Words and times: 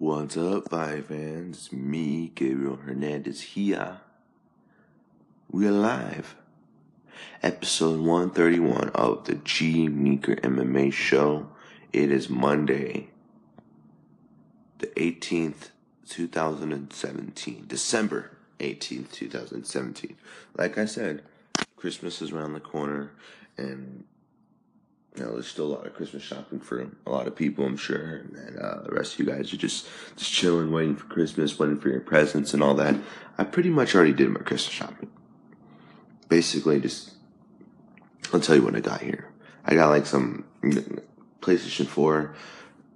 What's 0.00 0.36
up, 0.36 0.68
five 0.68 1.06
fans? 1.06 1.56
It's 1.56 1.72
me, 1.72 2.30
Gabriel 2.32 2.76
Hernandez 2.76 3.40
here. 3.40 3.98
We're 5.50 5.72
live. 5.72 6.36
Episode 7.42 7.98
131 7.98 8.90
of 8.90 9.24
the 9.24 9.34
G 9.34 9.88
Meeker 9.88 10.36
MMA 10.36 10.92
show. 10.92 11.48
It 11.92 12.12
is 12.12 12.30
Monday, 12.30 13.08
the 14.78 14.86
18th, 14.86 15.70
2017. 16.08 17.64
December 17.66 18.30
18th, 18.60 19.10
2017. 19.10 20.16
Like 20.56 20.78
I 20.78 20.84
said, 20.84 21.24
Christmas 21.74 22.22
is 22.22 22.30
around 22.30 22.52
the 22.52 22.60
corner 22.60 23.10
and 23.56 24.04
you 25.16 25.24
know, 25.24 25.32
there's 25.32 25.48
still 25.48 25.66
a 25.66 25.74
lot 25.74 25.86
of 25.86 25.94
Christmas 25.94 26.22
shopping 26.22 26.60
for 26.60 26.88
a 27.06 27.10
lot 27.10 27.26
of 27.26 27.34
people, 27.34 27.64
I'm 27.64 27.76
sure. 27.76 28.16
And 28.16 28.58
uh, 28.58 28.82
the 28.82 28.92
rest 28.92 29.14
of 29.14 29.20
you 29.20 29.26
guys 29.26 29.52
are 29.52 29.56
just 29.56 29.88
just 30.16 30.32
chilling, 30.32 30.70
waiting 30.70 30.96
for 30.96 31.06
Christmas, 31.06 31.58
waiting 31.58 31.80
for 31.80 31.88
your 31.88 32.00
presents 32.00 32.54
and 32.54 32.62
all 32.62 32.74
that. 32.74 32.94
I 33.36 33.44
pretty 33.44 33.70
much 33.70 33.94
already 33.94 34.12
did 34.12 34.28
my 34.30 34.40
Christmas 34.40 34.74
shopping. 34.74 35.10
Basically, 36.28 36.80
just 36.80 37.14
I'll 38.32 38.40
tell 38.40 38.56
you 38.56 38.62
when 38.62 38.76
I 38.76 38.80
got 38.80 39.00
here. 39.00 39.32
I 39.64 39.74
got 39.74 39.90
like 39.90 40.06
some 40.06 40.44
PlayStation 41.40 41.86
4 41.86 42.34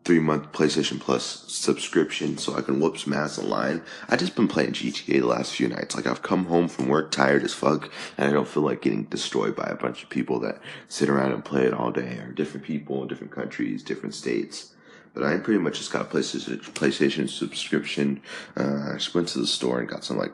three 0.05 0.19
month 0.19 0.51
PlayStation 0.53 0.99
Plus 0.99 1.45
subscription 1.47 2.37
so 2.37 2.57
I 2.57 2.63
can 2.63 2.81
whoop 2.81 2.99
some 2.99 3.13
ass 3.13 3.39
online. 3.39 3.83
I 4.09 4.17
just 4.17 4.35
been 4.35 4.49
playing 4.49 4.73
GTA 4.73 5.21
the 5.21 5.27
last 5.27 5.55
few 5.55 5.69
nights. 5.69 5.95
Like 5.95 6.07
I've 6.07 6.23
come 6.23 6.47
home 6.47 6.69
from 6.69 6.89
work 6.89 7.11
tired 7.11 7.45
as 7.45 7.55
fuck 7.55 7.91
and 8.19 8.29
I 8.29 8.33
don't 8.33 8.49
feel 8.49 8.65
like 8.65 8.83
getting 8.83 9.05
destroyed 9.05 9.55
by 9.55 9.69
a 9.71 9.77
bunch 9.77 10.03
of 10.03 10.11
people 10.11 10.41
that 10.41 10.61
sit 10.89 11.09
around 11.09 11.33
and 11.33 11.45
play 11.45 11.65
it 11.65 11.75
all 11.75 11.93
day 11.93 12.19
or 12.19 12.33
different 12.33 12.67
people 12.67 13.03
in 13.03 13.09
different 13.09 13.33
countries, 13.33 13.83
different 13.83 14.15
states. 14.15 14.75
But 15.15 15.25
I 15.25 15.37
pretty 15.37 15.61
much 15.61 15.79
just 15.79 15.93
got 15.93 16.03
a 16.03 16.05
PlayStation, 16.05 16.59
PlayStation 16.73 17.29
subscription. 17.29 18.23
Uh, 18.57 18.93
I 18.93 18.95
just 18.95 19.15
went 19.15 19.29
to 19.29 19.39
the 19.39 19.47
store 19.47 19.79
and 19.79 19.89
got 19.89 20.05
some 20.05 20.17
like 20.17 20.33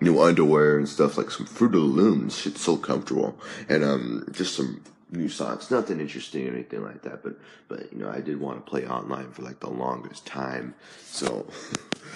new 0.00 0.20
underwear 0.20 0.78
and 0.78 0.88
stuff 0.88 1.18
like 1.18 1.30
some 1.30 1.46
Fruit 1.46 1.74
of 1.74 1.80
the 1.80 1.86
Looms. 1.86 2.38
Shit's 2.38 2.62
so 2.62 2.76
comfortable. 2.76 3.38
And, 3.68 3.84
um, 3.84 4.26
just 4.32 4.56
some 4.56 4.82
new 5.10 5.28
songs. 5.28 5.70
Nothing 5.70 6.00
interesting 6.00 6.48
or 6.48 6.52
anything 6.52 6.82
like 6.82 7.02
that, 7.02 7.22
but 7.22 7.36
but 7.68 7.92
you 7.92 7.98
know, 7.98 8.10
I 8.10 8.20
did 8.20 8.40
want 8.40 8.64
to 8.64 8.70
play 8.70 8.86
online 8.86 9.30
for 9.32 9.42
like 9.42 9.60
the 9.60 9.70
longest 9.70 10.26
time, 10.26 10.74
so 11.04 11.46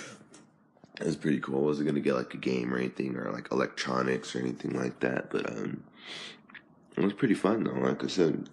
it 1.00 1.06
was 1.06 1.16
pretty 1.16 1.40
cool. 1.40 1.58
I 1.58 1.66
wasn't 1.66 1.88
gonna 1.88 2.00
get 2.00 2.14
like 2.14 2.34
a 2.34 2.38
game 2.38 2.72
or 2.72 2.78
anything 2.78 3.16
or 3.16 3.30
like 3.32 3.50
electronics 3.50 4.34
or 4.34 4.40
anything 4.40 4.72
like 4.72 5.00
that, 5.00 5.30
but 5.30 5.50
um, 5.50 5.84
it 6.96 7.02
was 7.02 7.12
pretty 7.12 7.34
fun 7.34 7.64
though. 7.64 7.72
Like 7.72 8.04
I 8.04 8.08
said, 8.08 8.48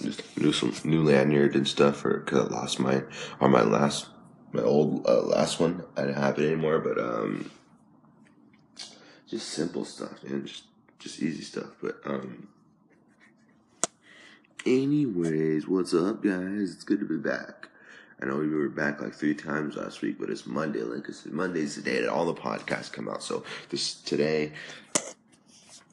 just 0.00 0.38
new 0.38 0.52
some 0.52 0.74
new 0.84 1.02
lanyard 1.02 1.54
and 1.54 1.66
stuff, 1.66 2.04
or 2.04 2.20
cause 2.20 2.48
I 2.50 2.54
lost 2.54 2.80
my 2.80 3.02
or 3.40 3.48
my 3.48 3.62
last 3.62 4.08
my 4.52 4.62
old 4.62 5.06
uh, 5.06 5.22
last 5.22 5.60
one. 5.60 5.82
I 5.96 6.02
didn't 6.02 6.22
have 6.22 6.38
it 6.38 6.46
anymore, 6.46 6.78
but 6.78 6.98
um, 6.98 7.50
just 9.28 9.48
simple 9.48 9.84
stuff 9.84 10.22
and 10.24 10.46
just 10.46 10.64
just 10.98 11.20
easy 11.20 11.42
stuff, 11.42 11.70
but 11.80 12.00
um 12.04 12.48
Anyways, 14.64 15.66
what's 15.66 15.92
up, 15.92 16.22
guys? 16.22 16.72
It's 16.72 16.84
good 16.84 17.00
to 17.00 17.04
be 17.04 17.16
back. 17.16 17.68
I 18.20 18.26
know 18.26 18.36
we 18.36 18.48
were 18.48 18.68
back 18.68 19.02
like 19.02 19.12
three 19.12 19.34
times 19.34 19.74
last 19.74 20.02
week, 20.02 20.20
but 20.20 20.30
it's 20.30 20.46
Monday. 20.46 20.82
Like 20.82 21.08
I 21.08 21.12
said, 21.12 21.32
Monday's 21.32 21.74
the 21.74 21.82
day 21.82 22.00
that 22.00 22.08
all 22.08 22.24
the 22.24 22.34
podcasts 22.34 22.92
come 22.92 23.08
out. 23.08 23.24
So 23.24 23.42
this 23.70 23.94
today, 23.94 24.52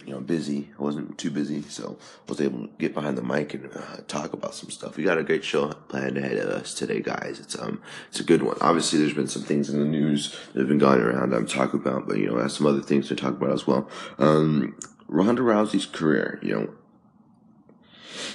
you 0.05 0.13
know, 0.13 0.19
busy. 0.19 0.69
I 0.77 0.83
wasn't 0.83 1.17
too 1.17 1.31
busy, 1.31 1.63
so 1.63 1.97
I 2.27 2.29
was 2.29 2.41
able 2.41 2.67
to 2.67 2.69
get 2.77 2.93
behind 2.93 3.17
the 3.17 3.23
mic 3.23 3.55
and 3.55 3.75
uh, 3.75 4.01
talk 4.07 4.33
about 4.33 4.53
some 4.53 4.69
stuff. 4.69 4.97
We 4.97 5.03
got 5.03 5.17
a 5.17 5.23
great 5.23 5.43
show 5.43 5.69
planned 5.69 6.19
ahead 6.19 6.37
of 6.37 6.49
us 6.49 6.75
today, 6.75 6.99
guys. 6.99 7.39
It's 7.39 7.57
um, 7.57 7.81
it's 8.09 8.19
a 8.19 8.23
good 8.23 8.43
one. 8.43 8.57
Obviously, 8.61 8.99
there's 8.99 9.15
been 9.15 9.27
some 9.27 9.41
things 9.41 9.71
in 9.71 9.79
the 9.79 9.85
news 9.85 10.37
that 10.53 10.59
have 10.59 10.69
been 10.69 10.77
going 10.77 11.01
around. 11.01 11.33
I'm 11.33 11.47
talking 11.47 11.79
about, 11.79 12.07
but 12.07 12.19
you 12.19 12.27
know, 12.27 12.37
I 12.37 12.43
have 12.43 12.51
some 12.51 12.67
other 12.67 12.81
things 12.81 13.07
to 13.07 13.15
talk 13.15 13.33
about 13.33 13.51
as 13.51 13.65
well. 13.65 13.89
Um, 14.19 14.77
Ronda 15.07 15.41
Rousey's 15.41 15.87
career, 15.87 16.39
you 16.43 16.53
know, 16.53 16.69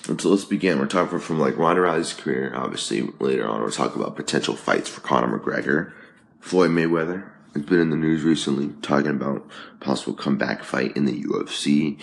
and 0.08 0.20
so 0.20 0.30
let's 0.30 0.44
begin. 0.44 0.78
We're 0.78 0.86
talking 0.86 1.18
from 1.18 1.38
like 1.38 1.56
Ronda 1.56 1.82
Rousey's 1.82 2.14
career. 2.14 2.52
Obviously, 2.54 3.02
later 3.18 3.46
on, 3.46 3.60
we'll 3.60 3.70
talk 3.70 3.96
about 3.96 4.16
potential 4.16 4.56
fights 4.56 4.88
for 4.88 5.00
Conor 5.00 5.38
McGregor, 5.38 5.92
Floyd 6.40 6.70
Mayweather. 6.70 7.30
It's 7.54 7.64
been 7.64 7.80
in 7.80 7.90
the 7.90 7.96
news 7.96 8.24
recently, 8.24 8.74
talking 8.82 9.10
about 9.10 9.48
possible 9.78 10.14
comeback 10.14 10.64
fight 10.64 10.96
in 10.96 11.04
the 11.04 11.22
UFC. 11.22 12.00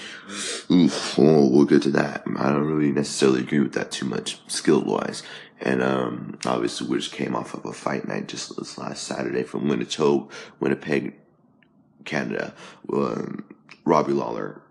Oof, 0.72 1.20
oh, 1.20 1.50
we'll 1.50 1.66
get 1.66 1.82
to 1.84 1.92
that. 1.92 2.24
I 2.38 2.52
don't 2.52 2.64
really 2.64 2.92
necessarily 2.92 3.42
agree 3.42 3.60
with 3.60 3.74
that 3.74 3.92
too 3.92 4.06
much, 4.06 4.40
skill 4.48 4.82
wise. 4.82 5.24
And 5.60 5.84
um, 5.84 6.40
obviously, 6.46 6.88
we 6.88 6.98
just 6.98 7.12
came 7.12 7.36
off 7.36 7.54
of 7.54 7.66
a 7.66 7.74
fight 7.74 8.08
night 8.08 8.30
just 8.30 8.56
this 8.58 8.78
last 8.78 9.04
Saturday 9.04 9.44
from 9.44 9.68
Winnipeg, 9.68 10.24
Winnipeg, 10.60 11.16
Canada. 12.06 12.54
Um, 12.92 13.44
Robbie 13.84 14.14
Lawler 14.14 14.62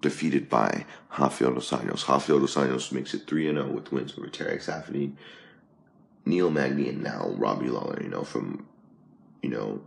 defeated 0.00 0.48
by 0.48 0.84
Rafael 1.18 1.54
dos 1.54 1.70
Anjos. 1.70 2.08
Rafael 2.08 2.40
dos 2.40 2.54
Anjos 2.54 2.92
makes 2.92 3.14
it 3.14 3.26
3 3.26 3.44
0 3.44 3.66
with 3.68 3.92
wins 3.92 4.14
over 4.16 4.28
Tarec 4.28 4.64
Saffiedine, 4.64 5.14
Neil 6.24 6.50
Magny, 6.50 6.88
and 6.88 7.02
now 7.02 7.32
Robbie 7.36 7.68
Lawler, 7.68 8.02
you 8.02 8.08
know, 8.08 8.24
from, 8.24 8.66
you 9.42 9.50
know, 9.50 9.80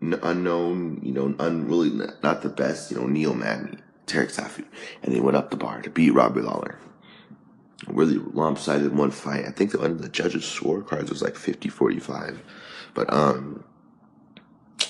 unknown, 0.00 1.00
you 1.02 1.12
know, 1.12 1.28
unreally 1.34 1.92
not, 1.92 2.22
not 2.22 2.42
the 2.42 2.48
best, 2.48 2.90
you 2.90 2.98
know, 2.98 3.06
Neil 3.06 3.34
Magny, 3.34 3.78
Tarec 4.06 4.34
Saffiedine. 4.34 4.68
And 5.02 5.14
they 5.14 5.20
went 5.20 5.36
up 5.36 5.50
the 5.50 5.56
bar 5.56 5.82
to 5.82 5.90
beat 5.90 6.10
Robbie 6.10 6.40
Lawler. 6.40 6.78
Really 7.86 8.16
lopsided 8.18 8.94
one 8.94 9.10
fight. 9.10 9.46
I 9.46 9.50
think 9.50 9.72
the, 9.72 9.78
one 9.78 9.92
of 9.92 10.02
the 10.02 10.08
judges' 10.08 10.44
scorecards 10.44 11.08
was 11.08 11.22
like 11.22 11.36
50 11.36 11.68
45. 11.68 12.42
But, 12.92 13.12
um, 13.12 13.64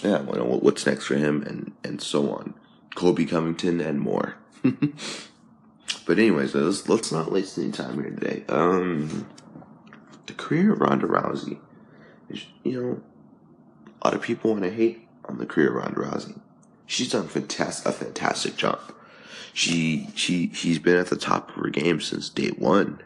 yeah, 0.03 0.19
what's 0.23 0.87
next 0.87 1.07
for 1.07 1.15
him 1.15 1.43
and, 1.43 1.73
and 1.85 2.01
so 2.01 2.33
on. 2.33 2.55
Colby 2.95 3.27
Covington, 3.27 3.81
and 3.81 4.01
more. 4.01 4.35
but 4.63 6.19
anyways, 6.19 6.55
let's 6.55 6.89
let's 6.89 7.13
not 7.13 7.33
waste 7.33 7.59
any 7.59 7.71
time 7.71 7.95
here 7.95 8.11
today. 8.11 8.45
Um, 8.49 9.27
the 10.27 10.33
career 10.35 10.73
of 10.73 10.81
Ronda 10.81 11.07
Rousey 11.07 11.59
is, 12.29 12.45
you 12.63 12.81
know, 12.81 13.03
a 14.01 14.07
lot 14.07 14.15
of 14.15 14.23
people 14.23 14.53
want 14.53 14.65
to 14.65 14.71
hate 14.71 15.09
on 15.25 15.39
the 15.39 15.47
career 15.47 15.69
of 15.69 15.83
Ronda 15.85 16.01
Rousey. 16.01 16.41
She's 16.87 17.11
done 17.11 17.29
fantastic, 17.29 17.87
a 17.87 17.93
fantastic 17.93 18.57
job. 18.57 18.81
She 19.53 20.09
she 20.15 20.51
she's 20.53 20.79
been 20.79 20.97
at 20.97 21.07
the 21.07 21.17
top 21.17 21.51
of 21.51 21.57
her 21.57 21.71
game 21.71 22.01
since 22.01 22.29
day 22.29 22.49
one. 22.49 23.01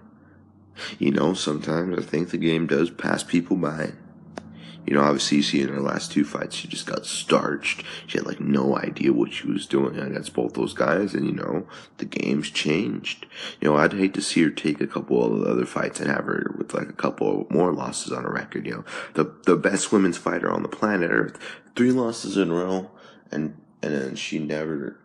You 0.98 1.12
know, 1.12 1.34
sometimes 1.34 1.96
I 1.98 2.02
think 2.02 2.30
the 2.30 2.38
game 2.38 2.66
does 2.66 2.90
pass 2.90 3.22
people 3.22 3.56
by. 3.56 3.92
You 4.86 4.94
know, 4.94 5.02
obviously, 5.02 5.38
you 5.38 5.42
see 5.42 5.62
in 5.62 5.68
her 5.68 5.80
last 5.80 6.12
two 6.12 6.24
fights, 6.24 6.56
she 6.56 6.68
just 6.68 6.86
got 6.86 7.06
starched. 7.06 7.84
She 8.06 8.18
had 8.18 8.26
like 8.26 8.40
no 8.40 8.76
idea 8.76 9.12
what 9.12 9.32
she 9.32 9.46
was 9.46 9.66
doing 9.66 9.98
against 9.98 10.34
both 10.34 10.54
those 10.54 10.74
guys, 10.74 11.14
and 11.14 11.26
you 11.26 11.32
know, 11.32 11.66
the 11.96 12.04
game's 12.04 12.50
changed. 12.50 13.26
You 13.60 13.68
know, 13.68 13.76
I'd 13.76 13.94
hate 13.94 14.14
to 14.14 14.22
see 14.22 14.42
her 14.42 14.50
take 14.50 14.80
a 14.80 14.86
couple 14.86 15.24
of 15.24 15.40
the 15.40 15.50
other 15.50 15.66
fights 15.66 16.00
and 16.00 16.10
have 16.10 16.24
her 16.24 16.54
with 16.58 16.74
like 16.74 16.88
a 16.88 16.94
couple 16.94 17.46
more 17.50 17.72
losses 17.72 18.12
on 18.12 18.24
her 18.24 18.32
record. 18.32 18.66
You 18.66 18.72
know, 18.72 18.84
the 19.14 19.34
the 19.44 19.56
best 19.56 19.90
women's 19.90 20.18
fighter 20.18 20.50
on 20.50 20.62
the 20.62 20.68
planet 20.68 21.10
Earth, 21.10 21.38
three 21.74 21.90
losses 21.90 22.36
in 22.36 22.50
a 22.50 22.54
row, 22.54 22.90
and 23.30 23.56
and 23.82 23.94
then 23.94 24.16
she 24.16 24.38
never, 24.38 24.98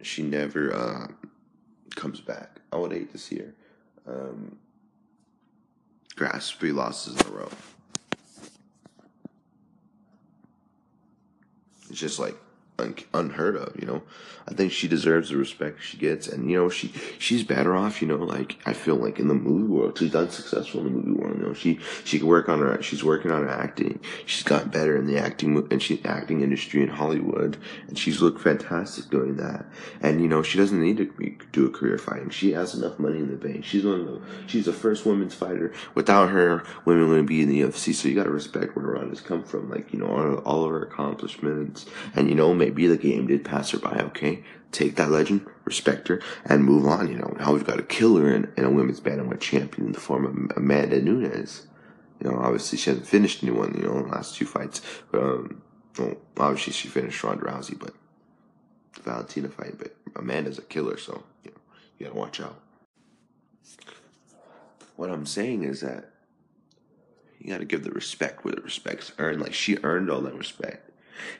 she 0.00 0.22
never 0.22 0.74
uh, 0.74 1.06
comes 1.94 2.20
back. 2.20 2.60
I 2.72 2.76
would 2.76 2.92
hate 2.92 3.12
to 3.12 3.18
see 3.18 3.38
her 3.38 3.54
um, 4.06 4.58
grasp 6.16 6.58
three 6.58 6.72
losses 6.72 7.20
in 7.20 7.26
a 7.26 7.30
row. 7.30 7.50
It's 11.94 12.00
just 12.00 12.18
like 12.18 12.34
un- 12.78 12.96
unheard 13.12 13.56
of, 13.56 13.74
you 13.78 13.86
know. 13.86 14.02
I 14.46 14.52
think 14.52 14.72
she 14.72 14.88
deserves 14.88 15.30
the 15.30 15.38
respect 15.38 15.82
she 15.82 15.96
gets, 15.96 16.28
and 16.28 16.50
you 16.50 16.58
know 16.58 16.68
she 16.68 16.92
she's 17.18 17.42
better 17.44 17.74
off, 17.74 18.02
you 18.02 18.08
know. 18.08 18.16
Like 18.16 18.58
I 18.66 18.74
feel 18.74 18.96
like 18.96 19.18
in 19.18 19.28
the 19.28 19.34
movie 19.34 19.66
world, 19.66 19.98
she's 19.98 20.12
done 20.12 20.28
successful 20.28 20.80
in 20.80 20.86
the 20.86 20.92
movie 20.92 21.12
world. 21.12 21.38
You 21.38 21.46
know, 21.46 21.54
she 21.54 21.80
she 22.04 22.18
can 22.18 22.26
work 22.26 22.50
on 22.50 22.58
her. 22.58 22.82
She's 22.82 23.02
working 23.02 23.30
on 23.30 23.42
her 23.42 23.48
acting. 23.48 24.00
She's 24.26 24.42
gotten 24.42 24.68
better 24.68 24.96
in 24.98 25.06
the 25.06 25.18
acting 25.18 25.66
and 25.70 25.82
she 25.82 26.04
acting 26.04 26.42
industry 26.42 26.82
in 26.82 26.88
Hollywood, 26.88 27.56
and 27.88 27.98
she's 27.98 28.20
looked 28.20 28.40
fantastic 28.40 29.08
doing 29.08 29.36
that. 29.36 29.64
And 30.02 30.20
you 30.20 30.28
know, 30.28 30.42
she 30.42 30.58
doesn't 30.58 30.80
need 30.80 30.98
to 30.98 31.10
be, 31.12 31.38
do 31.52 31.66
a 31.66 31.70
career 31.70 31.96
fighting. 31.96 32.28
She 32.28 32.52
has 32.52 32.74
enough 32.74 32.98
money 32.98 33.18
in 33.18 33.30
the 33.30 33.36
bank. 33.36 33.64
She's 33.64 33.84
one 33.84 34.00
of 34.00 34.06
the 34.06 34.20
she's 34.46 34.66
the 34.66 34.74
first 34.74 35.06
women's 35.06 35.34
fighter. 35.34 35.72
Without 35.94 36.28
her, 36.28 36.64
women 36.84 37.08
wouldn't 37.08 37.28
be 37.28 37.40
in 37.40 37.48
the 37.48 37.62
UFC. 37.62 37.94
So 37.94 38.08
you 38.08 38.14
got 38.14 38.24
to 38.24 38.30
respect 38.30 38.76
where 38.76 38.84
Ronda's 38.84 39.22
come 39.22 39.42
from. 39.42 39.70
Like 39.70 39.90
you 39.92 40.00
know, 40.00 40.06
all, 40.06 40.34
all 40.38 40.64
of 40.64 40.70
her 40.70 40.82
accomplishments, 40.82 41.86
and 42.14 42.28
you 42.28 42.34
know, 42.34 42.52
maybe 42.64 42.86
the 42.86 42.96
game 42.96 43.26
did 43.26 43.44
pass 43.44 43.70
her 43.70 43.78
by. 43.78 43.98
Okay 44.06 44.44
take 44.74 44.96
that 44.96 45.10
legend, 45.10 45.46
respect 45.64 46.08
her, 46.08 46.20
and 46.44 46.64
move 46.64 46.86
on. 46.86 47.08
You 47.08 47.16
know, 47.16 47.34
now 47.38 47.52
we've 47.52 47.64
got 47.64 47.78
a 47.78 47.84
killer 47.84 48.30
in, 48.34 48.52
in 48.56 48.64
a 48.64 48.70
women's 48.70 49.00
bantamweight 49.00 49.40
champion 49.40 49.86
in 49.86 49.92
the 49.92 50.00
form 50.00 50.26
of 50.26 50.56
Amanda 50.56 51.00
Nunes. 51.00 51.66
You 52.20 52.30
know, 52.30 52.38
obviously 52.38 52.76
she 52.76 52.90
hasn't 52.90 53.06
finished 53.06 53.42
anyone, 53.42 53.74
you 53.74 53.86
know, 53.86 53.98
in 53.98 54.08
the 54.08 54.08
last 54.08 54.34
two 54.34 54.46
fights. 54.46 54.82
But, 55.10 55.22
um, 55.22 55.62
well, 55.98 56.16
obviously 56.38 56.72
she 56.72 56.88
finished 56.88 57.22
Ronda 57.22 57.44
Rousey, 57.44 57.78
but 57.78 57.94
the 58.94 59.02
Valentina 59.02 59.48
fight, 59.48 59.78
but 59.78 59.94
Amanda's 60.16 60.58
a 60.58 60.62
killer, 60.62 60.96
so, 60.96 61.22
you 61.44 61.52
know, 61.52 61.60
you 61.98 62.06
gotta 62.06 62.18
watch 62.18 62.40
out. 62.40 62.60
What 64.96 65.10
I'm 65.10 65.26
saying 65.26 65.64
is 65.64 65.80
that, 65.80 66.10
You 67.38 67.50
got 67.50 67.58
to 67.58 67.64
give 67.64 67.84
the 67.84 67.90
respect 67.90 68.44
where 68.44 68.54
the 68.54 68.62
respect's 68.62 69.12
earned. 69.18 69.40
Like 69.40 69.54
she 69.54 69.76
earned 69.82 70.10
all 70.10 70.22
that 70.22 70.34
respect. 70.34 70.90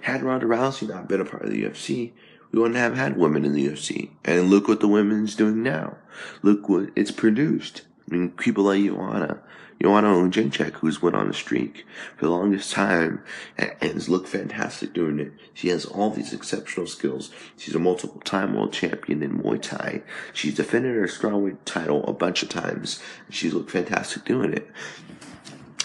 Had 0.03 0.23
Ronda 0.23 0.47
Rousey 0.47 0.89
not 0.89 1.09
been 1.09 1.21
a 1.21 1.25
part 1.25 1.45
of 1.45 1.51
the 1.51 1.65
UFC, 1.65 2.13
we 2.53 2.61
wouldn't 2.61 2.79
have 2.79 2.97
had 2.97 3.17
women 3.17 3.45
in 3.45 3.53
the 3.53 3.67
UFC. 3.67 4.11
And 4.25 4.49
look 4.49 4.69
what 4.69 4.81
the 4.81 4.89
women's 4.89 5.35
doing 5.35 5.63
now. 5.63 5.97
Look 6.43 6.69
what 6.69 6.91
it's 6.95 7.11
produced. 7.11 7.83
I 8.09 8.15
mean, 8.15 8.31
people 8.31 8.65
like 8.65 8.85
Joanna, 8.85 9.41
Joanna 9.83 10.09
Jędrzejczyk, 10.09 10.75
who's 10.75 11.03
went 11.03 11.17
on 11.17 11.29
a 11.29 11.35
streak 11.35 11.85
for 12.17 12.27
the 12.27 12.31
longest 12.31 12.73
time 12.73 13.23
and, 13.59 13.73
and 13.81 13.93
has 13.95 14.09
looked 14.09 14.29
fantastic 14.29 14.93
doing 14.93 15.19
it. 15.19 15.33
She 15.53 15.69
has 15.69 15.85
all 15.85 16.11
these 16.11 16.33
exceptional 16.33 16.87
skills. 16.87 17.31
She's 17.57 17.75
a 17.75 17.81
multiple 17.81 18.21
time 18.21 18.55
world 18.55 18.73
champion 18.73 19.23
in 19.23 19.39
Muay 19.39 19.61
Thai. 19.61 20.03
She's 20.33 20.55
defended 20.55 20.95
her 20.95 21.09
strawweight 21.09 21.59
title 21.65 22.05
a 22.05 22.13
bunch 22.13 22.43
of 22.43 22.51
times. 22.51 23.03
She's 23.31 23.53
looked 23.53 23.71
fantastic 23.71 24.25
doing 24.25 24.53
it. 24.53 24.71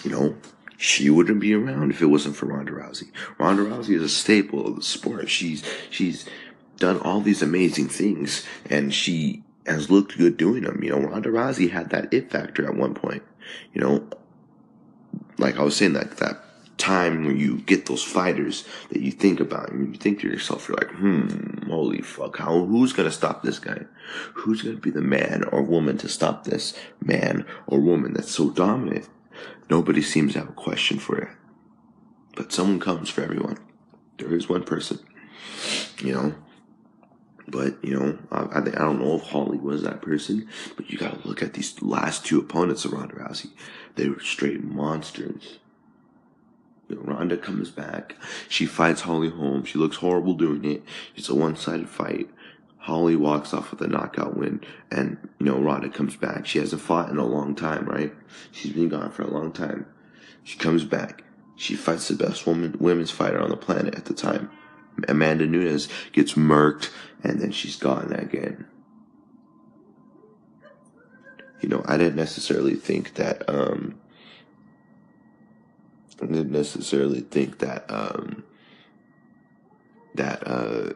You 0.03 0.11
know, 0.11 0.35
she 0.81 1.09
wouldn't 1.09 1.41
be 1.41 1.53
around 1.53 1.91
if 1.91 2.01
it 2.01 2.05
wasn't 2.05 2.37
for 2.37 2.45
Ronda 2.45 2.71
Rousey. 2.71 3.11
Ronda 3.37 3.63
Rousey 3.63 3.95
is 3.95 4.01
a 4.01 4.07
staple 4.07 4.65
of 4.65 4.77
the 4.77 4.81
sport. 4.81 5.29
She's, 5.29 5.61
she's 5.89 6.25
done 6.77 7.01
all 7.01 7.19
these 7.19 7.41
amazing 7.41 7.89
things 7.89 8.45
and 8.69 8.93
she 8.93 9.43
has 9.65 9.91
looked 9.91 10.17
good 10.17 10.37
doing 10.37 10.63
them. 10.63 10.81
You 10.81 10.91
know, 10.91 11.01
Ronda 11.01 11.27
Rousey 11.27 11.69
had 11.69 11.89
that 11.89 12.13
it 12.13 12.31
factor 12.31 12.65
at 12.65 12.77
one 12.77 12.93
point. 12.93 13.23
You 13.73 13.81
know, 13.81 14.07
like 15.37 15.57
I 15.57 15.63
was 15.63 15.75
saying, 15.75 15.93
that 15.93 16.15
that 16.17 16.45
time 16.77 17.25
when 17.25 17.37
you 17.37 17.57
get 17.57 17.87
those 17.87 18.01
fighters 18.01 18.63
that 18.89 19.01
you 19.01 19.11
think 19.11 19.41
about 19.41 19.71
and 19.71 19.93
you 19.93 19.99
think 19.99 20.21
to 20.21 20.29
yourself, 20.29 20.69
you're 20.69 20.77
like, 20.77 20.91
hmm, 20.91 21.69
holy 21.69 22.01
fuck, 22.01 22.37
how 22.37 22.63
who's 22.63 22.93
gonna 22.93 23.11
stop 23.11 23.43
this 23.43 23.59
guy? 23.59 23.83
Who's 24.33 24.61
gonna 24.61 24.77
be 24.77 24.91
the 24.91 25.01
man 25.01 25.43
or 25.51 25.61
woman 25.61 25.97
to 25.97 26.07
stop 26.07 26.45
this 26.45 26.73
man 27.03 27.45
or 27.67 27.81
woman 27.81 28.13
that's 28.13 28.31
so 28.31 28.49
dominant? 28.49 29.09
Nobody 29.69 30.01
seems 30.01 30.33
to 30.33 30.39
have 30.39 30.49
a 30.49 30.53
question 30.53 30.99
for 30.99 31.17
it. 31.17 31.29
But 32.35 32.51
someone 32.51 32.79
comes 32.79 33.09
for 33.09 33.21
everyone. 33.21 33.57
There 34.17 34.33
is 34.33 34.49
one 34.49 34.63
person. 34.63 34.99
You 36.01 36.13
know, 36.13 36.35
but, 37.49 37.83
you 37.83 37.97
know, 37.97 38.17
I, 38.31 38.59
I, 38.59 38.61
don't 38.61 38.99
know 38.99 39.15
if 39.15 39.23
Holly 39.23 39.57
was 39.57 39.81
that 39.81 40.01
person, 40.01 40.47
but 40.75 40.89
you 40.89 40.97
gotta 40.97 41.27
look 41.27 41.41
at 41.41 41.53
these 41.53 41.81
last 41.81 42.25
two 42.25 42.39
opponents 42.39 42.85
of 42.85 42.93
Ronda 42.93 43.15
Rousey. 43.15 43.51
They 43.95 44.07
were 44.07 44.19
straight 44.19 44.63
monsters. 44.63 45.57
You 46.87 46.97
know, 46.97 47.01
Ronda 47.01 47.37
comes 47.37 47.71
back. 47.71 48.15
She 48.47 48.65
fights 48.65 49.01
Holly 49.01 49.29
Holm. 49.29 49.63
She 49.63 49.79
looks 49.79 49.97
horrible 49.97 50.33
doing 50.33 50.63
it. 50.65 50.83
It's 51.15 51.29
a 51.29 51.35
one-sided 51.35 51.89
fight. 51.89 52.29
Holly 52.89 53.15
walks 53.15 53.53
off 53.53 53.71
with 53.71 53.81
a 53.81 53.87
knockout 53.87 54.35
win, 54.35 54.61
and 54.91 55.17
you 55.39 55.45
know 55.45 55.59
Ronda 55.59 55.89
comes 55.89 56.15
back. 56.15 56.45
She 56.47 56.57
hasn't 56.57 56.81
fought 56.81 57.09
in 57.09 57.17
a 57.17 57.25
long 57.25 57.55
time, 57.55 57.85
right? 57.85 58.11
She's 58.51 58.73
been 58.73 58.89
gone 58.89 59.11
for 59.11 59.21
a 59.21 59.29
long 59.29 59.51
time. 59.51 59.85
She 60.43 60.57
comes 60.57 60.83
back. 60.83 61.23
She 61.55 61.75
fights 61.75 62.07
the 62.07 62.15
best 62.15 62.47
woman 62.47 62.75
women's 62.79 63.11
fighter 63.11 63.39
on 63.39 63.49
the 63.49 63.57
planet 63.57 63.95
at 63.95 64.05
the 64.05 64.13
time. 64.13 64.49
Amanda 65.07 65.45
Nunes 65.45 65.87
gets 66.13 66.33
murked 66.33 66.89
and 67.23 67.39
then 67.39 67.51
she's 67.51 67.75
gone 67.75 68.11
again. 68.13 68.65
You 71.61 71.69
know, 71.69 71.83
I 71.85 71.97
didn't 71.97 72.15
necessarily 72.15 72.75
think 72.75 73.15
that, 73.15 73.47
um, 73.49 73.99
I 76.21 76.25
didn't 76.25 76.51
necessarily 76.51 77.21
think 77.21 77.59
that, 77.59 77.85
um, 77.89 78.43
that, 80.15 80.47
uh, 80.47 80.93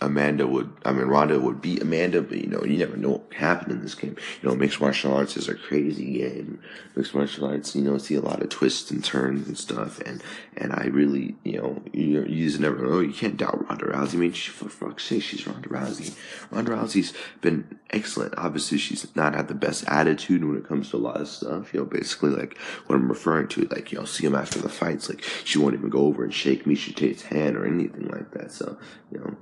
Amanda 0.00 0.46
would, 0.46 0.70
I 0.84 0.92
mean, 0.92 1.06
Ronda 1.06 1.38
would 1.38 1.62
beat 1.62 1.80
Amanda, 1.80 2.20
but 2.20 2.38
you 2.38 2.48
know, 2.48 2.62
you 2.64 2.76
never 2.76 2.96
know 2.96 3.10
what 3.12 3.32
happened 3.32 3.72
in 3.72 3.80
this 3.80 3.94
game. 3.94 4.16
You 4.42 4.48
know, 4.48 4.54
mixed 4.56 4.80
martial 4.80 5.14
arts 5.14 5.36
is 5.36 5.48
a 5.48 5.54
crazy 5.54 6.18
game. 6.18 6.60
Mixed 6.96 7.14
martial 7.14 7.46
arts, 7.46 7.74
you 7.76 7.82
know, 7.82 7.96
see 7.98 8.16
a 8.16 8.20
lot 8.20 8.42
of 8.42 8.48
twists 8.48 8.90
and 8.90 9.04
turns 9.04 9.46
and 9.46 9.56
stuff. 9.56 10.00
And, 10.00 10.22
and 10.56 10.72
I 10.72 10.86
really, 10.86 11.36
you 11.44 11.60
know, 11.60 11.82
you, 11.92 12.24
you 12.24 12.44
just 12.46 12.60
never 12.60 12.84
know. 12.84 13.00
You 13.00 13.12
can't 13.12 13.36
doubt 13.36 13.68
Ronda 13.68 13.86
Rousey. 13.86 14.14
I 14.14 14.16
mean, 14.16 14.32
she, 14.32 14.50
for 14.50 14.68
fuck's 14.68 15.04
sake, 15.04 15.22
she's 15.22 15.46
Ronda 15.46 15.68
Rousey. 15.68 16.16
Ronda 16.50 16.72
Rousey's 16.72 17.12
been 17.40 17.78
excellent. 17.90 18.34
Obviously, 18.36 18.78
she's 18.78 19.14
not 19.14 19.34
had 19.34 19.48
the 19.48 19.54
best 19.54 19.84
attitude 19.86 20.44
when 20.44 20.56
it 20.56 20.66
comes 20.66 20.90
to 20.90 20.96
a 20.96 20.98
lot 20.98 21.20
of 21.20 21.28
stuff. 21.28 21.72
You 21.72 21.80
know, 21.80 21.86
basically, 21.86 22.30
like, 22.30 22.58
what 22.86 22.96
I'm 22.96 23.08
referring 23.08 23.48
to, 23.48 23.62
like, 23.70 23.92
you 23.92 23.98
know, 23.98 24.04
see 24.04 24.26
him 24.26 24.34
after 24.34 24.58
the 24.58 24.68
fights, 24.68 25.08
like, 25.08 25.22
she 25.44 25.58
won't 25.58 25.74
even 25.74 25.88
go 25.88 26.00
over 26.00 26.24
and 26.24 26.34
shake 26.34 26.64
Miesha 26.64 26.94
Tate's 26.94 27.22
hand 27.22 27.56
or 27.56 27.64
anything 27.64 28.08
like 28.08 28.32
that. 28.32 28.50
So, 28.50 28.76
you 29.12 29.18
know, 29.18 29.36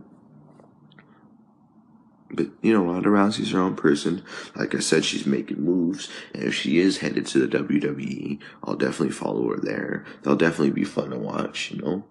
but, 2.33 2.49
you 2.63 2.73
know, 2.73 2.85
Ronda 2.85 3.11
Rousey's 3.11 3.53
her 3.53 3.61
own 3.61 3.77
person. 3.77 4.23
Like 4.57 4.75
I 4.75 4.79
said, 4.79 5.05
she's 5.05 5.27
making 5.27 5.63
moves. 5.63 6.09
And 6.35 6.45
if 6.45 6.55
she 6.55 6.79
is 6.79 6.99
headed 6.99 7.27
to 7.27 7.47
the 7.47 7.59
WWE, 7.59 8.41
I'll 8.65 8.77
definitely 8.77 9.11
follow 9.11 9.49
her 9.51 9.61
there. 9.61 10.05
They'll 10.23 10.37
definitely 10.37 10.71
be 10.71 10.85
fun 10.85 11.11
to 11.11 11.19
watch, 11.19 11.71
you 11.71 11.83
know? 11.83 12.05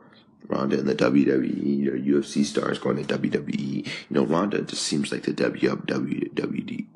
Ronda 0.47 0.79
in 0.79 0.85
the 0.85 0.95
WWE, 0.95 1.87
or 1.87 1.97
UFC 1.97 2.43
stars 2.43 2.77
going 2.77 3.03
to 3.03 3.17
WWE. 3.17 3.85
You 3.85 3.91
know, 4.09 4.25
Ronda 4.25 4.61
just 4.63 4.83
seems 4.83 5.11
like 5.11 5.23
the 5.23 5.31
WWE, 5.31 6.33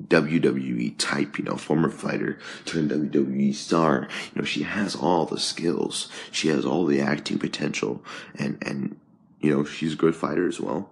WWE 0.08 0.94
type, 0.98 1.38
you 1.38 1.44
know, 1.44 1.56
former 1.56 1.88
fighter 1.88 2.38
turned 2.64 2.90
WWE 2.90 3.54
star. 3.54 4.08
You 4.34 4.42
know, 4.42 4.44
she 4.44 4.62
has 4.62 4.94
all 4.94 5.24
the 5.24 5.40
skills. 5.40 6.10
She 6.30 6.48
has 6.48 6.66
all 6.66 6.84
the 6.84 7.00
acting 7.00 7.38
potential. 7.38 8.04
And, 8.38 8.58
and, 8.60 9.00
you 9.40 9.50
know, 9.50 9.64
she's 9.64 9.94
a 9.94 9.96
good 9.96 10.14
fighter 10.14 10.46
as 10.46 10.60
well 10.60 10.90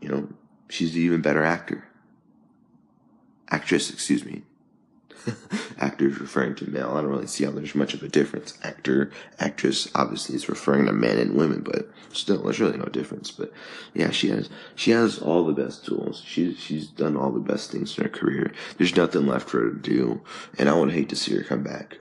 you 0.00 0.08
know, 0.08 0.28
she's 0.68 0.94
an 0.94 1.02
even 1.02 1.22
better 1.22 1.42
actor. 1.42 1.86
Actress, 3.48 3.90
excuse 3.90 4.24
me. 4.24 4.42
Actors 5.78 6.20
referring 6.20 6.54
to 6.56 6.70
male. 6.70 6.92
I 6.92 7.00
don't 7.00 7.10
really 7.10 7.26
see 7.26 7.44
how 7.44 7.50
there's 7.50 7.74
much 7.74 7.94
of 7.94 8.02
a 8.02 8.08
difference. 8.08 8.58
Actor, 8.62 9.10
actress, 9.38 9.90
obviously 9.94 10.36
is 10.36 10.48
referring 10.48 10.86
to 10.86 10.92
men 10.92 11.18
and 11.18 11.34
women, 11.34 11.62
but 11.62 11.90
still, 12.12 12.42
there's 12.42 12.60
really 12.60 12.78
no 12.78 12.86
difference. 12.86 13.30
But 13.30 13.52
yeah, 13.94 14.10
she 14.10 14.28
has, 14.28 14.48
she 14.74 14.92
has 14.92 15.18
all 15.18 15.44
the 15.44 15.52
best 15.52 15.84
tools. 15.84 16.22
She's, 16.24 16.58
she's 16.58 16.86
done 16.88 17.16
all 17.16 17.30
the 17.30 17.40
best 17.40 17.70
things 17.70 17.96
in 17.96 18.04
her 18.04 18.10
career. 18.10 18.52
There's 18.78 18.96
nothing 18.96 19.26
left 19.26 19.48
for 19.48 19.60
her 19.60 19.70
to 19.70 19.78
do, 19.78 20.22
and 20.58 20.68
I 20.68 20.74
would 20.74 20.92
hate 20.92 21.08
to 21.10 21.16
see 21.16 21.34
her 21.36 21.42
come 21.42 21.62
back. 21.62 21.98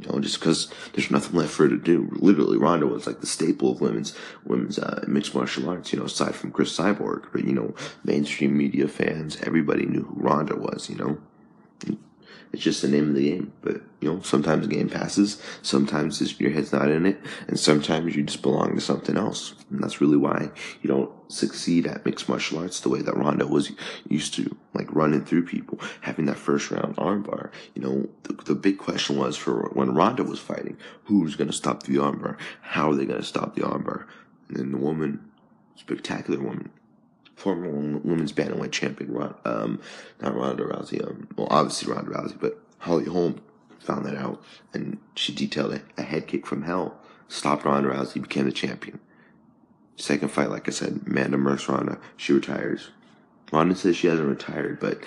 You 0.00 0.08
know, 0.08 0.18
just 0.18 0.40
because 0.40 0.72
there's 0.92 1.10
nothing 1.10 1.38
left 1.38 1.52
for 1.52 1.64
her 1.64 1.68
to 1.68 1.78
do. 1.78 2.08
Literally, 2.12 2.58
Ronda 2.58 2.86
was 2.86 3.06
like 3.06 3.20
the 3.20 3.26
staple 3.26 3.72
of 3.72 3.80
women's 3.80 4.14
women's 4.44 4.78
uh, 4.78 5.04
mixed 5.06 5.34
martial 5.34 5.68
arts. 5.68 5.92
You 5.92 6.00
know, 6.00 6.06
aside 6.06 6.34
from 6.34 6.50
Cris 6.50 6.76
Cyborg, 6.76 7.26
but 7.32 7.44
you 7.44 7.52
know, 7.52 7.74
mainstream 8.04 8.56
media 8.56 8.88
fans, 8.88 9.40
everybody 9.42 9.86
knew 9.86 10.02
who 10.02 10.20
Ronda 10.20 10.56
was. 10.56 10.90
You 10.90 10.96
know, 10.96 11.18
it's 12.54 12.62
just 12.62 12.82
the 12.82 12.88
name 12.88 13.08
of 13.08 13.16
the 13.16 13.30
game. 13.30 13.52
But, 13.62 13.82
you 14.00 14.12
know, 14.12 14.20
sometimes 14.20 14.66
the 14.66 14.74
game 14.74 14.88
passes, 14.88 15.42
sometimes 15.60 16.40
your 16.40 16.52
head's 16.52 16.72
not 16.72 16.88
in 16.88 17.04
it, 17.04 17.20
and 17.48 17.58
sometimes 17.58 18.14
you 18.14 18.22
just 18.22 18.42
belong 18.42 18.76
to 18.76 18.80
something 18.80 19.16
else. 19.16 19.56
And 19.70 19.82
that's 19.82 20.00
really 20.00 20.16
why 20.16 20.50
you 20.80 20.88
don't 20.88 21.10
succeed 21.26 21.84
at 21.88 22.06
mixed 22.06 22.28
martial 22.28 22.60
arts 22.60 22.78
the 22.78 22.88
way 22.88 23.02
that 23.02 23.16
Ronda 23.16 23.48
was 23.48 23.72
used 24.08 24.34
to, 24.34 24.56
like 24.72 24.86
running 24.94 25.24
through 25.24 25.46
people, 25.46 25.80
having 26.02 26.26
that 26.26 26.36
first 26.36 26.70
round 26.70 26.94
armbar. 26.94 27.50
You 27.74 27.82
know, 27.82 28.08
the, 28.22 28.34
the 28.34 28.54
big 28.54 28.78
question 28.78 29.16
was 29.16 29.36
for 29.36 29.70
when 29.72 29.92
Ronda 29.92 30.22
was 30.22 30.38
fighting, 30.38 30.78
who's 31.06 31.34
going 31.34 31.50
to 31.50 31.56
stop 31.56 31.82
the 31.82 31.96
armbar? 31.96 32.36
How 32.62 32.90
are 32.90 32.94
they 32.94 33.04
going 33.04 33.20
to 33.20 33.26
stop 33.26 33.56
the 33.56 33.62
armbar? 33.62 34.06
And 34.46 34.56
then 34.56 34.70
the 34.70 34.78
woman, 34.78 35.28
spectacular 35.74 36.40
woman, 36.40 36.70
former 37.36 37.68
women's 37.68 38.32
bantamweight 38.32 38.72
champion, 38.72 39.34
um, 39.44 39.80
not 40.20 40.36
Ronda 40.36 40.64
Rousey, 40.64 41.04
um, 41.06 41.28
well, 41.36 41.48
obviously 41.50 41.92
Ronda 41.92 42.10
Rousey, 42.10 42.38
but 42.40 42.58
Holly 42.78 43.06
Holm 43.06 43.40
found 43.78 44.06
that 44.06 44.16
out, 44.16 44.42
and 44.72 44.98
she 45.14 45.34
detailed 45.34 45.74
a, 45.74 45.82
a 45.98 46.02
head 46.02 46.26
kick 46.26 46.46
from 46.46 46.62
hell, 46.62 46.98
stopped 47.28 47.64
Ronda 47.64 47.90
Rousey, 47.90 48.22
became 48.22 48.44
the 48.46 48.52
champion. 48.52 49.00
Second 49.96 50.28
fight, 50.28 50.50
like 50.50 50.68
I 50.68 50.72
said, 50.72 51.02
Amanda 51.06 51.36
Merce 51.36 51.68
Ronda, 51.68 51.98
she 52.16 52.32
retires. 52.32 52.90
Ronda 53.52 53.76
says 53.76 53.96
she 53.96 54.08
hasn't 54.08 54.28
retired, 54.28 54.80
but 54.80 54.98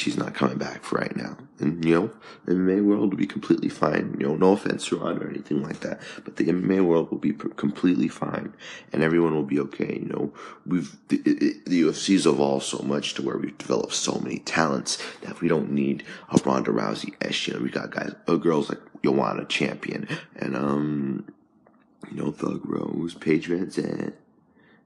she's 0.00 0.16
not 0.16 0.34
coming 0.34 0.56
back 0.56 0.82
for 0.82 0.96
right 0.98 1.14
now. 1.14 1.36
And, 1.58 1.84
you 1.84 1.94
know, 1.94 2.10
the 2.46 2.54
MMA 2.54 2.82
world 2.84 3.10
will 3.10 3.18
be 3.18 3.26
completely 3.26 3.68
fine. 3.68 4.16
You 4.18 4.28
know, 4.28 4.36
no 4.36 4.52
offense 4.52 4.86
to 4.86 4.96
Ron 4.96 5.22
or 5.22 5.28
anything 5.28 5.62
like 5.62 5.80
that, 5.80 6.00
but 6.24 6.36
the 6.36 6.46
MMA 6.46 6.84
world 6.84 7.10
will 7.10 7.18
be 7.18 7.32
completely 7.32 8.08
fine 8.08 8.54
and 8.92 9.02
everyone 9.02 9.34
will 9.34 9.44
be 9.44 9.60
okay. 9.60 9.98
You 10.00 10.08
know, 10.08 10.32
we've, 10.66 10.96
the, 11.08 11.18
the 11.66 11.82
UFC's 11.82 12.26
evolved 12.26 12.64
so 12.64 12.78
much 12.78 13.14
to 13.14 13.22
where 13.22 13.36
we've 13.36 13.56
developed 13.58 13.92
so 13.92 14.18
many 14.18 14.38
talents 14.38 14.98
that 15.22 15.40
we 15.40 15.48
don't 15.48 15.70
need 15.70 16.02
a 16.30 16.38
Ronda 16.38 16.70
Rousey 16.70 17.14
S. 17.20 17.46
You 17.46 17.54
know, 17.54 17.60
we 17.60 17.70
got 17.70 17.90
guys, 17.90 18.14
uh, 18.26 18.36
girls 18.36 18.70
like 18.70 18.80
Joanna 19.04 19.44
Champion 19.44 20.08
and, 20.36 20.56
um, 20.56 21.26
you 22.10 22.16
know, 22.16 22.32
Thug 22.32 22.62
Rose, 22.64 23.14
Paige 23.14 23.50
VanZant, 23.50 24.14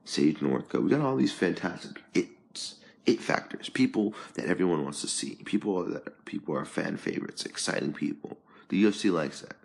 Sage 0.03 0.39
Northcutt. 0.39 0.83
We 0.83 0.89
got 0.89 1.01
all 1.01 1.15
these 1.15 1.33
fantastic 1.33 2.03
it 2.13 2.27
it 3.05 3.21
factors, 3.21 3.69
people 3.69 4.13
that 4.33 4.45
everyone 4.45 4.83
wants 4.83 5.01
to 5.01 5.07
see, 5.07 5.35
people 5.45 5.83
that 5.85 6.25
people 6.25 6.55
are 6.55 6.65
fan 6.65 6.97
favorites, 6.97 7.45
exciting 7.45 7.93
people. 7.93 8.37
The 8.69 8.83
UFC 8.83 9.11
likes 9.11 9.41
that. 9.41 9.55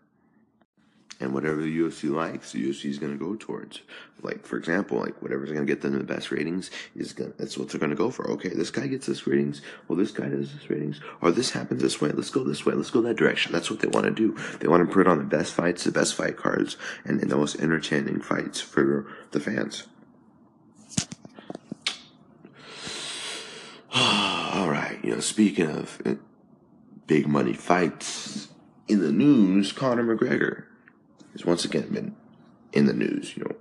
And 1.22 1.34
whatever 1.34 1.60
the 1.60 1.78
UFC 1.78 2.10
likes, 2.10 2.52
the 2.52 2.66
UFC 2.66 2.86
is 2.86 2.98
going 2.98 3.12
to 3.12 3.22
go 3.22 3.36
towards. 3.36 3.82
Like, 4.22 4.46
for 4.46 4.56
example, 4.56 4.98
like 4.98 5.20
whatever's 5.20 5.52
going 5.52 5.66
to 5.66 5.70
get 5.70 5.82
them 5.82 5.98
the 5.98 6.02
best 6.02 6.30
ratings 6.30 6.70
is 6.96 7.12
going 7.12 7.34
that's 7.36 7.58
what 7.58 7.68
they're 7.68 7.78
going 7.78 7.90
to 7.90 7.96
go 7.96 8.10
for. 8.10 8.30
Okay, 8.30 8.48
this 8.48 8.70
guy 8.70 8.86
gets 8.86 9.06
this 9.06 9.26
ratings. 9.26 9.60
Well, 9.86 9.98
this 9.98 10.12
guy 10.12 10.28
does 10.28 10.54
this 10.54 10.70
ratings. 10.70 10.98
Or 11.20 11.30
this 11.30 11.50
happens 11.50 11.82
this 11.82 12.00
way. 12.00 12.10
Let's 12.10 12.30
go 12.30 12.42
this 12.42 12.64
way. 12.64 12.72
Let's 12.72 12.90
go 12.90 13.02
that 13.02 13.16
direction. 13.18 13.52
That's 13.52 13.70
what 13.70 13.80
they 13.80 13.88
want 13.88 14.06
to 14.06 14.12
do. 14.12 14.34
They 14.60 14.68
want 14.68 14.86
to 14.88 14.92
put 14.92 15.06
on 15.06 15.18
the 15.18 15.24
best 15.24 15.52
fights, 15.52 15.84
the 15.84 15.92
best 15.92 16.14
fight 16.14 16.38
cards, 16.38 16.78
and, 17.04 17.20
and 17.20 17.30
the 17.30 17.36
most 17.36 17.60
entertaining 17.60 18.20
fights 18.22 18.62
for 18.62 19.06
the 19.32 19.40
fans. 19.40 19.86
All 23.94 24.70
right, 24.70 24.98
you 25.02 25.10
know, 25.10 25.18
speaking 25.18 25.66
of 25.66 26.00
uh, 26.06 26.14
big 27.08 27.26
money 27.26 27.54
fights 27.54 28.46
in 28.86 29.00
the 29.00 29.10
news, 29.10 29.72
Conor 29.72 30.04
McGregor 30.04 30.66
has 31.32 31.44
once 31.44 31.64
again 31.64 31.88
been 31.88 32.14
in 32.72 32.86
the 32.86 32.92
news, 32.92 33.36
you 33.36 33.42
know, 33.42 33.56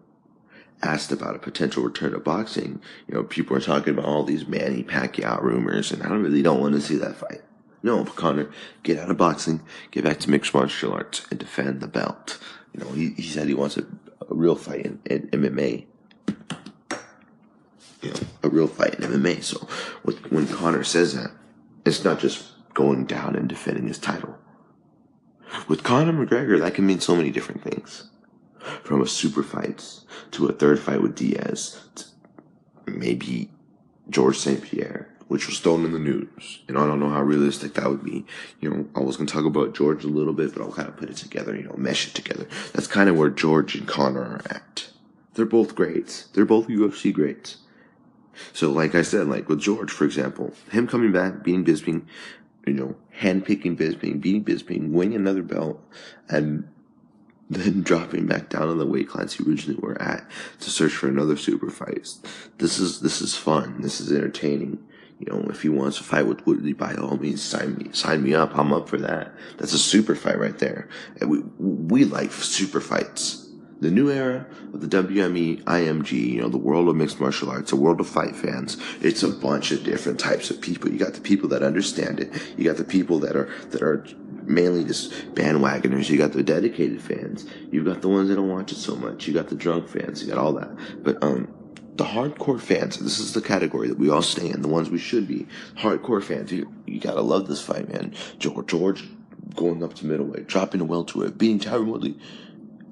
asked 0.84 1.12
about 1.12 1.36
a 1.36 1.40
potential 1.40 1.82
return 1.82 2.12
to 2.12 2.20
boxing. 2.20 2.80
You 3.08 3.16
know, 3.16 3.24
people 3.24 3.58
are 3.58 3.62
talking 3.62 3.94
about 3.94 4.06
all 4.06 4.24
these 4.24 4.46
Manny 4.46 4.84
Pacquiao 4.84 5.42
rumors, 5.42 5.92
and 5.92 6.04
I 6.04 6.10
really 6.10 6.44
don't 6.44 6.62
want 6.62 6.76
to 6.76 6.82
see 6.82 6.98
that 6.98 7.16
fight. 7.16 7.42
No, 7.82 8.06
Conor, 8.06 8.52
get 8.84 9.00
out 9.00 9.10
of 9.10 9.18
boxing, 9.18 9.64
get 9.90 10.04
back 10.04 10.20
to 10.20 10.30
mixed 10.30 10.54
martial 10.54 10.94
arts, 10.94 11.26
and 11.32 11.40
defend 11.40 11.82
the 11.82 11.88
belt. 11.88 12.38
You 12.74 12.82
know, 12.82 12.92
he, 12.92 13.14
he 13.16 13.24
said 13.24 13.48
he 13.48 13.56
wants 13.56 13.78
a, 13.78 13.82
a 13.82 14.36
real 14.36 14.56
fight 14.56 14.86
in, 14.86 15.00
in 15.06 15.28
MMA 15.30 15.88
you 18.02 18.12
know, 18.12 18.20
a 18.44 18.50
real 18.50 18.68
fight 18.68 18.96
in 18.96 19.10
MMA. 19.10 19.44
So 19.44 19.68
when 20.30 20.48
Conor 20.48 20.84
says 20.84 21.16
that, 21.16 21.32
it's 21.86 22.04
not 22.04 22.20
just 22.20 22.46
going 22.74 23.06
down 23.06 23.36
and 23.36 23.48
defending 23.48 23.88
his 23.88 23.98
title. 23.98 24.38
With 25.68 25.84
Conor 25.84 26.14
McGregor, 26.14 26.60
that 26.60 26.76
can 26.76 26.86
mean 26.86 27.00
so 27.00 27.16
many 27.16 27.32
different 27.32 27.64
things. 27.64 28.10
From 28.84 29.02
a 29.02 29.08
super 29.08 29.42
fight 29.42 29.84
to 30.32 30.48
a 30.48 30.54
third 30.54 30.80
fight 30.80 31.02
with 31.02 31.16
Diaz, 31.16 31.82
maybe 32.86 33.50
George 34.10 34.38
St. 34.38 34.62
Pierre, 34.62 35.10
which 35.28 35.48
was 35.48 35.60
thrown 35.60 35.86
in 35.86 35.92
the 35.92 36.00
news. 36.00 36.60
And 36.68 36.78
I 36.78 36.86
don't 36.86 37.00
know 37.00 37.10
how 37.10 37.22
realistic 37.22 37.74
that 37.76 37.90
would 37.90 38.04
be. 38.04 38.26
You 38.60 38.70
know, 38.70 38.88
I 38.96 39.00
was 39.00 39.16
going 39.18 39.28
to 39.28 39.34
talk 39.34 39.46
about 39.46 39.74
George 39.76 40.04
a 40.04 40.10
little 40.10 40.34
bit, 40.34 40.54
but 40.54 40.62
I'll 40.62 40.72
kind 40.72 40.88
of 40.90 40.98
put 40.98 41.10
it 41.10 41.18
together, 41.18 41.56
you 41.56 41.64
know, 41.64 41.76
mesh 41.78 42.08
it 42.08 42.14
together. 42.14 42.48
That's 42.74 42.88
kind 42.88 43.10
of 43.10 43.18
where 43.18 43.30
George 43.30 43.76
and 43.76 43.88
Conor 43.88 44.22
are 44.22 44.42
at. 44.50 44.90
They're 45.34 45.46
both 45.46 45.76
greats. 45.76 46.28
They're 46.34 46.46
both 46.46 46.68
UFC 46.68 47.14
greats. 47.14 47.58
So, 48.54 48.72
like 48.72 48.96
I 48.96 49.02
said, 49.02 49.28
like 49.28 49.50
with 49.50 49.60
George, 49.60 49.92
for 49.92 50.06
example, 50.06 50.54
him 50.72 50.88
coming 50.88 51.12
back, 51.12 51.44
beating 51.44 51.66
Bisping, 51.66 52.06
you 52.66 52.74
know, 52.74 52.96
handpicking 53.20 53.78
Bisping, 53.78 54.22
beating 54.22 54.44
Bisping, 54.44 54.92
winning 54.92 55.16
another 55.16 55.44
belt, 55.44 55.82
and 56.30 56.68
then 57.50 57.82
dropping 57.82 58.28
back 58.28 58.50
down 58.50 58.70
on 58.70 58.78
the 58.78 58.86
weight 58.86 59.10
class 59.10 59.34
he 59.34 59.44
originally 59.44 59.80
were 59.80 60.00
at 60.00 60.30
to 60.60 60.70
search 60.70 60.94
for 60.94 61.08
another 61.08 61.36
super 61.36 61.70
fight. 61.70 62.08
This 62.60 62.80
is 62.80 63.02
this 63.02 63.22
is 63.22 63.36
fun. 63.36 63.82
This 63.82 64.00
is 64.00 64.12
entertaining. 64.12 64.80
You 65.20 65.34
know, 65.34 65.50
if 65.50 65.64
he 65.64 65.70
wants 65.70 65.98
to 65.98 66.04
fight 66.04 66.28
with 66.28 66.46
Woodley, 66.46 66.72
by 66.72 66.94
all 66.96 67.18
means, 67.18 67.44
sign 67.44 67.76
me, 67.76 67.90
sign 67.92 68.24
me 68.24 68.34
up. 68.34 68.58
I'm 68.58 68.72
up 68.72 68.88
for 68.88 68.98
that. 69.00 69.34
That's 69.58 69.74
a 69.74 69.80
super 69.80 70.16
fight 70.16 70.40
right 70.40 70.58
there. 70.60 70.88
And 71.20 71.30
we 71.30 71.40
we 71.60 72.06
like 72.06 72.32
super 72.32 72.80
fights 72.80 73.49
the 73.82 73.90
new 73.90 74.10
era 74.10 74.46
of 74.74 74.82
the 74.82 74.88
WME, 74.88 75.64
IMG, 75.64 76.12
you 76.12 76.42
know, 76.42 76.50
the 76.50 76.58
world 76.58 76.90
of 76.90 76.96
mixed 76.96 77.20
martial 77.20 77.50
arts, 77.50 77.72
the 77.72 77.78
world 77.78 78.00
of 78.00 78.08
fight 78.08 78.36
fans. 78.36 78.78
It's 79.02 79.24
a 79.24 79.30
bunch 79.30 79.72
of 79.72 79.84
different 79.84 80.20
types 80.20 80.50
of 80.50 80.60
people. 80.60 80.92
You 80.92 81.00
got 81.00 81.14
the 81.14 81.22
people 81.22 81.50
that 81.50 81.64
understand 81.64 82.20
it. 82.20 82.30
You 82.58 82.66
got 82.66 82.78
the 82.78 82.84
people 82.84 83.20
that 83.20 83.36
are, 83.36 83.50
that 83.70 83.82
are 83.82 84.06
mainly 84.44 84.84
just 84.84 85.12
bandwagoners. 85.34 86.10
You 86.10 86.18
got 86.18 86.34
the 86.34 86.44
dedicated 86.44 87.02
fans. 87.02 87.46
You've 87.72 87.86
got 87.86 88.02
the 88.02 88.10
ones 88.10 88.30
that 88.30 88.36
don't 88.36 88.50
watch 88.50 88.72
it 88.72 88.78
so 88.78 88.96
much. 88.96 89.28
You 89.28 89.34
got 89.34 89.48
the 89.48 89.56
drunk 89.56 89.88
fans. 89.88 90.22
You 90.22 90.30
got 90.30 90.38
all 90.38 90.54
that. 90.54 91.04
But, 91.04 91.24
um, 91.24 91.54
the 91.96 92.06
hardcore 92.06 92.62
fans, 92.62 92.98
this 92.98 93.20
is 93.20 93.34
the 93.34 93.42
category 93.42 93.90
that 93.90 94.00
we 94.00 94.10
all 94.10 94.22
stay 94.22 94.50
in, 94.50 94.62
the 94.62 94.70
ones 94.70 94.90
we 94.90 94.98
should 94.98 95.28
be. 95.28 95.46
Hardcore 95.76 96.24
fans, 96.24 96.50
you, 96.50 96.74
you 96.86 96.98
gotta 96.98 97.20
love 97.20 97.50
this 97.50 97.62
fight, 97.62 97.90
man. 97.90 98.16
George, 98.38 98.68
George 98.68 99.04
going 99.54 99.84
up 99.84 99.96
to 99.96 100.06
middleweight, 100.06 100.48
dropping 100.48 100.80
a 100.80 100.86
welterweight, 100.86 101.38
beating 101.38 101.60
Tyron 101.60 101.88
Woodley 101.88 102.18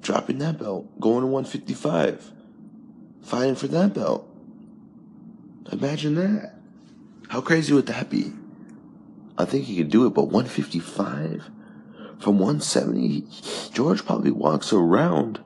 dropping 0.08 0.38
that 0.38 0.58
belt, 0.58 0.88
going 1.02 1.20
to 1.20 1.28
155, 1.28 2.32
fighting 3.22 3.56
for 3.56 3.68
that 3.68 3.94
belt. 3.94 4.26
Imagine 5.70 6.16
that. 6.16 6.56
How 7.28 7.42
crazy 7.42 7.74
would 7.74 7.88
that 7.88 8.10
be? 8.10 8.32
I 9.38 9.44
think 9.44 9.66
he 9.66 9.76
could 9.76 9.90
do 9.90 10.08
it, 10.08 10.12
but 10.12 10.30
155 10.30 11.50
from 12.20 12.40
170, 12.40 13.26
George 13.74 14.06
probably 14.06 14.32
walks 14.32 14.72
around 14.72 15.42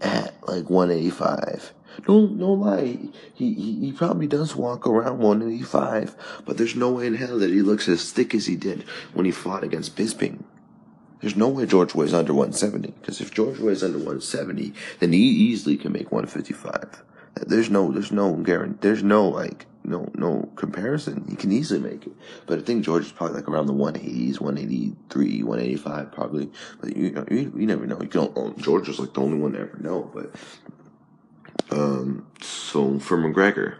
at 0.00 0.34
like 0.48 0.68
185. 0.68 1.72
No, 2.08 2.26
no 2.26 2.52
lie. 2.52 2.98
He, 3.32 3.54
he, 3.54 3.80
he 3.80 3.92
probably 3.92 4.26
does 4.26 4.56
walk 4.56 4.88
around 4.88 5.20
185, 5.20 6.42
but 6.44 6.58
there's 6.58 6.74
no 6.74 6.90
way 6.90 7.06
in 7.06 7.14
hell 7.14 7.38
that 7.38 7.50
he 7.50 7.62
looks 7.62 7.88
as 7.88 8.10
thick 8.10 8.34
as 8.34 8.46
he 8.46 8.56
did 8.56 8.82
when 9.14 9.24
he 9.24 9.30
fought 9.30 9.62
against 9.62 9.96
Bisping. 9.96 10.42
There's 11.20 11.36
no 11.36 11.48
way 11.48 11.66
George 11.66 11.94
weighs 11.94 12.14
under 12.14 12.32
170. 12.32 12.92
Because 13.00 13.20
if 13.20 13.32
George 13.32 13.58
weighs 13.58 13.82
under 13.82 13.98
170, 13.98 14.72
then 15.00 15.12
he 15.12 15.20
easily 15.20 15.76
can 15.76 15.92
make 15.92 16.10
155. 16.10 17.02
There's 17.46 17.70
no, 17.70 17.92
there's 17.92 18.12
no 18.12 18.34
guarantee, 18.34 18.78
there's 18.80 19.02
no 19.02 19.28
like, 19.28 19.66
no, 19.84 20.10
no 20.14 20.50
comparison. 20.56 21.24
He 21.28 21.36
can 21.36 21.52
easily 21.52 21.80
make 21.80 22.06
it. 22.06 22.12
But 22.46 22.58
I 22.58 22.62
think 22.62 22.84
George 22.84 23.06
is 23.06 23.12
probably 23.12 23.36
like 23.36 23.48
around 23.48 23.66
the 23.66 23.72
180s, 23.72 24.40
183, 24.40 25.42
185 25.42 26.12
probably. 26.12 26.50
But 26.80 26.96
you 26.96 27.10
know, 27.12 27.24
you, 27.30 27.52
you 27.56 27.66
never 27.66 27.86
know. 27.86 27.98
You 28.00 28.08
don't, 28.08 28.32
oh, 28.36 28.52
George 28.58 28.88
is 28.88 28.98
like 28.98 29.14
the 29.14 29.20
only 29.20 29.38
one 29.38 29.52
to 29.52 29.60
ever 29.60 29.78
know. 29.78 30.10
But, 30.12 30.34
um, 31.70 32.26
so 32.40 32.98
for 32.98 33.16
McGregor, 33.16 33.76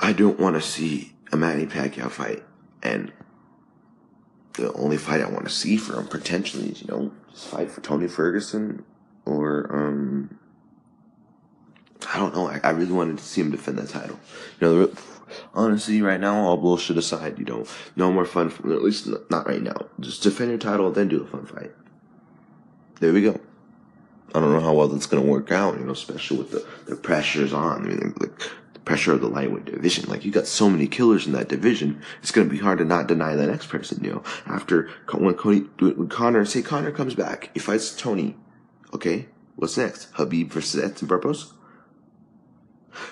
I 0.00 0.12
don't 0.12 0.38
want 0.38 0.56
to 0.56 0.62
see 0.62 1.14
a 1.32 1.36
Manny 1.36 1.66
Pacquiao 1.66 2.10
fight. 2.10 2.44
And 2.82 3.12
the 4.56 4.72
only 4.74 4.96
fight 4.96 5.20
I 5.20 5.28
want 5.28 5.44
to 5.44 5.54
see 5.54 5.76
for 5.76 5.98
him 6.00 6.06
potentially 6.06 6.70
is, 6.70 6.82
you 6.82 6.88
know, 6.88 7.12
fight 7.34 7.70
for 7.70 7.80
Tony 7.80 8.08
Ferguson 8.08 8.84
or, 9.24 9.68
um, 9.72 10.38
I 12.12 12.18
don't 12.18 12.34
know. 12.34 12.48
I, 12.48 12.60
I 12.62 12.70
really 12.70 12.92
wanted 12.92 13.18
to 13.18 13.24
see 13.24 13.40
him 13.40 13.50
defend 13.50 13.78
that 13.78 13.88
title. 13.88 14.18
You 14.60 14.68
know, 14.68 14.92
honestly, 15.54 16.00
right 16.02 16.20
now, 16.20 16.36
all 16.36 16.56
bullshit 16.56 16.96
aside, 16.96 17.38
you 17.38 17.44
know, 17.44 17.66
no 17.96 18.12
more 18.12 18.24
fun, 18.24 18.48
at 18.48 18.82
least 18.82 19.08
not 19.30 19.46
right 19.46 19.62
now. 19.62 19.86
Just 20.00 20.22
defend 20.22 20.50
your 20.50 20.58
title, 20.58 20.90
then 20.90 21.08
do 21.08 21.22
a 21.22 21.26
fun 21.26 21.46
fight. 21.46 21.72
There 23.00 23.12
we 23.12 23.22
go. 23.22 23.40
I 24.34 24.40
don't 24.40 24.52
know 24.52 24.60
how 24.60 24.74
well 24.74 24.88
that's 24.88 25.06
to 25.06 25.20
work 25.20 25.50
out, 25.52 25.78
you 25.78 25.84
know, 25.84 25.92
especially 25.92 26.38
with 26.38 26.50
the, 26.50 26.66
the 26.86 26.96
pressures 26.96 27.52
on. 27.52 27.84
I 27.84 27.88
mean, 27.88 28.14
like, 28.20 28.50
pressure 28.86 29.12
of 29.12 29.20
the 29.20 29.28
lightweight 29.28 29.66
division. 29.66 30.08
Like 30.08 30.24
you 30.24 30.32
got 30.32 30.46
so 30.46 30.70
many 30.70 30.86
killers 30.86 31.26
in 31.26 31.32
that 31.32 31.48
division, 31.48 32.00
it's 32.22 32.30
going 32.30 32.48
to 32.48 32.54
be 32.54 32.60
hard 32.60 32.78
to 32.78 32.84
not 32.84 33.08
deny 33.08 33.34
the 33.34 33.46
next 33.46 33.66
person. 33.66 34.02
You 34.02 34.12
know, 34.12 34.22
after 34.46 34.88
when 35.12 35.34
Cody, 35.34 35.60
when 35.80 36.08
Conor, 36.08 36.46
say 36.46 36.62
Conor 36.62 36.92
comes 36.92 37.14
back, 37.14 37.50
he 37.52 37.60
fights 37.60 37.94
Tony. 37.94 38.36
Okay, 38.94 39.26
what's 39.56 39.76
next? 39.76 40.14
Khabib 40.14 40.50
versus 40.50 40.82
Edson 40.82 41.08
Barboza. 41.08 41.48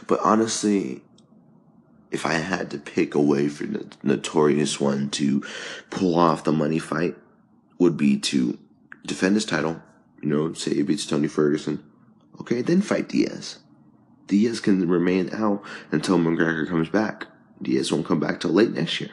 But 0.07 0.21
honestly, 0.21 1.03
if 2.11 2.25
I 2.25 2.35
had 2.35 2.71
to 2.71 2.79
pick 2.79 3.15
a 3.15 3.21
way 3.21 3.49
for 3.49 3.67
the 3.67 3.93
notorious 4.03 4.81
one 4.81 5.11
to 5.11 5.45
pull 5.91 6.15
off 6.15 6.45
the 6.45 6.53
money 6.53 6.79
fight, 6.79 7.17
would 7.79 7.97
be 7.97 8.17
to 8.19 8.57
defend 9.05 9.35
his 9.35 9.45
title. 9.45 9.83
You 10.23 10.29
know, 10.29 10.53
say 10.53 10.75
he 10.75 10.83
beats 10.83 11.05
Tony 11.05 11.27
Ferguson. 11.27 11.83
Okay, 12.41 12.63
then 12.63 12.81
fight 12.81 13.09
Diaz. 13.09 13.59
Diaz 14.27 14.61
can 14.61 14.89
remain 14.89 15.31
out 15.33 15.63
until 15.91 16.19
McGregor 16.19 16.69
comes 16.69 16.89
back. 16.89 17.27
Diaz 17.61 17.93
won't 17.93 18.07
come 18.07 18.21
back 18.21 18.41
till 18.41 18.51
late 18.53 18.73
next 18.73 19.01
year, 19.01 19.11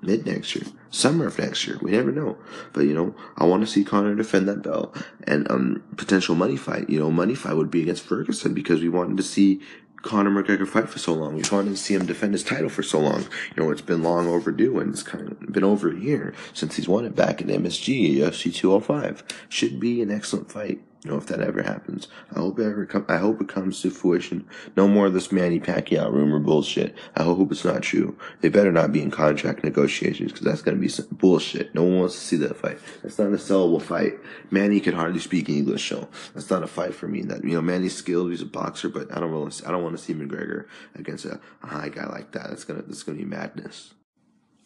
mid 0.00 0.26
next 0.26 0.54
year, 0.54 0.64
summer 0.90 1.26
of 1.26 1.38
next 1.38 1.66
year. 1.66 1.78
We 1.82 1.92
never 1.92 2.12
know. 2.12 2.38
But 2.72 2.82
you 2.82 2.94
know, 2.94 3.14
I 3.36 3.44
want 3.44 3.62
to 3.62 3.66
see 3.66 3.84
Conor 3.84 4.14
defend 4.14 4.48
that 4.48 4.62
belt 4.62 4.96
and 5.26 5.50
um 5.50 5.82
potential 5.96 6.34
money 6.34 6.56
fight. 6.56 6.88
You 6.88 7.00
know, 7.00 7.10
money 7.10 7.34
fight 7.34 7.56
would 7.56 7.70
be 7.70 7.82
against 7.82 8.04
Ferguson 8.04 8.54
because 8.54 8.80
we 8.80 8.88
wanted 8.88 9.16
to 9.16 9.22
see 9.22 9.60
Conor 10.02 10.30
McGregor 10.30 10.66
fight 10.66 10.88
for 10.88 10.98
so 10.98 11.12
long. 11.12 11.34
We 11.34 11.42
wanted 11.50 11.70
to 11.70 11.76
see 11.76 11.94
him 11.94 12.06
defend 12.06 12.32
his 12.32 12.44
title 12.44 12.68
for 12.68 12.82
so 12.82 13.00
long. 13.00 13.22
You 13.22 13.62
know, 13.62 13.70
it's 13.70 13.80
been 13.80 14.02
long 14.02 14.28
overdue 14.28 14.78
and 14.78 14.92
it's 14.92 15.02
kind 15.02 15.28
of 15.28 15.52
been 15.52 15.64
over 15.64 15.90
a 15.90 15.98
year 15.98 16.34
since 16.52 16.76
he's 16.76 16.88
won 16.88 17.04
it 17.04 17.16
back 17.16 17.40
in 17.40 17.48
MSG, 17.48 18.16
UFC 18.16 18.54
205. 18.54 19.24
Should 19.48 19.80
be 19.80 20.00
an 20.00 20.10
excellent 20.10 20.52
fight. 20.52 20.80
Know, 21.04 21.16
if 21.16 21.26
that 21.26 21.40
ever 21.40 21.62
happens, 21.62 22.08
I 22.34 22.40
hope 22.40 22.58
it 22.58 22.66
ever 22.66 22.84
come. 22.84 23.06
I 23.08 23.18
hope 23.18 23.40
it 23.40 23.46
comes 23.46 23.80
to 23.82 23.90
fruition. 23.90 24.44
No 24.76 24.88
more 24.88 25.06
of 25.06 25.14
this 25.14 25.30
Manny 25.30 25.60
Pacquiao 25.60 26.12
rumor 26.12 26.40
bullshit. 26.40 26.92
I 27.14 27.22
hope 27.22 27.52
it's 27.52 27.64
not 27.64 27.82
true. 27.82 28.18
They 28.40 28.48
better 28.48 28.72
not 28.72 28.90
be 28.90 29.00
in 29.00 29.12
contract 29.12 29.62
negotiations 29.62 30.32
because 30.32 30.44
that's 30.44 30.60
gonna 30.60 30.76
be 30.76 30.88
some 30.88 31.06
bullshit. 31.12 31.72
No 31.72 31.84
one 31.84 32.00
wants 32.00 32.14
to 32.16 32.20
see 32.20 32.36
that 32.38 32.56
fight. 32.56 32.80
That's 33.02 33.16
not 33.16 33.28
a 33.28 33.36
sellable 33.36 33.80
fight. 33.80 34.14
Manny 34.50 34.80
can 34.80 34.94
hardly 34.94 35.20
speak 35.20 35.48
English, 35.48 35.88
so 35.88 36.08
that's 36.34 36.50
not 36.50 36.64
a 36.64 36.66
fight 36.66 36.94
for 36.94 37.06
me. 37.06 37.22
That 37.22 37.44
you 37.44 37.54
know, 37.54 37.62
Manny's 37.62 37.94
skilled. 37.94 38.30
He's 38.30 38.42
a 38.42 38.46
boxer, 38.46 38.88
but 38.88 39.16
I 39.16 39.20
don't 39.20 39.32
want 39.32 39.52
to. 39.52 39.68
I 39.68 39.70
don't 39.70 39.84
want 39.84 39.96
to 39.96 40.02
see 40.02 40.14
McGregor 40.14 40.66
against 40.96 41.24
a, 41.24 41.40
a 41.62 41.66
high 41.68 41.90
guy 41.90 42.06
like 42.06 42.32
that. 42.32 42.48
That's 42.48 42.64
gonna. 42.64 42.82
That's 42.82 43.04
gonna 43.04 43.18
be 43.18 43.24
madness. 43.24 43.94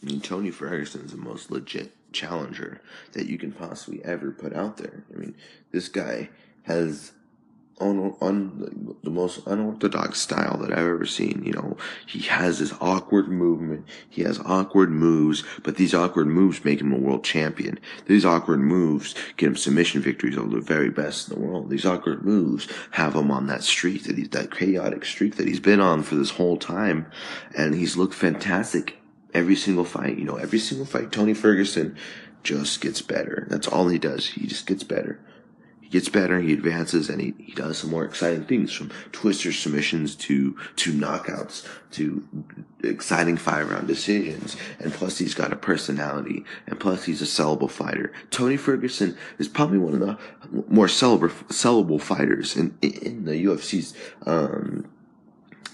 I 0.02 0.06
mean, 0.06 0.22
Tony 0.22 0.50
Ferguson 0.50 1.04
is 1.04 1.12
the 1.12 1.18
most 1.18 1.50
legit 1.50 1.92
challenger 2.12 2.81
that 3.12 3.26
you 3.26 3.38
can 3.38 3.52
possibly 3.52 4.04
ever 4.04 4.31
put 4.31 4.54
out 4.54 4.76
there. 4.76 5.04
I 5.12 5.19
mean, 5.19 5.35
this 5.71 5.88
guy 5.88 6.31
has 6.62 7.12
on, 7.83 8.97
the 9.02 9.11
most 9.11 9.47
unorthodox 9.47 10.21
style 10.21 10.59
that 10.59 10.73
I've 10.73 10.78
ever 10.78 11.07
seen. 11.07 11.42
You 11.45 11.52
know, 11.52 11.76
he 12.07 12.21
has 12.21 12.59
this 12.59 12.73
awkward 12.81 13.28
movement. 13.28 13.87
He 14.09 14.23
has 14.23 14.38
awkward 14.40 14.90
moves, 14.90 15.42
but 15.62 15.76
these 15.76 15.95
awkward 15.95 16.28
moves 16.28 16.64
make 16.64 16.81
him 16.81 16.92
a 16.92 16.99
world 16.99 17.25
champion. 17.25 17.78
These 18.07 18.25
awkward 18.25 18.61
moves 18.61 19.14
get 19.37 19.49
him 19.49 19.57
submission 19.57 20.00
victories 20.00 20.38
over 20.38 20.57
the 20.57 20.61
very 20.61 20.90
best 20.90 21.28
in 21.28 21.35
the 21.35 21.40
world. 21.40 21.71
These 21.71 21.87
awkward 21.87 22.25
moves 22.25 22.69
have 22.92 23.14
him 23.14 23.31
on 23.31 23.47
that 23.49 23.62
streak 23.62 24.04
that 24.04 24.19
he's, 24.19 24.28
that 24.31 24.54
chaotic 24.54 25.04
streak 25.04 25.37
that 25.37 25.49
he's 25.49 25.61
been 25.61 25.81
on 25.81 26.02
for 26.02 26.14
this 26.14 26.31
whole 26.31 26.57
time. 26.57 27.07
And 27.57 27.75
he's 27.75 27.97
looked 27.97 28.14
fantastic 28.14 29.01
every 29.34 29.56
single 29.56 29.84
fight. 29.84 30.18
You 30.18 30.24
know, 30.24 30.36
every 30.36 30.58
single 30.58 30.86
fight, 30.86 31.12
Tony 31.12 31.34
Ferguson 31.34 31.96
just 32.42 32.80
gets 32.80 33.02
better. 33.02 33.46
That's 33.50 33.68
all 33.68 33.88
he 33.88 33.98
does. 33.98 34.26
He 34.28 34.46
just 34.46 34.66
gets 34.66 34.82
better 34.82 35.20
He 35.80 35.88
gets 35.88 36.08
better, 36.08 36.40
he 36.40 36.52
advances, 36.52 37.08
and 37.08 37.20
he, 37.20 37.34
he 37.38 37.52
does 37.52 37.78
some 37.78 37.90
more 37.90 38.04
exciting 38.04 38.44
things 38.44 38.72
from 38.72 38.90
twister 39.12 39.52
submissions 39.52 40.16
to, 40.16 40.56
to 40.76 40.92
knockouts 40.92 41.66
to 41.92 42.26
exciting 42.82 43.36
five 43.36 43.70
round 43.70 43.86
decisions. 43.86 44.56
And 44.80 44.92
plus 44.92 45.18
he's 45.18 45.34
got 45.34 45.52
a 45.52 45.56
personality 45.56 46.44
and 46.66 46.80
plus 46.80 47.04
he's 47.04 47.22
a 47.22 47.26
sellable 47.26 47.70
fighter. 47.70 48.12
Tony 48.30 48.56
Ferguson 48.56 49.16
is 49.38 49.48
probably 49.48 49.78
one 49.78 49.94
of 49.94 50.00
the 50.00 50.18
more 50.68 50.86
sellable, 50.86 51.30
sellable 51.48 52.00
fighters 52.00 52.56
in, 52.56 52.76
in 52.80 53.24
the 53.24 53.44
UFC's, 53.44 53.94
um, 54.26 54.88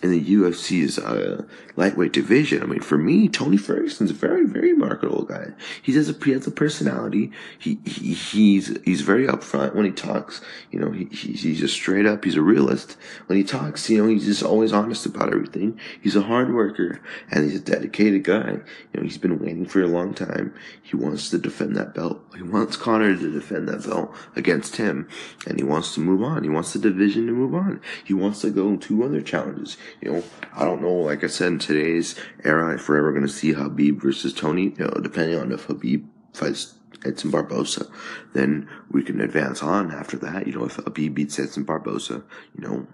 in 0.03 0.11
the 0.11 0.25
UFC's 0.25 0.99
uh, 0.99 1.45
lightweight 1.77 2.13
division. 2.13 2.63
I 2.63 2.67
mean, 2.67 2.81
for 2.81 2.99
me, 2.99 3.29
Tony 3.29 3.57
Ferguson's 3.57 4.11
a 4.11 4.15
very, 4.15 4.45
very 4.45 4.73
marketable 4.73 5.25
guy. 5.25 5.53
He 5.83 5.95
has 5.95 6.09
a 6.09 6.25
he 6.25 6.33
has 6.33 6.47
a 6.47 6.51
personality. 6.51 7.33
He, 7.59 7.79
he 7.85 8.15
he's 8.15 8.79
he's 8.85 9.01
very 9.01 9.27
upfront 9.27 9.75
when 9.75 9.85
he 9.85 9.93
talks. 9.93 10.41
You 10.71 10.81
know, 10.81 10.91
he, 10.91 11.05
he's 11.07 11.59
just 11.59 11.75
straight 11.75 12.07
up. 12.07 12.25
He's 12.25 12.37
a 12.37 12.43
realist 12.43 12.97
when 13.27 13.39
he 13.39 13.45
talks. 13.45 13.89
You 13.91 14.03
know, 14.03 14.09
he's 14.09 14.27
just 14.27 14.43
always 14.43 14.73
honest 14.73 15.07
about 15.07 15.33
everything. 15.33 15.79
He's 16.01 16.17
a 16.17 16.23
hard 16.23 16.53
worker 16.53 17.01
and 17.31 17.45
he's 17.45 17.61
a 17.61 17.65
dedicated 17.65 18.25
guy. 18.25 18.51
You 18.93 18.95
know, 18.95 19.03
he's 19.03 19.19
been 19.19 19.39
waiting 19.39 19.67
for 19.67 19.83
a 19.83 19.87
long 19.87 20.15
time. 20.15 20.55
He 20.83 20.97
wants 20.97 21.31
to 21.31 21.39
defend 21.39 21.77
that 21.77 21.95
belt. 21.95 22.21
He 22.37 22.43
wants 22.43 22.77
Conor 22.77 23.17
to 23.17 23.33
defend 23.33 23.69
that 23.69 23.85
belt 23.85 24.15
against 24.37 24.77
him, 24.77 25.09
and 25.47 25.59
he 25.59 25.65
wants 25.65 25.95
to 25.95 26.01
move 26.01 26.23
on. 26.23 26.45
He 26.45 26.49
wants 26.49 26.73
the 26.73 26.79
division 26.79 27.27
to 27.27 27.33
move 27.33 27.55
on. 27.55 27.81
He 28.05 28.15
wants 28.15 28.41
to 28.43 28.51
go 28.51 28.77
to 28.77 29.05
other 29.05 29.21
challenges. 29.21 29.77
You 30.01 30.13
know, 30.13 30.25
I 30.55 30.65
don't 30.65 30.83
know. 30.83 30.95
Like 30.95 31.25
I 31.25 31.29
said, 31.29 31.49
in 31.49 31.59
today's 31.59 32.15
era, 32.45 32.75
if 32.75 32.89
we're 32.89 32.99
ever 32.99 33.13
going 33.13 33.27
to 33.27 33.33
see 33.33 33.53
Khabib 33.53 34.01
versus 34.01 34.33
Tony, 34.33 34.75
you 34.79 34.85
know, 34.85 35.01
depending 35.03 35.39
on 35.39 35.53
if 35.53 35.67
Khabib 35.67 36.07
fights 36.33 36.75
Edson 37.05 37.31
Barboza, 37.31 37.87
then 38.33 38.69
we 38.91 39.03
can 39.03 39.21
advance 39.21 39.63
on 39.63 39.93
after 39.93 40.17
that. 40.19 40.47
You 40.47 40.55
know, 40.55 40.65
if 40.65 40.77
Khabib 40.77 41.15
beats 41.15 41.39
Edson 41.39 41.65
Barboza, 41.65 42.23
you 42.57 42.69
know, 42.69 42.87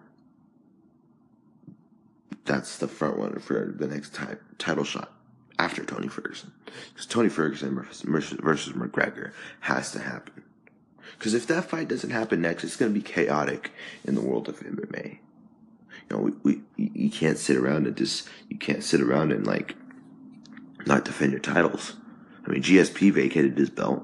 that's 2.44 2.78
the 2.78 2.88
front 2.88 3.16
runner 3.16 3.40
for 3.40 3.74
the 3.76 3.86
next 3.86 4.14
t- 4.14 4.24
title 4.58 4.84
shot 4.84 5.12
after 5.58 5.84
Tony 5.84 6.08
Ferguson. 6.08 6.52
Because 6.92 7.06
Tony 7.06 7.28
Ferguson 7.28 7.74
versus, 7.74 8.38
versus 8.40 8.72
McGregor 8.74 9.32
has 9.60 9.92
to 9.92 10.00
happen. 10.00 10.42
Because 11.18 11.34
if 11.34 11.46
that 11.46 11.64
fight 11.64 11.88
doesn't 11.88 12.10
happen 12.10 12.42
next, 12.42 12.64
it's 12.64 12.76
going 12.76 12.92
to 12.92 12.98
be 12.98 13.04
chaotic 13.04 13.72
in 14.04 14.14
the 14.14 14.20
world 14.20 14.48
of 14.48 14.60
MMA 14.60 15.18
you 16.08 16.16
know, 16.16 16.22
we, 16.22 16.32
we 16.42 16.62
you 16.76 17.10
can't 17.10 17.38
sit 17.38 17.56
around 17.56 17.86
and 17.86 17.96
just 17.96 18.28
you 18.48 18.58
can't 18.58 18.84
sit 18.84 19.00
around 19.00 19.32
and 19.32 19.46
like 19.46 19.76
not 20.86 21.04
defend 21.04 21.32
your 21.32 21.40
titles. 21.40 21.94
I 22.46 22.50
mean, 22.50 22.62
GSP 22.62 23.12
vacated 23.12 23.56
his 23.56 23.70
belt 23.70 24.02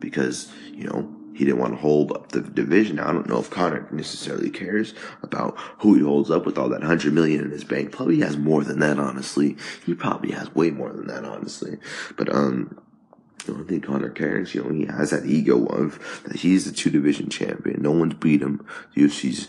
because 0.00 0.52
you 0.72 0.84
know 0.84 1.08
he 1.34 1.44
didn't 1.44 1.60
want 1.60 1.74
to 1.74 1.80
hold 1.80 2.12
up 2.12 2.32
the 2.32 2.40
division. 2.40 2.96
Now, 2.96 3.08
I 3.08 3.12
don't 3.12 3.28
know 3.28 3.38
if 3.38 3.50
Conor 3.50 3.86
necessarily 3.92 4.48
cares 4.48 4.94
about 5.22 5.56
who 5.78 5.94
he 5.94 6.02
holds 6.02 6.30
up 6.30 6.46
with 6.46 6.56
all 6.56 6.68
that 6.70 6.82
hundred 6.82 7.12
million 7.12 7.44
in 7.44 7.50
his 7.50 7.64
bank. 7.64 7.92
Probably 7.92 8.20
has 8.20 8.36
more 8.36 8.64
than 8.64 8.80
that, 8.80 8.98
honestly. 8.98 9.56
He 9.84 9.94
probably 9.94 10.32
has 10.32 10.54
way 10.54 10.70
more 10.70 10.92
than 10.92 11.06
that, 11.08 11.24
honestly. 11.24 11.76
But 12.16 12.34
um, 12.34 12.80
I 13.44 13.52
don't 13.52 13.68
think 13.68 13.84
Conor 13.84 14.08
cares. 14.10 14.54
You 14.54 14.64
know, 14.64 14.70
he 14.70 14.86
has 14.86 15.10
that 15.10 15.26
ego 15.26 15.66
of 15.66 16.22
that 16.24 16.36
he's 16.36 16.64
the 16.64 16.72
two 16.72 16.90
division 16.90 17.28
champion. 17.28 17.82
No 17.82 17.92
one's 17.92 18.14
beat 18.14 18.40
him. 18.40 18.66
UFC's 18.96 19.46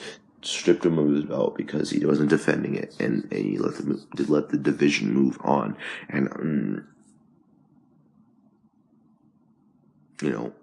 stripped 0.47 0.85
him 0.85 0.97
of 0.97 1.09
his 1.09 1.25
belt 1.25 1.57
because 1.57 1.89
he 1.89 2.05
wasn't 2.05 2.29
defending 2.29 2.75
it, 2.75 2.95
and, 2.99 3.23
and 3.31 3.45
he 3.45 3.57
let 3.57 3.75
the 3.75 4.25
let 4.27 4.49
the 4.49 4.57
division 4.57 5.13
move 5.13 5.37
on. 5.43 5.75
And 6.09 6.27
um, 6.31 6.87
you 10.21 10.31
know, 10.31 10.53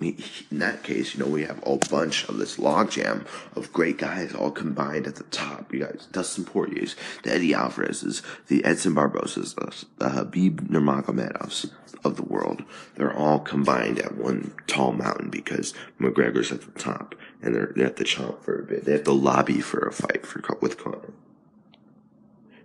in 0.00 0.58
that 0.58 0.84
case, 0.84 1.14
you 1.14 1.20
know, 1.20 1.30
we 1.30 1.42
have 1.42 1.60
a 1.66 1.76
bunch 1.90 2.28
of 2.28 2.38
this 2.38 2.56
logjam 2.56 3.26
of 3.56 3.72
great 3.72 3.98
guys 3.98 4.32
all 4.32 4.52
combined 4.52 5.06
at 5.06 5.16
the 5.16 5.24
top. 5.24 5.72
You 5.72 5.80
got 5.80 6.06
Dustin 6.12 6.44
Poirier's, 6.44 6.94
the 7.24 7.32
Eddie 7.32 7.54
Alvarez's, 7.54 8.22
the 8.46 8.64
Edson 8.64 8.94
Barbozas, 8.94 9.56
the, 9.56 10.04
Khabib 10.04 10.68
Nurmagomedovs 10.68 11.72
of 12.04 12.16
the 12.16 12.22
world. 12.22 12.62
They're 12.94 13.12
all 13.12 13.40
combined 13.40 13.98
at 13.98 14.16
one 14.16 14.54
tall 14.68 14.92
mountain 14.92 15.30
because 15.30 15.74
McGregor's 16.00 16.52
at 16.52 16.60
the 16.62 16.78
top 16.78 17.16
and 17.42 17.54
they're, 17.54 17.72
they 17.74 17.82
have 17.82 17.94
to 17.96 18.04
chomp 18.04 18.42
for 18.42 18.58
a 18.58 18.64
bit. 18.64 18.84
They 18.84 18.92
have 18.92 19.04
to 19.04 19.12
lobby 19.12 19.60
for 19.60 19.80
a 19.80 19.92
fight 19.92 20.26
for, 20.26 20.42
with 20.60 20.78
Conor. 20.78 21.12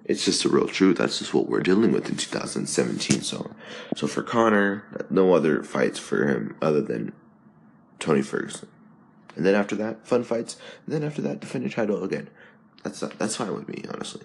It's 0.06 0.26
just 0.26 0.44
the 0.44 0.50
real 0.50 0.68
truth. 0.68 0.98
That's 0.98 1.20
just 1.20 1.34
what 1.34 1.48
we're 1.48 1.62
dealing 1.62 1.92
with 1.92 2.10
in 2.10 2.18
2017. 2.18 3.22
So, 3.22 3.52
so 3.96 4.08
for 4.08 4.22
Conor, 4.22 4.84
no 5.10 5.34
other 5.34 5.64
fights 5.64 5.98
for 5.98 6.28
him 6.28 6.56
other 6.62 6.82
than 6.82 7.14
Tony 8.00 8.22
Ferguson. 8.22 8.68
And 9.36 9.46
then 9.46 9.56
after 9.56 9.76
that, 9.78 10.06
fun 10.06 10.24
fights. 10.24 10.58
And 10.86 10.94
then 10.94 11.04
after 11.04 11.22
that, 11.22 11.40
defend 11.40 11.64
your 11.64 11.72
title 11.72 12.04
again. 12.04 12.30
That's 12.84 13.00
that's 13.00 13.38
fine 13.38 13.54
with 13.54 13.70
me, 13.70 13.84
honestly. 13.90 14.24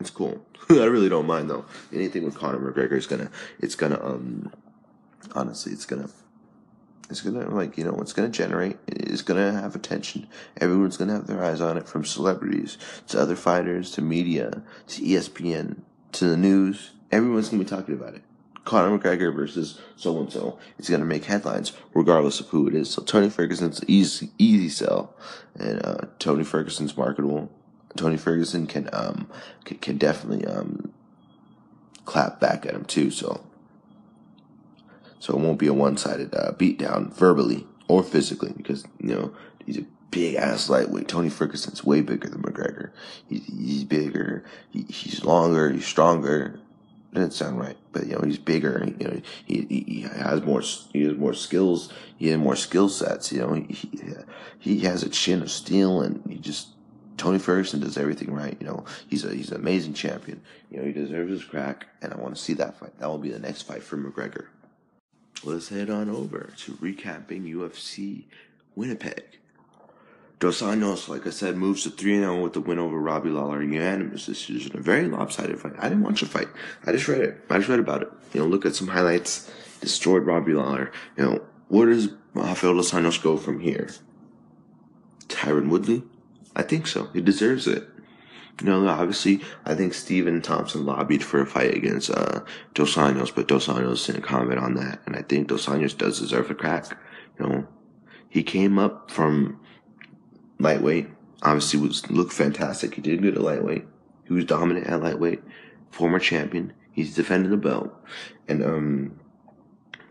It's 0.00 0.10
cool. 0.10 0.44
I 0.70 0.84
really 0.84 1.08
don't 1.08 1.26
mind 1.26 1.48
though. 1.48 1.64
Anything 1.92 2.24
with 2.24 2.36
Conor 2.36 2.58
McGregor 2.58 2.98
is 2.98 3.06
gonna, 3.06 3.30
it's 3.60 3.76
gonna, 3.76 4.02
um, 4.04 4.52
honestly, 5.34 5.72
it's 5.72 5.86
gonna, 5.86 6.10
it's 7.08 7.20
gonna 7.20 7.48
like 7.48 7.78
you 7.78 7.84
know, 7.84 7.98
it's 8.00 8.12
gonna 8.12 8.28
generate. 8.28 8.78
It's 8.88 9.22
gonna 9.22 9.52
have 9.52 9.74
attention. 9.74 10.26
Everyone's 10.60 10.96
gonna 10.96 11.14
have 11.14 11.26
their 11.26 11.42
eyes 11.42 11.60
on 11.60 11.76
it, 11.76 11.88
from 11.88 12.04
celebrities 12.04 12.78
to 13.08 13.20
other 13.20 13.36
fighters 13.36 13.92
to 13.92 14.02
media 14.02 14.62
to 14.88 15.02
ESPN 15.02 15.78
to 16.12 16.24
the 16.26 16.36
news. 16.36 16.92
Everyone's 17.12 17.48
gonna 17.48 17.62
be 17.62 17.68
talking 17.68 17.94
about 17.94 18.14
it. 18.14 18.22
Conor 18.66 18.98
McGregor 18.98 19.34
versus 19.34 19.80
so 19.94 20.18
and 20.18 20.30
so. 20.30 20.58
It's 20.78 20.88
to 20.88 20.98
make 20.98 21.24
headlines 21.24 21.72
regardless 21.94 22.40
of 22.40 22.48
who 22.48 22.66
it 22.66 22.74
is. 22.74 22.90
So 22.90 23.02
Tony 23.02 23.30
Ferguson's 23.30 23.80
easy, 23.86 24.30
easy 24.38 24.68
sell, 24.68 25.14
and 25.58 25.84
uh, 25.86 25.98
Tony 26.18 26.44
Ferguson's 26.44 26.96
marketable. 26.96 27.50
Tony 27.96 28.16
Ferguson 28.18 28.66
can 28.66 28.90
um 28.92 29.30
can, 29.64 29.78
can 29.78 29.96
definitely 29.96 30.44
um 30.46 30.92
clap 32.04 32.40
back 32.40 32.66
at 32.66 32.74
him 32.74 32.84
too. 32.84 33.10
So 33.10 33.46
so 35.26 35.34
it 35.34 35.40
won't 35.40 35.58
be 35.58 35.66
a 35.66 35.74
one 35.74 35.96
sided 35.96 36.32
uh, 36.34 36.52
beatdown 36.52 37.12
verbally 37.12 37.66
or 37.88 38.04
physically 38.04 38.52
because 38.56 38.84
you 39.00 39.12
know 39.12 39.34
he's 39.64 39.78
a 39.78 39.86
big 40.12 40.36
ass 40.36 40.70
lightweight. 40.70 41.08
Tony 41.08 41.28
Ferguson's 41.28 41.82
way 41.82 42.00
bigger 42.00 42.28
than 42.28 42.42
McGregor. 42.42 42.90
He, 43.28 43.40
he's 43.40 43.82
bigger. 43.82 44.44
He, 44.70 44.82
he's 44.88 45.24
longer. 45.24 45.72
He's 45.72 45.84
stronger 45.84 46.60
didn't 47.12 47.32
sound 47.32 47.58
right, 47.58 47.76
but 47.92 48.06
you 48.06 48.12
know 48.12 48.20
he's 48.24 48.38
bigger. 48.38 48.86
You 48.98 49.08
know 49.08 49.20
he, 49.46 49.66
he, 49.68 49.80
he 49.80 50.00
has 50.02 50.42
more 50.42 50.60
he 50.92 51.04
has 51.04 51.16
more 51.16 51.34
skills. 51.34 51.92
He 52.18 52.28
has 52.28 52.38
more 52.38 52.56
skill 52.56 52.88
sets. 52.88 53.32
You 53.32 53.40
know 53.40 53.54
he, 53.54 54.14
he 54.58 54.80
has 54.80 55.02
a 55.02 55.08
chin 55.08 55.42
of 55.42 55.50
steel, 55.50 56.02
and 56.02 56.22
he 56.28 56.36
just 56.36 56.68
Tony 57.16 57.38
Ferguson 57.38 57.80
does 57.80 57.96
everything 57.96 58.32
right. 58.32 58.56
You 58.60 58.66
know 58.66 58.84
he's 59.08 59.24
a 59.24 59.34
he's 59.34 59.50
an 59.50 59.56
amazing 59.56 59.94
champion. 59.94 60.42
You 60.70 60.78
know 60.78 60.84
he 60.84 60.92
deserves 60.92 61.30
his 61.30 61.44
crack, 61.44 61.86
and 62.02 62.12
I 62.12 62.16
want 62.16 62.36
to 62.36 62.40
see 62.40 62.52
that 62.54 62.78
fight. 62.78 62.98
That 62.98 63.08
will 63.08 63.18
be 63.18 63.30
the 63.30 63.38
next 63.38 63.62
fight 63.62 63.82
for 63.82 63.96
McGregor. 63.96 64.46
Let's 65.44 65.68
head 65.68 65.90
on 65.90 66.08
over 66.08 66.50
to 66.58 66.72
recapping 66.72 67.52
UFC 67.52 68.24
Winnipeg. 68.74 69.22
Dos 70.38 70.60
Anjos, 70.60 71.08
like 71.08 71.26
I 71.26 71.30
said, 71.30 71.56
moves 71.56 71.84
to 71.84 71.90
3 71.90 72.18
0 72.18 72.42
with 72.42 72.52
the 72.52 72.60
win 72.60 72.78
over 72.78 72.98
Robbie 72.98 73.30
Lawler. 73.30 73.62
Unanimous 73.62 74.26
decision. 74.26 74.76
A 74.76 74.80
very 74.80 75.08
lopsided 75.08 75.58
fight. 75.58 75.72
I 75.78 75.88
didn't 75.88 76.04
watch 76.04 76.20
the 76.20 76.26
fight. 76.26 76.48
I 76.84 76.92
just 76.92 77.08
read 77.08 77.22
it. 77.22 77.40
I 77.48 77.56
just 77.56 77.68
read 77.68 77.80
about 77.80 78.02
it. 78.02 78.12
You 78.34 78.40
know, 78.40 78.46
look 78.46 78.66
at 78.66 78.74
some 78.74 78.88
highlights. 78.88 79.50
Destroyed 79.80 80.24
Robbie 80.24 80.52
Lawler. 80.52 80.92
You 81.16 81.24
know, 81.24 81.42
where 81.68 81.86
does 81.86 82.08
Rafael 82.34 82.74
Dos 82.74 82.90
Anjos 82.90 83.22
go 83.22 83.36
from 83.36 83.60
here? 83.60 83.88
Tyron 85.28 85.68
Woodley? 85.68 86.02
I 86.54 86.62
think 86.62 86.86
so. 86.86 87.06
He 87.12 87.20
deserves 87.20 87.66
it. 87.66 87.88
Know, 88.62 88.88
obviously, 88.88 89.42
I 89.66 89.74
think 89.74 89.92
Stephen 89.92 90.40
Thompson 90.40 90.86
lobbied 90.86 91.22
for 91.22 91.42
a 91.42 91.46
fight 91.46 91.74
against 91.74 92.10
uh, 92.10 92.40
Dos 92.72 92.94
Anjos, 92.94 93.34
but 93.34 93.48
Dos 93.48 93.66
Anjos 93.66 94.06
didn't 94.06 94.22
comment 94.22 94.58
on 94.58 94.74
that. 94.74 95.00
And 95.04 95.14
I 95.14 95.22
think 95.22 95.48
Dos 95.48 95.66
Anjos 95.66 95.96
does 95.96 96.20
deserve 96.20 96.50
a 96.50 96.54
crack. 96.54 96.96
You 97.38 97.46
know, 97.46 97.68
he 98.30 98.42
came 98.42 98.78
up 98.78 99.10
from 99.10 99.60
lightweight. 100.58 101.08
Obviously, 101.42 101.80
was 101.80 102.10
looked 102.10 102.32
fantastic. 102.32 102.94
He 102.94 103.02
did 103.02 103.20
good 103.20 103.36
at 103.36 103.42
lightweight. 103.42 103.84
He 104.24 104.32
was 104.32 104.46
dominant 104.46 104.86
at 104.86 105.02
lightweight. 105.02 105.42
Former 105.90 106.18
champion. 106.18 106.72
He's 106.92 107.14
defending 107.14 107.50
the 107.50 107.58
belt, 107.58 107.92
and 108.48 108.64
um, 108.64 109.20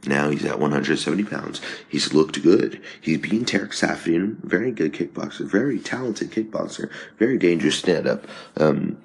Now 0.08 0.30
he's 0.30 0.46
at 0.46 0.60
170 0.60 1.24
pounds. 1.24 1.62
He's 1.88 2.14
looked 2.14 2.42
good. 2.44 2.82
He's 3.02 3.18
beaten 3.18 3.46
Tarek 3.46 3.70
Saffian, 3.70 4.38
very 4.44 4.72
good 4.72 4.94
kickboxer, 4.94 5.50
very 5.50 5.80
talented 5.80 6.32
kickboxer, 6.32 6.90
very 7.18 7.38
dangerous 7.38 7.78
stand 7.78 8.08
up. 8.08 8.26
Um, 8.58 8.98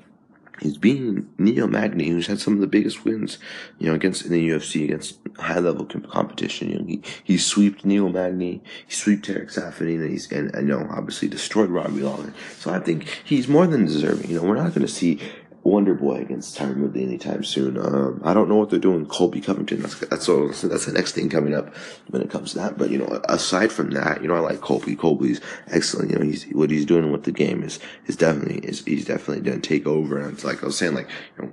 he's 0.61 0.77
beaten 0.77 1.31
Neil 1.39 1.67
Magny, 1.67 2.09
who's 2.09 2.27
had 2.27 2.41
some 2.41 2.55
of 2.55 2.61
the 2.61 2.67
biggest 2.67 3.05
wins, 3.05 3.39
you 3.79 3.87
know, 3.87 3.95
against 3.95 4.25
in 4.25 4.33
the 4.33 4.49
UFC 4.49 4.85
against 4.85 5.19
high 5.39 5.59
level 5.59 5.85
competition. 5.85 6.71
You 6.71 6.79
know, 6.79 6.85
he 6.85 7.03
he 7.25 7.39
swept 7.39 7.85
Neil 7.85 8.09
Magny, 8.09 8.63
he 8.87 8.95
swept 8.95 9.23
Tarek 9.23 9.53
Saffian, 9.53 10.01
and 10.01 10.11
he's 10.11 10.31
and 10.31 10.55
I 10.55 10.61
know 10.61 10.87
obviously 10.91 11.29
destroyed 11.29 11.71
Robbie 11.71 12.03
Lawler. 12.03 12.33
So 12.59 12.73
I 12.73 12.79
think 12.79 13.23
he's 13.25 13.49
more 13.49 13.67
than 13.67 13.87
deserving. 13.87 14.31
You 14.31 14.37
know, 14.37 14.47
we're 14.47 14.57
not 14.57 14.75
going 14.75 14.87
to 14.87 14.89
see 14.89 15.21
Wonder 15.63 15.95
Boy 15.95 16.17
against 16.17 16.57
Tyron 16.57 16.79
Woodley 16.79 17.03
anytime 17.03 17.45
soon. 17.45 17.77
Um, 17.77 18.23
I 18.25 18.33
don't 18.33 18.49
know 18.49 18.57
what 18.57 18.71
they're 18.71 18.79
doing. 18.79 19.05
Colby 19.07 19.41
Covington. 19.41 19.83
That's 19.83 19.99
that's 19.99 20.27
that's 20.63 20.87
the 20.87 20.93
next 20.93 21.13
thing 21.13 21.29
coming 21.29 21.55
up 21.55 21.75
when 22.09 22.23
it 22.23 22.31
comes 22.31 22.53
to 22.53 22.59
that. 22.59 22.79
But 22.79 22.91
you 22.91 22.99
know, 22.99 23.21
aside 23.29 23.71
from 23.71 23.91
that, 23.91 24.23
you 24.23 24.29
know, 24.29 24.35
I 24.35 24.41
like 24.41 24.63
Colby. 24.63 24.97
Colby's 24.97 25.41
excellent. 25.71 26.11
You 26.11 26.19
know, 26.19 26.25
he's 26.25 26.45
what 26.53 26.71
he's 26.71 26.87
doing 26.87 27.13
with 27.13 27.25
the 27.25 27.33
game 27.33 27.63
is 27.63 27.79
is 28.07 28.17
definitely 28.17 28.59
is 28.67 28.85
he's 28.85 29.05
definitely 29.05 29.51
to 29.51 29.61
take 29.61 29.87
over. 29.87 30.19
And 30.19 30.33
it's 30.33 30.45
like 30.45 30.63
I 30.63 30.67
was 30.67 30.79
saying, 30.79 30.95
like 30.95 31.09
you 31.37 31.45
know, 31.45 31.53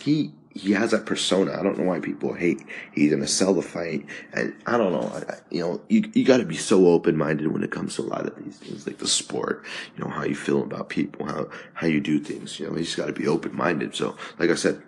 he 0.00 0.32
he 0.52 0.72
has 0.72 0.90
that 0.90 1.06
persona. 1.06 1.52
I 1.52 1.62
don't 1.62 1.78
know 1.78 1.84
why 1.84 2.00
people 2.00 2.34
hate. 2.34 2.60
He's 2.92 3.10
gonna 3.10 3.28
sell 3.28 3.54
the 3.54 3.62
fight, 3.62 4.04
and 4.32 4.54
I 4.66 4.76
don't 4.76 4.92
know. 4.92 5.08
I, 5.14 5.36
you 5.50 5.60
know, 5.60 5.80
you 5.88 6.10
you 6.12 6.24
got 6.24 6.38
to 6.38 6.44
be 6.44 6.56
so 6.56 6.88
open 6.88 7.16
minded 7.16 7.46
when 7.48 7.62
it 7.62 7.70
comes 7.70 7.96
to 7.96 8.02
a 8.02 8.04
lot 8.04 8.26
of 8.26 8.44
these 8.44 8.56
things, 8.56 8.86
like 8.86 8.98
the 8.98 9.06
sport. 9.06 9.64
You 9.96 10.04
know 10.04 10.10
how 10.10 10.24
you 10.24 10.34
feel 10.34 10.62
about 10.62 10.88
people, 10.88 11.26
how 11.26 11.48
how 11.74 11.86
you 11.86 12.00
do 12.00 12.18
things. 12.18 12.58
You 12.58 12.66
know, 12.68 12.76
you 12.76 12.84
just 12.84 12.96
got 12.96 13.06
to 13.06 13.12
be 13.12 13.28
open 13.28 13.54
minded. 13.54 13.94
So, 13.94 14.16
like 14.38 14.50
I 14.50 14.56
said, 14.56 14.82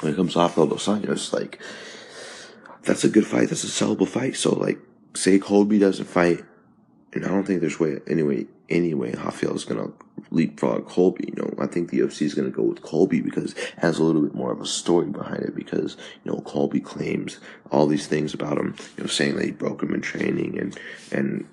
when 0.00 0.12
it 0.12 0.16
comes 0.16 0.34
to 0.34 0.40
Rafael 0.40 0.66
dos 0.66 0.86
Anjos, 0.86 1.32
like 1.32 1.58
that's 2.82 3.04
a 3.04 3.08
good 3.08 3.26
fight. 3.26 3.48
That's 3.48 3.64
a 3.64 3.68
sellable 3.68 4.08
fight. 4.08 4.36
So, 4.36 4.54
like, 4.54 4.78
say 5.14 5.38
Colby 5.38 5.78
doesn't 5.78 6.06
fight, 6.06 6.44
and 7.16 7.26
I 7.26 7.28
don't 7.28 7.44
think 7.44 7.60
there's 7.60 7.80
way 7.80 7.98
anyway 8.06 8.46
anyway 8.68 9.14
Rafael 9.14 9.54
is 9.54 9.64
gonna 9.64 9.90
leapfrog 10.30 10.86
Colby. 10.86 11.32
You 11.36 11.42
know, 11.42 11.54
I 11.58 11.66
think 11.66 11.90
the 11.90 12.00
UFC 12.00 12.22
is 12.22 12.34
to 12.34 12.50
go 12.50 12.62
with 12.62 12.82
Colby 12.82 13.20
because 13.20 13.52
it 13.52 13.74
has 13.78 13.98
a 13.98 14.04
little 14.04 14.22
bit 14.22 14.34
more 14.34 14.52
of 14.52 14.60
a 14.60 14.66
story 14.66 15.06
behind 15.06 15.42
it 15.42 15.54
because, 15.54 15.96
you 16.24 16.32
know, 16.32 16.40
Colby 16.40 16.80
claims 16.80 17.38
all 17.70 17.86
these 17.86 18.06
things 18.06 18.34
about 18.34 18.58
him, 18.58 18.74
you 18.96 19.04
know, 19.04 19.08
saying 19.08 19.36
that 19.36 19.44
he 19.44 19.50
broke 19.50 19.82
him 19.82 19.94
in 19.94 20.00
training 20.00 20.58
and, 20.58 20.78
and, 21.12 21.46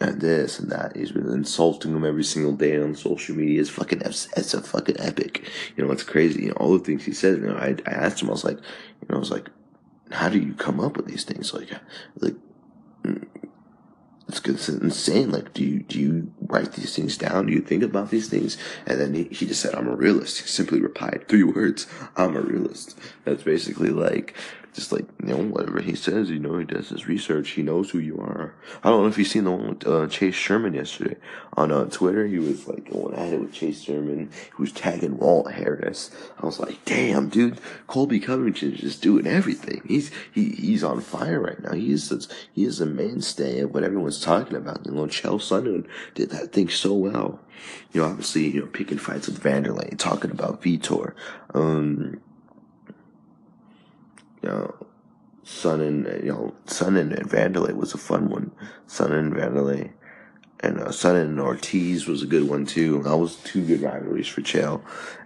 and 0.00 0.20
this 0.20 0.58
and 0.58 0.70
that. 0.70 0.96
He's 0.96 1.12
been 1.12 1.28
insulting 1.30 1.94
him 1.94 2.04
every 2.04 2.24
single 2.24 2.52
day 2.52 2.80
on 2.80 2.94
social 2.94 3.36
media. 3.36 3.60
It's 3.60 3.70
fucking, 3.70 4.02
it's 4.02 4.54
a 4.54 4.62
fucking 4.62 5.00
epic. 5.00 5.48
You 5.76 5.84
know, 5.84 5.92
it's 5.92 6.02
crazy. 6.02 6.44
You 6.44 6.48
know, 6.48 6.56
all 6.56 6.72
the 6.72 6.84
things 6.84 7.04
he 7.04 7.12
says. 7.12 7.38
You 7.38 7.48
know, 7.48 7.56
I, 7.56 7.76
I 7.86 7.90
asked 7.90 8.22
him, 8.22 8.28
I 8.28 8.32
was 8.32 8.44
like, 8.44 8.58
you 8.58 9.08
know, 9.08 9.16
I 9.16 9.18
was 9.18 9.30
like, 9.30 9.48
how 10.10 10.28
do 10.28 10.38
you 10.38 10.54
come 10.54 10.80
up 10.80 10.96
with 10.96 11.06
these 11.06 11.24
things? 11.24 11.52
Like, 11.54 11.70
like, 12.18 12.34
it's, 14.44 14.68
insane. 14.68 15.30
Like, 15.30 15.52
do 15.52 15.64
you, 15.64 15.80
do 15.80 15.98
you 15.98 16.32
write 16.40 16.72
these 16.72 16.94
things 16.94 17.16
down? 17.16 17.46
Do 17.46 17.52
you 17.52 17.60
think 17.60 17.82
about 17.82 18.10
these 18.10 18.28
things? 18.28 18.56
And 18.86 19.00
then 19.00 19.14
he, 19.14 19.24
he 19.24 19.46
just 19.46 19.60
said, 19.60 19.74
I'm 19.74 19.88
a 19.88 19.96
realist. 19.96 20.40
He 20.40 20.46
simply 20.46 20.80
replied 20.80 21.24
three 21.28 21.44
words. 21.44 21.86
I'm 22.16 22.36
a 22.36 22.40
realist. 22.40 22.98
That's 23.24 23.42
basically 23.42 23.90
like, 23.90 24.34
just 24.74 24.90
like 24.90 25.06
you 25.22 25.28
know 25.28 25.36
whatever 25.36 25.80
he 25.80 25.94
says, 25.94 26.30
you 26.30 26.38
know 26.38 26.58
he 26.58 26.64
does 26.64 26.88
his 26.88 27.06
research. 27.06 27.50
He 27.50 27.62
knows 27.62 27.90
who 27.90 27.98
you 27.98 28.18
are. 28.18 28.54
I 28.82 28.90
don't 28.90 29.02
know 29.02 29.08
if 29.08 29.16
you 29.16 29.24
seen 29.24 29.44
the 29.44 29.52
one 29.52 29.68
with 29.68 29.86
uh, 29.86 30.06
Chase 30.08 30.34
Sherman 30.34 30.74
yesterday 30.74 31.16
on 31.54 31.70
uh, 31.70 31.84
Twitter. 31.86 32.26
He 32.26 32.38
was 32.38 32.66
like 32.66 32.90
going 32.90 33.14
at 33.14 33.32
it 33.32 33.40
with 33.40 33.52
Chase 33.52 33.82
Sherman. 33.82 34.30
He 34.56 34.62
was 34.62 34.72
tagging 34.72 35.16
Walt 35.16 35.52
Harris. 35.52 36.10
I 36.40 36.46
was 36.46 36.58
like, 36.58 36.84
damn, 36.84 37.28
dude, 37.28 37.60
Colby 37.86 38.18
Covington 38.18 38.74
is 38.74 38.80
just 38.80 39.02
doing 39.02 39.26
everything. 39.26 39.82
He's 39.86 40.10
he 40.32 40.50
he's 40.50 40.82
on 40.82 41.00
fire 41.00 41.40
right 41.40 41.62
now. 41.62 41.72
He 41.72 41.92
is 41.92 42.28
he 42.52 42.64
is 42.64 42.80
a 42.80 42.86
mainstay 42.86 43.60
of 43.60 43.72
what 43.72 43.84
everyone's 43.84 44.20
talking 44.20 44.56
about. 44.56 44.84
You 44.84 44.92
know, 44.92 45.06
Chael 45.06 45.40
Sonnen 45.40 45.86
did 46.14 46.30
that 46.30 46.52
thing 46.52 46.68
so 46.68 46.94
well. 46.94 47.40
You 47.92 48.00
know, 48.00 48.08
obviously, 48.08 48.48
you 48.48 48.60
know, 48.60 48.66
picking 48.66 48.98
fights 48.98 49.28
with 49.28 49.42
Vanderlei, 49.42 49.96
talking 49.96 50.32
about 50.32 50.60
Vitor. 50.60 51.14
Um, 51.54 52.20
you 54.44 54.50
know, 54.50 54.74
Sonnen, 55.42 56.22
you 56.22 56.30
know, 56.30 56.54
Sonnen 56.66 57.16
and 57.16 57.30
Vanderlei 57.30 57.74
was 57.74 57.94
a 57.94 57.98
fun 57.98 58.28
one. 58.28 58.50
Sonnen 58.86 59.18
and 59.18 59.32
Vanderlei. 59.32 59.92
And 60.60 60.78
uh, 60.80 60.88
Sonnen 60.88 61.24
and 61.24 61.40
Ortiz 61.40 62.06
was 62.06 62.22
a 62.22 62.26
good 62.26 62.46
one 62.46 62.66
too. 62.66 63.02
That 63.02 63.16
was 63.16 63.36
two 63.36 63.64
good 63.64 63.80
rivalries 63.80 64.28
for 64.28 64.42
Chael. 64.42 64.82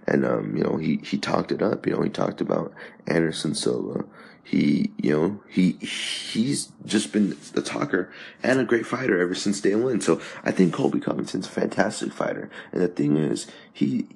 And, 0.07 0.25
um, 0.25 0.55
you 0.55 0.63
know, 0.63 0.77
he, 0.77 1.01
he 1.03 1.17
talked 1.17 1.51
it 1.51 1.61
up. 1.61 1.85
You 1.85 1.97
know, 1.97 2.01
he 2.01 2.09
talked 2.09 2.39
about 2.39 2.73
Anderson 3.07 3.53
Silva. 3.55 4.05
He, 4.41 4.91
you 4.97 5.11
know, 5.11 5.43
he, 5.49 5.73
he's 5.73 6.71
just 6.85 7.11
been 7.11 7.37
the 7.53 7.61
talker 7.61 8.11
and 8.41 8.59
a 8.59 8.65
great 8.65 8.85
fighter 8.85 9.19
ever 9.19 9.35
since 9.35 9.59
day 9.59 9.75
one. 9.75 9.99
So 9.99 10.21
I 10.45 10.51
think 10.51 10.73
Colby 10.73 11.01
Covington's 11.01 11.47
a 11.47 11.49
fantastic 11.49 12.13
fighter. 12.13 12.49
And 12.71 12.81
the 12.81 12.87
thing 12.87 13.17
is, 13.17 13.47
he, 13.71 14.07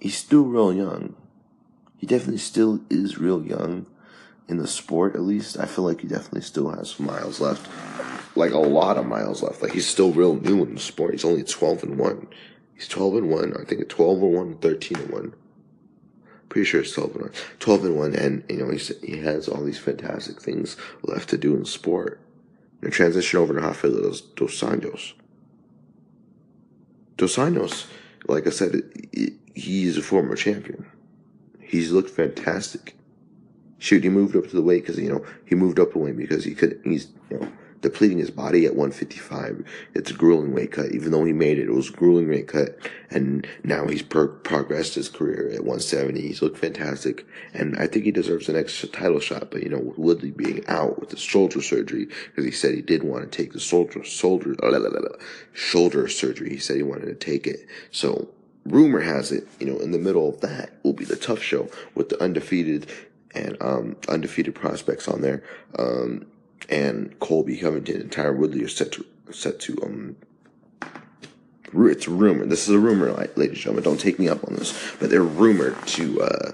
he's 0.00 0.16
still 0.16 0.42
real 0.42 0.72
young. 0.72 1.14
He 1.96 2.06
definitely 2.08 2.38
still 2.38 2.80
is 2.90 3.18
real 3.18 3.46
young 3.46 3.86
in 4.48 4.58
the 4.58 4.66
sport 4.66 5.14
at 5.14 5.22
least, 5.22 5.58
I 5.58 5.66
feel 5.66 5.84
like 5.84 6.00
he 6.00 6.08
definitely 6.08 6.42
still 6.42 6.70
has 6.70 6.98
miles 6.98 7.40
left. 7.40 7.68
Like 8.36 8.52
a 8.52 8.58
lot 8.58 8.96
of 8.96 9.06
miles 9.06 9.42
left. 9.42 9.62
Like 9.62 9.72
he's 9.72 9.86
still 9.86 10.12
real 10.12 10.36
new 10.36 10.62
in 10.62 10.74
the 10.74 10.80
sport. 10.80 11.12
He's 11.12 11.24
only 11.24 11.42
12 11.42 11.82
and 11.84 11.98
1. 11.98 12.28
He's 12.74 12.88
12 12.88 13.16
and 13.16 13.30
1. 13.30 13.56
I 13.60 13.64
think 13.64 13.88
12 13.88 14.22
and 14.22 14.32
1, 14.32 14.58
13 14.58 14.98
and 14.98 15.10
1. 15.10 15.34
Pretty 16.48 16.64
sure 16.64 16.80
it's 16.80 16.92
12 16.92 17.12
and 17.12 17.22
1. 17.22 17.32
12 17.60 17.84
and 17.84 17.96
1. 17.96 18.14
And, 18.14 18.44
you 18.48 18.56
know, 18.58 18.70
he's, 18.70 18.88
he 19.00 19.18
has 19.18 19.48
all 19.48 19.62
these 19.62 19.78
fantastic 19.78 20.40
things 20.40 20.76
left 21.02 21.30
to 21.30 21.38
do 21.38 21.54
in 21.56 21.64
sport. 21.64 22.20
And 22.82 22.92
transition 22.92 23.38
over 23.38 23.54
to 23.54 23.60
Rafael 23.60 24.02
Dos, 24.02 24.20
Dos 24.20 24.60
Anjos. 24.60 25.12
Dos 27.16 27.36
Anjos, 27.36 27.86
like 28.26 28.46
I 28.46 28.50
said, 28.50 28.82
he's 29.54 29.96
a 29.96 30.02
former 30.02 30.34
champion. 30.34 30.86
He's 31.60 31.92
looked 31.92 32.10
fantastic 32.10 32.96
shoot, 33.82 34.04
he 34.04 34.08
moved 34.08 34.36
up 34.36 34.48
to 34.48 34.56
the 34.56 34.62
weight 34.62 34.84
because, 34.84 34.98
you 34.98 35.12
know, 35.12 35.24
he 35.44 35.54
moved 35.54 35.80
up 35.80 35.94
a 35.94 35.98
weight 35.98 36.16
because 36.16 36.44
he 36.44 36.54
could, 36.54 36.80
he's, 36.84 37.08
you 37.30 37.38
know, 37.38 37.48
depleting 37.80 38.18
his 38.18 38.30
body 38.30 38.64
at 38.64 38.76
155. 38.76 39.66
It's 39.94 40.12
a 40.12 40.14
grueling 40.14 40.54
weight 40.54 40.70
cut. 40.70 40.92
Even 40.92 41.10
though 41.10 41.24
he 41.24 41.32
made 41.32 41.58
it, 41.58 41.68
it 41.68 41.74
was 41.74 41.88
a 41.90 41.92
grueling 41.92 42.28
weight 42.28 42.46
cut. 42.46 42.78
And 43.10 43.44
now 43.64 43.88
he's 43.88 44.02
progressed 44.02 44.94
his 44.94 45.08
career 45.08 45.48
at 45.48 45.64
170. 45.64 46.20
He's 46.20 46.40
looked 46.40 46.58
fantastic. 46.58 47.26
And 47.52 47.76
I 47.76 47.88
think 47.88 48.04
he 48.04 48.12
deserves 48.12 48.46
the 48.46 48.52
next 48.52 48.92
title 48.92 49.18
shot. 49.18 49.50
But, 49.50 49.64
you 49.64 49.68
know, 49.68 49.80
with 49.80 49.98
Woodley 49.98 50.30
being 50.30 50.64
out 50.68 51.00
with 51.00 51.10
the 51.10 51.16
shoulder 51.16 51.60
surgery, 51.60 52.06
because 52.06 52.44
he 52.44 52.52
said 52.52 52.74
he 52.74 52.82
did 52.82 53.02
want 53.02 53.30
to 53.30 53.36
take 53.36 53.52
the 53.52 53.60
shoulder, 53.60 54.04
shoulder, 54.04 54.54
shoulder 55.52 56.08
surgery. 56.08 56.50
He 56.50 56.58
said 56.58 56.76
he 56.76 56.84
wanted 56.84 57.06
to 57.06 57.14
take 57.14 57.48
it. 57.48 57.66
So, 57.90 58.28
rumor 58.64 59.00
has 59.00 59.32
it, 59.32 59.48
you 59.58 59.66
know, 59.66 59.78
in 59.80 59.90
the 59.90 59.98
middle 59.98 60.28
of 60.28 60.40
that 60.40 60.70
will 60.84 60.92
be 60.92 61.04
the 61.04 61.16
TUF 61.16 61.42
show 61.42 61.68
with 61.96 62.10
the 62.10 62.22
undefeated 62.22 62.86
and 63.34 63.56
um, 63.60 63.96
undefeated 64.08 64.54
prospects 64.54 65.08
on 65.08 65.20
there. 65.20 65.42
Um, 65.78 66.26
and 66.68 67.18
Colby 67.18 67.56
Covington 67.56 68.00
and 68.00 68.10
Tyron 68.10 68.38
Woodley 68.38 68.64
are 68.64 68.68
set 68.68 68.92
to 68.92 69.06
set 69.30 69.60
to 69.60 69.78
um. 69.82 70.16
It's 71.74 72.06
a 72.06 72.10
rumor. 72.10 72.44
This 72.44 72.68
is 72.68 72.74
a 72.74 72.78
rumor, 72.78 73.10
ladies 73.12 73.36
and 73.38 73.56
gentlemen. 73.56 73.84
Don't 73.84 74.00
take 74.00 74.18
me 74.18 74.28
up 74.28 74.46
on 74.46 74.56
this, 74.56 74.78
but 75.00 75.08
they're 75.08 75.22
rumored 75.22 75.74
to 75.86 76.20
uh, 76.20 76.52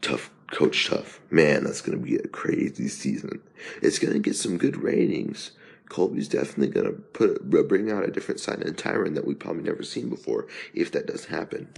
TUF 0.00 0.30
coach 0.52 0.86
tough. 0.86 1.20
Man, 1.30 1.64
that's 1.64 1.80
gonna 1.80 1.98
be 1.98 2.16
a 2.16 2.28
crazy 2.28 2.86
season. 2.86 3.42
It's 3.82 3.98
gonna 3.98 4.20
get 4.20 4.36
some 4.36 4.58
good 4.58 4.76
ratings. 4.76 5.52
Colby's 5.88 6.28
definitely 6.28 6.68
gonna 6.68 6.92
put 6.92 7.50
bring 7.50 7.90
out 7.90 8.04
a 8.04 8.12
different 8.12 8.40
side 8.40 8.62
in 8.62 8.74
Tyron 8.74 9.14
that 9.14 9.26
we've 9.26 9.38
probably 9.38 9.64
never 9.64 9.82
seen 9.82 10.08
before 10.08 10.46
if 10.72 10.92
that 10.92 11.06
does 11.06 11.26
happen. 11.26 11.68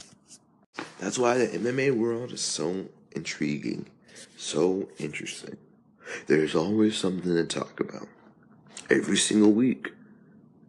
That's 0.98 1.18
why 1.18 1.38
the 1.38 1.46
MMA 1.46 1.96
world 1.96 2.32
is 2.32 2.40
so 2.40 2.86
intriguing, 3.14 3.86
so 4.36 4.88
interesting. 4.98 5.56
There's 6.26 6.54
always 6.54 6.96
something 6.96 7.34
to 7.34 7.44
talk 7.44 7.80
about. 7.80 8.08
Every 8.90 9.16
single 9.16 9.52
week, 9.52 9.92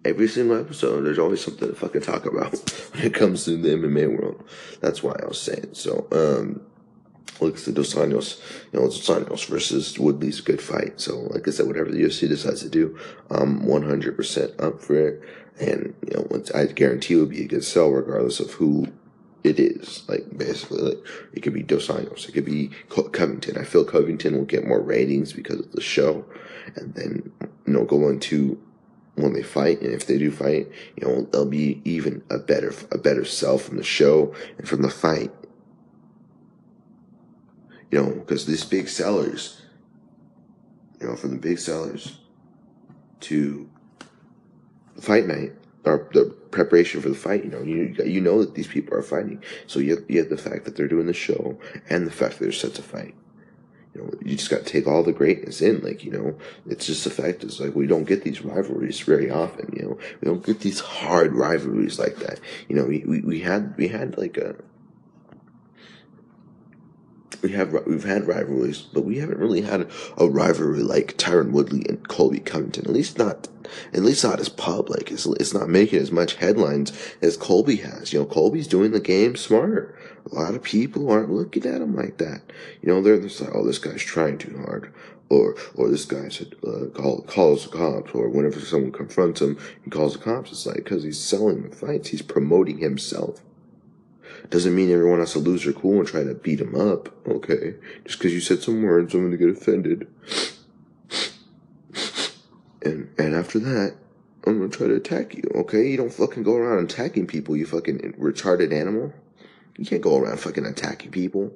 every 0.05 0.27
single 0.27 0.59
episode, 0.59 1.01
there's 1.01 1.19
always 1.19 1.43
something 1.43 1.67
to 1.67 1.75
fucking 1.75 2.01
talk 2.01 2.25
about 2.25 2.51
when 2.93 3.03
it 3.03 3.13
comes 3.13 3.45
to 3.45 3.57
the 3.57 3.69
MMA 3.69 4.17
world. 4.17 4.43
That's 4.79 5.03
why 5.03 5.15
I 5.21 5.27
was 5.27 5.41
saying. 5.41 5.73
So, 5.73 6.07
um, 6.11 6.61
looks 7.41 7.65
to 7.65 7.71
Dos 7.71 7.93
Anjos, 7.95 8.39
you 8.71 8.79
know, 8.79 8.85
Dos 8.85 9.07
Anjos 9.07 9.45
versus 9.47 9.99
Woodley's 9.99 10.39
a 10.39 10.43
good 10.43 10.61
fight. 10.61 11.01
So, 11.01 11.19
like 11.31 11.47
I 11.47 11.51
said, 11.51 11.67
whatever 11.67 11.91
the 11.91 12.01
UFC 12.01 12.27
decides 12.27 12.61
to 12.61 12.69
do, 12.69 12.97
I'm 13.29 13.61
100% 13.61 14.63
up 14.63 14.81
for 14.81 14.95
it. 14.95 15.21
And, 15.59 15.93
you 16.05 16.15
know, 16.15 16.27
once 16.29 16.51
I 16.51 16.65
guarantee 16.65 17.15
it 17.15 17.17
would 17.17 17.29
be 17.29 17.43
a 17.43 17.47
good 17.47 17.63
sell 17.63 17.89
regardless 17.89 18.39
of 18.39 18.51
who 18.51 18.87
it 19.45 19.59
is 19.59 20.03
like 20.07 20.25
basically 20.35 20.81
like 20.81 20.97
it 21.33 21.41
could 21.41 21.53
be 21.53 21.61
Dos 21.61 21.87
Anjos, 21.87 22.27
it 22.27 22.31
could 22.31 22.45
be 22.45 22.71
Covington. 22.89 23.57
I 23.57 23.63
feel 23.63 23.85
Covington 23.85 24.35
will 24.35 24.45
get 24.45 24.67
more 24.67 24.81
ratings 24.81 25.33
because 25.33 25.59
of 25.59 25.71
the 25.71 25.81
show, 25.81 26.25
and 26.75 26.95
then 26.95 27.31
you 27.65 27.73
know 27.73 27.85
go 27.85 28.09
into 28.09 28.59
when 29.15 29.33
they 29.33 29.43
fight, 29.43 29.81
and 29.81 29.93
if 29.93 30.07
they 30.07 30.17
do 30.17 30.31
fight, 30.31 30.67
you 30.97 31.07
know 31.07 31.21
they'll 31.31 31.45
be 31.45 31.81
even 31.85 32.23
a 32.29 32.39
better 32.39 32.73
a 32.91 32.97
better 32.97 33.23
sell 33.23 33.59
from 33.59 33.77
the 33.77 33.83
show 33.83 34.33
and 34.57 34.67
from 34.67 34.81
the 34.81 34.89
fight. 34.89 35.31
You 37.91 38.01
know, 38.01 38.11
because 38.11 38.47
these 38.47 38.65
big 38.65 38.89
sellers, 38.89 39.61
you 40.99 41.07
know, 41.07 41.15
from 41.15 41.31
the 41.31 41.37
big 41.37 41.59
sellers 41.59 42.17
to 43.21 43.69
fight 44.99 45.27
night 45.27 45.53
or 45.85 46.09
the 46.13 46.25
preparation 46.51 47.01
for 47.01 47.09
the 47.09 47.15
fight. 47.15 47.43
You 47.43 47.51
know, 47.51 47.61
you 47.61 47.95
you 48.05 48.21
know 48.21 48.41
that 48.41 48.55
these 48.55 48.67
people 48.67 48.97
are 48.97 49.01
fighting. 49.01 49.43
So 49.67 49.79
you 49.79 49.95
have, 49.95 50.05
you 50.09 50.19
have 50.19 50.29
the 50.29 50.37
fact 50.37 50.65
that 50.65 50.75
they're 50.75 50.87
doing 50.87 51.07
the 51.07 51.13
show 51.13 51.57
and 51.89 52.05
the 52.05 52.11
fact 52.11 52.33
that 52.33 52.45
they're 52.45 52.51
set 52.51 52.73
to 52.75 52.81
fight. 52.81 53.15
You 53.93 54.01
know, 54.01 54.11
you 54.25 54.35
just 54.35 54.49
got 54.49 54.65
to 54.65 54.65
take 54.65 54.87
all 54.87 55.03
the 55.03 55.13
greatness 55.13 55.61
in. 55.61 55.81
Like, 55.81 56.03
you 56.03 56.11
know, 56.11 56.37
it's 56.67 56.85
just 56.85 57.05
the 57.05 57.09
fact 57.09 57.45
is 57.45 57.61
like 57.61 57.75
we 57.75 57.87
don't 57.87 58.03
get 58.03 58.23
these 58.23 58.41
rivalries 58.41 58.99
very 58.99 59.31
often. 59.31 59.73
You 59.75 59.83
know, 59.83 59.99
we 60.19 60.25
don't 60.25 60.45
get 60.45 60.59
these 60.59 60.81
hard 60.81 61.33
rivalries 61.33 61.97
like 61.97 62.17
that. 62.17 62.39
You 62.67 62.75
know, 62.75 62.83
we 62.85 63.03
we, 63.05 63.21
we 63.21 63.39
had 63.39 63.75
we 63.77 63.87
had 63.87 64.17
like 64.17 64.37
a 64.37 64.55
we 67.41 67.51
have 67.51 67.73
we've 67.85 68.03
had 68.03 68.27
rivalries, 68.27 68.81
but 68.81 69.05
we 69.05 69.19
haven't 69.19 69.37
really 69.37 69.61
had 69.61 69.89
a 70.17 70.27
rivalry 70.27 70.81
like 70.81 71.17
Tyron 71.17 71.51
Woodley 71.51 71.85
and 71.87 72.07
Colby 72.07 72.39
Covington. 72.39 72.85
At 72.85 72.91
least 72.91 73.17
not, 73.17 73.47
at 73.93 74.03
least 74.03 74.23
not 74.23 74.39
as 74.39 74.49
public. 74.49 75.11
It's, 75.11 75.25
it's 75.25 75.53
not 75.53 75.69
making 75.69 75.99
as 75.99 76.11
much 76.11 76.35
headlines 76.35 76.91
as 77.21 77.37
Colby 77.37 77.77
has. 77.77 78.13
You 78.13 78.19
know, 78.19 78.25
Colby's 78.25 78.67
doing 78.67 78.91
the 78.91 78.99
game 78.99 79.35
smarter. 79.35 79.97
A 80.31 80.35
lot 80.35 80.55
of 80.55 80.63
people 80.63 81.11
aren't 81.11 81.31
looking 81.31 81.65
at 81.65 81.81
him 81.81 81.95
like 81.95 82.17
that. 82.17 82.41
You 82.81 82.89
know, 82.89 83.01
they're 83.01 83.19
just 83.19 83.41
like, 83.41 83.51
oh, 83.53 83.65
this 83.65 83.79
guy's 83.79 84.01
trying 84.01 84.37
too 84.37 84.57
hard. 84.65 84.93
Or, 85.29 85.55
or 85.75 85.89
this 85.89 86.05
guy 86.05 86.29
said, 86.29 86.55
uh, 86.65 86.85
call, 86.93 87.21
calls 87.23 87.63
the 87.63 87.75
cops, 87.75 88.11
or 88.13 88.29
whenever 88.29 88.59
someone 88.59 88.91
confronts 88.91 89.41
him, 89.41 89.57
he 89.83 89.89
calls 89.89 90.13
the 90.13 90.19
cops. 90.19 90.51
It's 90.51 90.65
like, 90.65 90.85
cause 90.85 91.03
he's 91.03 91.19
selling 91.19 91.67
the 91.67 91.75
fights. 91.75 92.09
He's 92.09 92.21
promoting 92.21 92.77
himself. 92.77 93.41
Doesn't 94.49 94.75
mean 94.75 94.91
everyone 94.91 95.19
has 95.19 95.33
to 95.33 95.39
lose 95.39 95.63
their 95.63 95.73
cool 95.73 95.99
and 95.99 96.07
try 96.07 96.23
to 96.23 96.35
beat 96.35 96.61
him 96.61 96.75
up. 96.75 97.09
Okay. 97.27 97.75
Just 98.05 98.19
because 98.19 98.33
you 98.33 98.39
said 98.41 98.61
some 98.61 98.83
words, 98.83 99.13
I'm 99.13 99.31
to 99.31 99.37
get 99.37 99.49
offended. 99.49 100.07
And, 102.85 103.09
and 103.17 103.35
after 103.35 103.59
that, 103.59 103.95
I'm 104.45 104.69
to 104.69 104.77
try 104.77 104.87
to 104.87 104.95
attack 104.95 105.35
you. 105.35 105.43
Okay. 105.55 105.89
You 105.89 105.97
don't 105.97 106.13
fucking 106.13 106.43
go 106.43 106.55
around 106.55 106.83
attacking 106.83 107.27
people, 107.27 107.57
you 107.57 107.65
fucking 107.65 108.13
retarded 108.19 108.71
animal. 108.71 109.11
You 109.77 109.85
can't 109.85 110.01
go 110.01 110.17
around 110.17 110.39
fucking 110.39 110.65
attacking 110.65 111.11
people. 111.11 111.51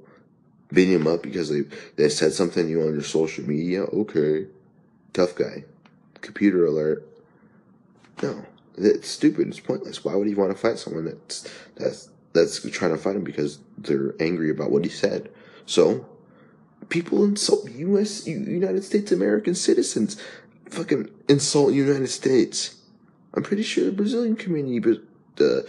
Beating 0.73 0.99
them 0.99 1.07
up 1.07 1.23
because 1.23 1.49
they, 1.49 1.61
they 1.95 2.09
said 2.09 2.33
something 2.33 2.65
to 2.65 2.69
you 2.69 2.81
on 2.81 2.93
your 2.93 3.03
social 3.03 3.45
media. 3.45 3.83
Okay. 3.83 4.47
Tough 5.13 5.35
guy. 5.35 5.63
Computer 6.21 6.65
alert. 6.65 7.07
No. 8.21 8.45
It's 8.77 9.09
stupid. 9.09 9.47
It's 9.47 9.59
pointless. 9.59 10.03
Why 10.03 10.15
would 10.15 10.27
he 10.27 10.35
want 10.35 10.51
to 10.51 10.57
fight 10.57 10.77
someone 10.77 11.05
that's, 11.05 11.49
that's, 11.75 12.09
that's 12.33 12.69
trying 12.71 12.91
to 12.91 12.97
fight 12.97 13.15
him 13.15 13.23
because 13.23 13.59
they're 13.77 14.15
angry 14.19 14.49
about 14.49 14.71
what 14.71 14.83
he 14.83 14.91
said. 14.91 15.29
So, 15.65 16.07
people 16.89 17.23
insult 17.23 17.69
U.S. 17.69 18.27
United 18.27 18.83
States 18.83 19.11
American 19.11 19.55
citizens, 19.55 20.21
fucking 20.69 21.10
insult 21.27 21.73
United 21.73 22.08
States. 22.08 22.75
I'm 23.34 23.43
pretty 23.43 23.63
sure 23.63 23.86
the 23.86 23.91
Brazilian 23.91 24.36
community 24.36 24.99
uh, 25.39 25.62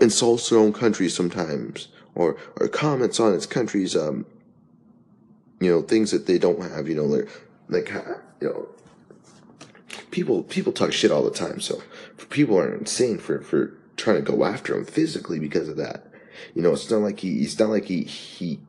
insults 0.00 0.48
their 0.48 0.58
own 0.58 0.72
country 0.72 1.08
sometimes, 1.08 1.88
or 2.14 2.36
or 2.58 2.68
comments 2.68 3.18
on 3.18 3.34
its 3.34 3.46
country's 3.46 3.96
um, 3.96 4.26
you 5.60 5.70
know, 5.70 5.82
things 5.82 6.10
that 6.10 6.26
they 6.26 6.38
don't 6.38 6.62
have. 6.62 6.88
You 6.88 6.94
know, 6.94 7.04
like 7.04 7.28
like 7.68 7.88
you 8.40 8.48
know, 8.48 8.68
people 10.10 10.42
people 10.44 10.72
talk 10.72 10.92
shit 10.92 11.10
all 11.10 11.24
the 11.24 11.30
time. 11.30 11.60
So 11.60 11.82
people 12.30 12.58
are 12.58 12.74
insane 12.74 13.18
for 13.18 13.40
for 13.40 13.76
trying 13.96 14.16
to 14.16 14.32
go 14.32 14.44
after 14.44 14.74
him 14.74 14.84
physically 14.84 15.38
because 15.38 15.68
of 15.68 15.76
that. 15.76 16.06
You 16.54 16.62
know, 16.62 16.72
it's 16.72 16.90
not 16.90 17.00
like 17.00 17.20
he, 17.20 17.42
it's 17.42 17.58
not 17.58 17.68
like 17.68 17.84
he, 17.84 18.02
he, 18.02 18.60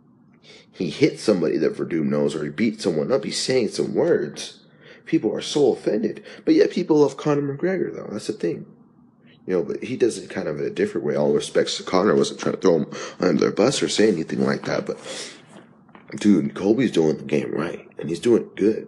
he 0.71 0.89
hit 0.89 1.19
somebody 1.19 1.57
that 1.57 1.75
Werdum 1.75 2.05
knows 2.05 2.35
or 2.35 2.43
he 2.43 2.49
beat 2.49 2.81
someone 2.81 3.11
up. 3.11 3.23
He's 3.23 3.39
saying 3.39 3.69
some 3.69 3.93
words. 3.93 4.59
People 5.05 5.35
are 5.35 5.41
so 5.41 5.73
offended. 5.73 6.23
But 6.45 6.53
yet 6.53 6.71
people 6.71 6.97
love 6.97 7.17
Conor 7.17 7.55
McGregor 7.55 7.93
though. 7.93 8.09
That's 8.11 8.27
the 8.27 8.33
thing. 8.33 8.65
You 9.47 9.55
know, 9.57 9.63
but 9.63 9.83
he 9.83 9.97
does 9.97 10.17
it 10.17 10.29
kind 10.29 10.47
of 10.47 10.59
in 10.59 10.65
a 10.65 10.69
different 10.69 11.05
way. 11.05 11.15
All 11.15 11.33
respects 11.33 11.77
to 11.77 11.83
Conor. 11.83 12.15
wasn't 12.15 12.39
trying 12.39 12.55
to 12.55 12.61
throw 12.61 12.77
him 12.77 12.91
under 13.19 13.45
the 13.45 13.51
bus 13.51 13.81
or 13.81 13.89
say 13.89 14.07
anything 14.07 14.45
like 14.45 14.65
that. 14.65 14.85
But 14.85 14.97
dude, 16.17 16.53
Colby's 16.53 16.91
doing 16.91 17.17
the 17.17 17.23
game 17.23 17.51
right 17.51 17.87
and 17.97 18.09
he's 18.09 18.19
doing 18.19 18.49
good. 18.55 18.87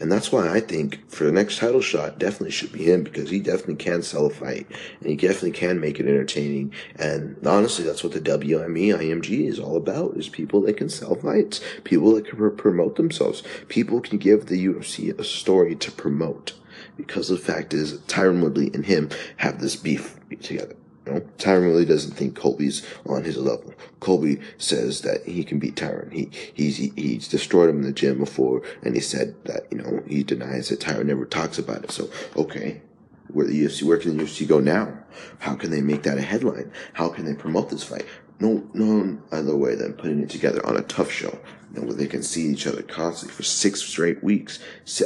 And 0.00 0.10
that's 0.10 0.32
why 0.32 0.48
I 0.48 0.60
think 0.60 1.10
for 1.10 1.24
the 1.24 1.32
next 1.32 1.58
title 1.58 1.82
shot, 1.82 2.18
definitely 2.18 2.52
should 2.52 2.72
be 2.72 2.84
him 2.84 3.02
because 3.02 3.28
he 3.28 3.38
definitely 3.38 3.76
can 3.76 4.02
sell 4.02 4.26
a 4.26 4.30
fight 4.30 4.66
and 5.00 5.10
he 5.10 5.16
definitely 5.16 5.50
can 5.52 5.78
make 5.78 6.00
it 6.00 6.06
entertaining. 6.06 6.72
And 6.96 7.36
honestly, 7.46 7.84
that's 7.84 8.02
what 8.02 8.14
the 8.14 8.20
WME 8.20 8.96
IMG 8.98 9.46
is 9.46 9.58
all 9.58 9.76
about 9.76 10.16
is 10.16 10.30
people 10.30 10.62
that 10.62 10.78
can 10.78 10.88
sell 10.88 11.16
fights, 11.16 11.60
people 11.84 12.14
that 12.14 12.26
can 12.26 12.56
promote 12.56 12.96
themselves, 12.96 13.42
people 13.68 14.00
can 14.00 14.16
give 14.16 14.46
the 14.46 14.66
UFC 14.66 15.16
a 15.18 15.22
story 15.22 15.76
to 15.76 15.92
promote. 15.92 16.54
Because 16.96 17.28
the 17.28 17.36
fact 17.36 17.74
is, 17.74 17.98
Tyron 18.00 18.42
Woodley 18.42 18.70
and 18.72 18.86
him 18.86 19.10
have 19.36 19.60
this 19.60 19.76
beef 19.76 20.18
together. 20.40 20.76
Know, 21.10 21.20
Tyron 21.38 21.64
really 21.64 21.84
doesn't 21.84 22.12
think 22.12 22.36
Colby's 22.36 22.86
on 23.06 23.24
his 23.24 23.36
level. 23.36 23.74
Colby 24.00 24.40
says 24.58 25.02
that 25.02 25.24
he 25.26 25.44
can 25.44 25.58
beat 25.58 25.76
Tyron. 25.76 26.12
He 26.12 26.30
he's 26.54 26.76
he, 26.76 26.92
he's 26.96 27.28
destroyed 27.28 27.70
him 27.70 27.78
in 27.78 27.82
the 27.82 27.92
gym 27.92 28.18
before, 28.18 28.62
and 28.82 28.94
he 28.94 29.00
said 29.00 29.34
that 29.44 29.66
you 29.70 29.78
know 29.78 30.02
he 30.06 30.22
denies 30.22 30.68
that 30.68 30.80
Tyron 30.80 31.06
never 31.06 31.24
talks 31.24 31.58
about 31.58 31.84
it. 31.84 31.90
So 31.90 32.10
okay, 32.36 32.82
where 33.28 33.46
the 33.46 33.64
UFC, 33.64 33.82
where 33.82 33.98
can 33.98 34.16
the 34.16 34.24
UFC 34.24 34.46
go 34.46 34.60
now? 34.60 34.98
How 35.40 35.54
can 35.54 35.70
they 35.70 35.80
make 35.80 36.02
that 36.04 36.18
a 36.18 36.22
headline? 36.22 36.72
How 36.94 37.08
can 37.08 37.24
they 37.24 37.34
promote 37.34 37.70
this 37.70 37.84
fight? 37.84 38.06
No, 38.40 38.66
no 38.72 39.18
other 39.30 39.54
way 39.54 39.74
than 39.74 39.92
putting 39.92 40.22
it 40.22 40.30
together 40.30 40.64
on 40.66 40.76
a 40.76 40.82
TUF 40.82 41.10
show 41.10 41.38
you 41.72 41.80
know, 41.80 41.86
where 41.86 41.96
they 41.96 42.06
can 42.06 42.22
see 42.22 42.46
each 42.46 42.66
other 42.66 42.82
constantly 42.82 43.34
for 43.34 43.42
six 43.42 43.82
straight 43.82 44.24
weeks. 44.24 44.58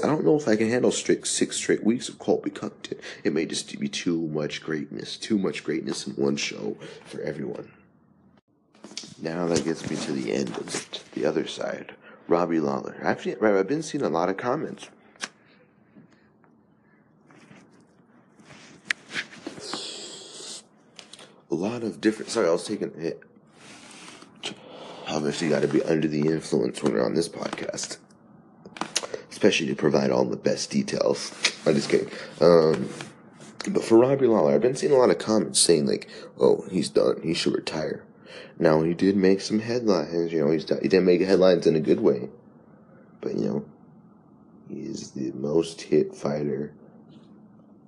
I 0.03 0.07
don't 0.07 0.25
know 0.25 0.37
if 0.37 0.49
I 0.49 0.57
can 0.57 0.71
handle 0.71 0.93
six 0.93 1.31
straight 1.57 1.85
weeks 1.85 2.09
of 2.09 2.19
Colby 2.19 2.51
Covington. 2.51 2.99
It 3.23 3.35
may 3.35 3.45
just 3.45 3.79
be 3.79 3.89
too 3.89 4.21
much 4.29 4.63
greatness, 4.63 5.17
too 5.17 5.39
much 5.39 5.65
greatness 5.65 6.07
in 6.07 6.15
one 6.15 6.37
show 6.37 6.77
for 7.05 7.21
everyone. 7.21 7.73
Now 9.21 9.47
that 9.47 9.65
gets 9.65 9.89
me 9.91 9.97
to 9.97 10.13
the 10.13 10.33
end 10.33 10.51
of 10.51 10.75
it, 10.75 11.03
the 11.13 11.27
other 11.27 11.47
side. 11.47 11.95
Robbie 12.27 12.61
Lawler. 12.61 12.97
Actually, 13.03 13.37
I've 13.37 13.69
been 13.69 13.83
seeing 13.83 14.05
a 14.05 14.09
lot 14.09 14.31
of 14.31 14.39
comments. 14.39 14.89
A 21.55 21.63
lot 21.63 21.85
of 21.85 22.01
different. 22.01 22.33
Sorry, 22.33 22.49
I 22.49 22.51
was 22.51 22.67
taking 22.67 22.93
a 22.97 23.01
hit 23.01 23.23
obviously 25.07 25.49
got 25.49 25.63
to 25.63 25.69
be 25.69 25.83
under 25.83 26.09
the 26.09 26.27
influence 26.27 26.83
when 26.83 26.93
we're 26.93 27.05
on 27.05 27.15
this 27.15 27.29
podcast, 27.29 27.99
especially 29.31 29.69
to 29.69 29.77
provide 29.77 30.11
all 30.11 30.25
the 30.25 30.37
best 30.37 30.71
details. 30.71 31.33
I'm 31.65 31.75
just 31.75 31.89
kidding. 31.89 32.11
Um, 32.41 32.89
but 33.69 33.85
for 33.85 33.97
Robbie 33.99 34.27
Lawler, 34.27 34.55
I've 34.55 34.61
been 34.61 34.75
seeing 34.75 34.93
a 34.93 34.97
lot 34.97 35.11
of 35.11 35.19
comments 35.19 35.61
saying 35.61 35.87
like, 35.87 36.09
"Oh, 36.39 36.67
he's 36.71 36.89
done. 36.89 37.21
He 37.23 37.35
should 37.35 37.55
retire." 37.55 38.05
Now 38.59 38.83
he 38.83 38.95
did 38.95 39.17
make 39.17 39.41
some 39.41 39.61
headlines. 39.61 40.33
You 40.33 40.45
know, 40.45 40.51
he's 40.51 40.69
he 40.69 40.89
didn't 40.89 41.07
make 41.07 41.21
headlines 41.21 41.67
in 41.67 41.77
a 41.77 41.81
good 41.81 42.01
way, 42.01 42.29
but 43.21 43.37
you 43.37 43.45
know, 43.45 43.65
he's 44.69 45.13
the 45.13 45.31
most 45.33 45.83
hit 45.83 46.15
fighter 46.15 46.75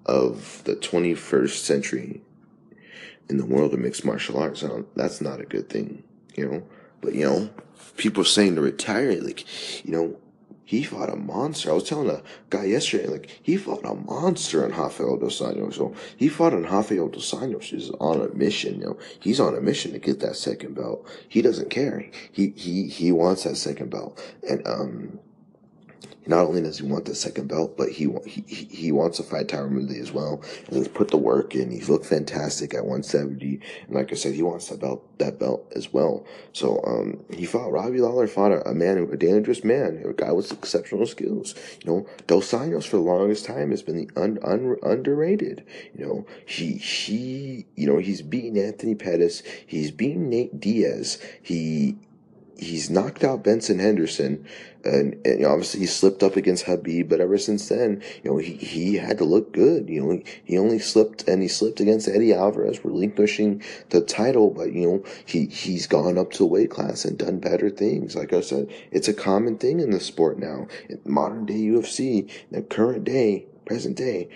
of 0.06 0.62
the 0.64 0.76
21st 0.76 1.58
century 1.58 2.22
in 3.28 3.38
the 3.38 3.46
world 3.46 3.74
of 3.74 3.80
mixed 3.80 4.04
martial 4.04 4.38
arts. 4.38 4.64
that's 4.94 5.20
not 5.20 5.40
a 5.40 5.44
good 5.44 5.68
thing, 5.68 6.02
you 6.34 6.48
know. 6.48 6.62
But 7.00 7.14
you 7.14 7.24
know, 7.24 7.50
people 7.96 8.24
saying 8.24 8.56
to 8.56 8.60
retire, 8.60 9.20
like, 9.20 9.44
you 9.84 9.92
know, 9.92 10.16
he 10.64 10.82
fought 10.82 11.08
a 11.08 11.16
monster. 11.16 11.70
I 11.70 11.74
was 11.74 11.88
telling 11.88 12.10
a 12.10 12.22
guy 12.50 12.64
yesterday, 12.64 13.06
like, 13.06 13.40
he 13.40 13.56
fought 13.56 13.84
a 13.84 13.94
monster 13.94 14.64
on 14.64 14.72
Rafael 14.72 15.16
Dos 15.16 15.40
Anjos. 15.40 15.74
So 15.74 15.94
he 16.16 16.28
fought 16.28 16.54
on 16.54 16.64
Rafael 16.64 17.08
Dos 17.08 17.32
Anjos. 17.32 17.62
He's 17.62 17.90
on 18.00 18.20
a 18.20 18.34
mission, 18.34 18.80
you 18.80 18.86
know. 18.86 18.98
He's 19.20 19.38
on 19.38 19.54
a 19.54 19.60
mission 19.60 19.92
to 19.92 20.00
get 20.00 20.18
that 20.20 20.34
second 20.34 20.74
belt. 20.74 21.08
He 21.28 21.40
doesn't 21.40 21.70
care. 21.70 22.10
He, 22.32 22.52
he, 22.56 22.88
he 22.88 23.12
wants 23.12 23.44
that 23.44 23.56
second 23.56 23.90
belt. 23.90 24.20
And, 24.48 24.66
um, 24.66 25.20
not 26.26 26.46
only 26.46 26.62
does 26.62 26.78
he 26.78 26.86
want 26.86 27.04
the 27.04 27.14
second 27.14 27.48
belt, 27.48 27.76
but 27.76 27.90
he 27.90 28.08
he 28.26 28.42
he 28.42 28.92
wants 28.92 29.18
to 29.18 29.22
fight 29.22 29.48
Tyron 29.48 29.74
Woodley 29.74 30.00
as 30.00 30.12
well. 30.12 30.42
And 30.66 30.76
he's 30.76 30.88
put 30.88 31.08
the 31.08 31.16
work 31.16 31.54
in. 31.54 31.70
He's 31.70 31.88
looked 31.88 32.06
fantastic 32.06 32.74
at 32.74 32.84
170. 32.84 33.60
And 33.86 33.94
like 33.94 34.12
I 34.12 34.16
said, 34.16 34.34
he 34.34 34.42
wants 34.42 34.68
that 34.68 34.80
belt 34.80 35.06
that 35.18 35.38
belt 35.38 35.72
as 35.74 35.92
well. 35.92 36.26
So 36.52 36.82
um, 36.84 37.24
he 37.32 37.46
fought 37.46 37.72
Robbie 37.72 38.00
Lawler, 38.00 38.26
fought 38.26 38.52
a, 38.52 38.68
a 38.68 38.74
man, 38.74 38.98
a 38.98 39.16
dangerous 39.16 39.64
man, 39.64 40.02
a 40.08 40.12
guy 40.12 40.32
with 40.32 40.52
exceptional 40.52 41.06
skills. 41.06 41.54
You 41.84 41.92
know, 41.92 42.06
Dos 42.26 42.50
Anjos 42.52 42.86
for 42.86 42.96
the 42.96 43.02
longest 43.02 43.44
time 43.44 43.70
has 43.70 43.82
been 43.82 43.96
the 43.96 44.10
un, 44.16 44.38
un, 44.42 44.76
underrated. 44.82 45.64
You 45.94 46.06
know, 46.06 46.26
he 46.44 46.72
he 46.74 47.66
you 47.76 47.86
know 47.86 47.98
he's 47.98 48.22
beaten 48.22 48.58
Anthony 48.58 48.94
Pettis. 48.94 49.42
He's 49.66 49.90
beaten 49.90 50.28
Nate 50.28 50.58
Diaz. 50.60 51.18
He 51.42 51.96
he's 52.58 52.90
knocked 52.90 53.24
out 53.24 53.44
Benson 53.44 53.78
Henderson, 53.78 54.46
and, 54.86 55.26
and 55.26 55.44
obviously 55.44 55.80
he 55.80 55.86
slipped 55.86 56.22
up 56.22 56.36
against 56.36 56.66
Khabib, 56.66 57.08
but 57.08 57.20
ever 57.20 57.38
since 57.38 57.68
then, 57.68 58.02
you 58.22 58.30
know, 58.30 58.38
he, 58.38 58.54
he 58.54 58.94
had 58.94 59.18
to 59.18 59.24
look 59.24 59.52
good. 59.52 59.88
You 59.88 60.02
know, 60.02 60.10
he, 60.10 60.24
he 60.44 60.58
only 60.58 60.78
slipped 60.78 61.26
and 61.28 61.42
he 61.42 61.48
slipped 61.48 61.80
against 61.80 62.08
Eddie 62.08 62.32
Alvarez, 62.32 62.84
relinquishing 62.84 63.62
the 63.90 64.00
title, 64.00 64.50
but 64.50 64.72
you 64.72 64.86
know, 64.86 65.04
he, 65.24 65.46
he's 65.46 65.86
gone 65.86 66.18
up 66.18 66.32
to 66.32 66.44
weight 66.46 66.70
class 66.70 67.04
and 67.04 67.18
done 67.18 67.38
better 67.40 67.70
things. 67.70 68.14
Like 68.14 68.32
I 68.32 68.40
said, 68.40 68.72
it's 68.90 69.08
a 69.08 69.14
common 69.14 69.58
thing 69.58 69.80
in 69.80 69.90
the 69.90 70.00
sport 70.00 70.38
now. 70.38 70.68
In 70.88 71.00
modern 71.04 71.46
day 71.46 71.54
UFC, 71.54 72.30
the 72.50 72.62
current 72.62 73.04
day, 73.04 73.46
present 73.66 73.96
day, 73.96 74.28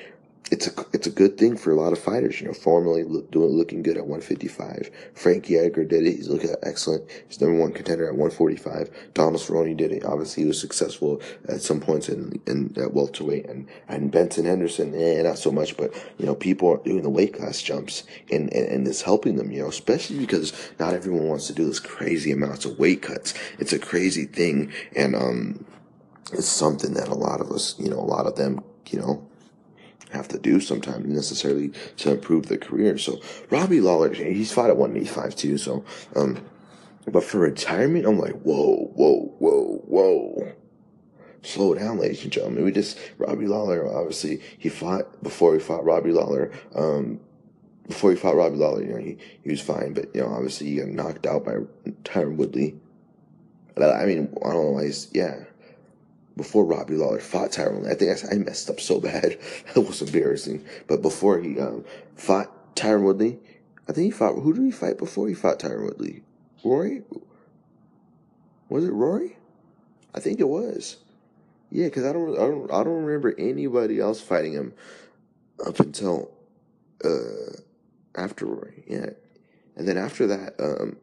it's 0.50 0.66
a 0.66 0.87
it's 0.92 1.07
a 1.07 1.11
good 1.11 1.38
thing 1.38 1.57
for 1.57 1.70
a 1.70 1.76
lot 1.76 1.92
of 1.92 1.98
fighters. 1.98 2.40
You 2.40 2.48
know, 2.48 2.53
formerly 2.53 3.05
look, 3.05 3.31
doing 3.31 3.50
looking 3.50 3.83
good 3.83 3.96
at 3.96 4.07
155. 4.07 4.90
Frankie 5.14 5.57
Edgar 5.57 5.85
did 5.85 6.07
it. 6.07 6.16
He's 6.16 6.29
looking 6.29 6.55
excellent. 6.62 7.09
He's 7.29 7.40
number 7.40 7.59
one 7.59 7.72
contender 7.72 8.07
at 8.07 8.16
145. 8.16 8.90
Donald 9.14 9.40
Cerrone 9.40 9.76
did 9.76 9.92
it. 9.92 10.05
Obviously, 10.05 10.42
he 10.42 10.48
was 10.48 10.61
successful 10.61 11.20
at 11.48 11.62
some 11.62 11.81
points 11.81 12.09
in 12.09 12.40
in 12.46 12.74
at 12.76 12.92
welterweight, 12.92 13.46
and 13.46 13.68
and 13.88 14.11
Benson 14.11 14.44
Henderson, 14.44 14.94
eh, 14.94 15.22
not 15.22 15.38
so 15.38 15.53
much. 15.53 15.76
But 15.76 15.94
you 16.18 16.26
know, 16.26 16.35
people 16.35 16.68
are 16.68 16.79
doing 16.85 17.03
the 17.03 17.11
weight 17.11 17.35
class 17.35 17.62
jumps, 17.62 18.03
and, 18.31 18.53
and 18.53 18.66
and 18.66 18.88
it's 18.88 19.03
helping 19.03 19.37
them. 19.37 19.53
You 19.53 19.62
know, 19.62 19.68
especially 19.68 20.18
because 20.18 20.53
not 20.81 20.94
everyone 20.94 21.29
wants 21.29 21.46
to 21.46 21.55
do 21.55 21.66
this 21.66 21.81
crazy 21.81 22.33
amounts 22.33 22.64
of 22.64 22.79
weight 22.79 23.03
cuts. 23.03 23.35
It's 23.61 23.72
a 23.72 23.79
crazy 23.79 24.24
thing, 24.24 24.72
and 24.96 25.14
um, 25.14 25.64
it's 26.33 26.48
something 26.48 26.94
that 26.94 27.09
a 27.09 27.14
lot 27.14 27.40
of 27.40 27.53
us, 27.53 27.76
you 27.79 27.88
know, 27.88 28.00
a 28.00 28.03
lot 28.03 28.26
of 28.26 28.35
them, 28.35 28.64
you 28.90 28.98
know 28.98 29.29
have 30.12 30.29
to 30.29 30.38
do 30.38 30.61
sometimes 30.61 31.07
necessarily 31.07 31.73
to 31.99 32.12
improve 32.12 32.46
their 32.46 32.59
career. 32.59 32.99
So 32.99 33.20
Robbie 33.51 33.81
Lawler, 33.81 34.12
he's 34.12 34.53
fought 34.53 34.70
at 34.70 34.77
185 34.77 35.37
too. 35.37 35.59
So, 35.59 35.85
um, 36.16 36.44
but 37.07 37.25
for 37.25 37.38
retirement, 37.38 38.07
I'm 38.07 38.18
like, 38.18 38.40
whoa, 38.42 38.90
whoa, 38.94 39.35
whoa, 39.38 39.83
whoa. 39.87 40.53
Slow 41.42 41.75
down, 41.75 41.99
ladies 41.99 42.23
and 42.23 42.33
gentlemen. 42.33 42.64
We 42.64 42.73
just, 42.73 42.99
Robbie 43.18 43.46
Lawler, 43.46 43.87
obviously, 43.87 44.42
he 44.59 44.68
fought 44.68 45.23
before 45.23 45.55
he 45.55 45.61
fought 45.61 45.85
Robbie 45.85 46.12
Lawler, 46.12 46.53
um, 46.75 47.18
before 47.88 48.11
he 48.11 48.16
fought 48.16 48.37
Robbie 48.37 48.57
Lawler, 48.57 48.83
you 48.83 48.92
know, 48.92 48.99
he, 48.99 49.16
he 49.42 49.51
was 49.51 49.61
fine, 49.61 49.94
but, 49.94 50.14
you 50.14 50.20
know, 50.20 50.29
obviously 50.29 50.68
he 50.68 50.77
got 50.77 50.88
knocked 50.88 51.27
out 51.27 51.44
by 51.44 51.55
Tyron 52.05 52.37
Woodley. 52.37 52.77
I 53.77 54.05
mean, 54.05 54.29
I 54.44 54.51
don't 54.51 54.64
know 54.64 54.70
why 54.73 54.85
he's, 54.85 55.09
yeah, 55.12 55.44
before 56.40 56.64
Robbie 56.64 56.96
Lawler 56.96 57.20
fought 57.20 57.50
Tyron, 57.50 57.87
I 57.87 57.94
think 57.94 58.24
I, 58.24 58.35
I 58.35 58.38
messed 58.38 58.70
up 58.70 58.81
so 58.81 58.98
bad. 58.98 59.38
that 59.74 59.81
was 59.83 60.00
embarrassing. 60.00 60.64
But 60.87 61.03
before 61.03 61.38
he 61.38 61.61
um, 61.61 61.85
fought 62.16 62.74
Tyron 62.74 63.03
Woodley, 63.03 63.38
I 63.87 63.92
think 63.92 64.07
he 64.07 64.11
fought. 64.11 64.37
Who 64.37 64.55
did 64.55 64.64
he 64.64 64.70
fight 64.70 64.96
before 64.96 65.29
he 65.29 65.35
fought 65.35 65.59
Tyron 65.59 65.85
Woodley? 65.85 66.22
Rory? 66.64 67.03
Was 68.70 68.87
it 68.87 68.92
Rory? 68.92 69.37
I 70.14 70.20
think 70.20 70.40
it 70.40 70.48
was. 70.48 70.96
Yeah, 71.70 71.87
because 71.87 72.05
I 72.05 72.12
don't, 72.14 72.35
I 72.35 72.46
don't, 72.46 72.72
I 72.72 72.83
don't 72.83 73.05
remember 73.05 73.35
anybody 73.38 74.00
else 74.00 74.20
fighting 74.20 74.55
him 74.55 74.72
up 75.64 75.79
until 75.79 76.31
uh, 77.05 77.53
after 78.16 78.46
Rory. 78.46 78.83
Yeah, 78.88 79.11
and 79.76 79.87
then 79.87 79.98
after 79.98 80.26
that, 80.29 80.55
um, 80.59 80.96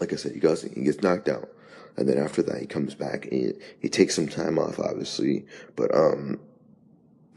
like 0.00 0.14
I 0.14 0.16
said, 0.16 0.32
he 0.32 0.40
goes, 0.40 0.62
he 0.62 0.84
gets 0.84 1.02
knocked 1.02 1.28
out 1.28 1.50
and 1.98 2.08
then 2.08 2.18
after 2.18 2.42
that 2.42 2.60
he 2.60 2.66
comes 2.66 2.94
back 2.94 3.26
and 3.26 3.54
he, 3.80 3.88
takes 3.88 4.14
some 4.14 4.28
time 4.28 4.58
off, 4.58 4.78
obviously, 4.78 5.44
but 5.74 5.92
um, 5.94 6.38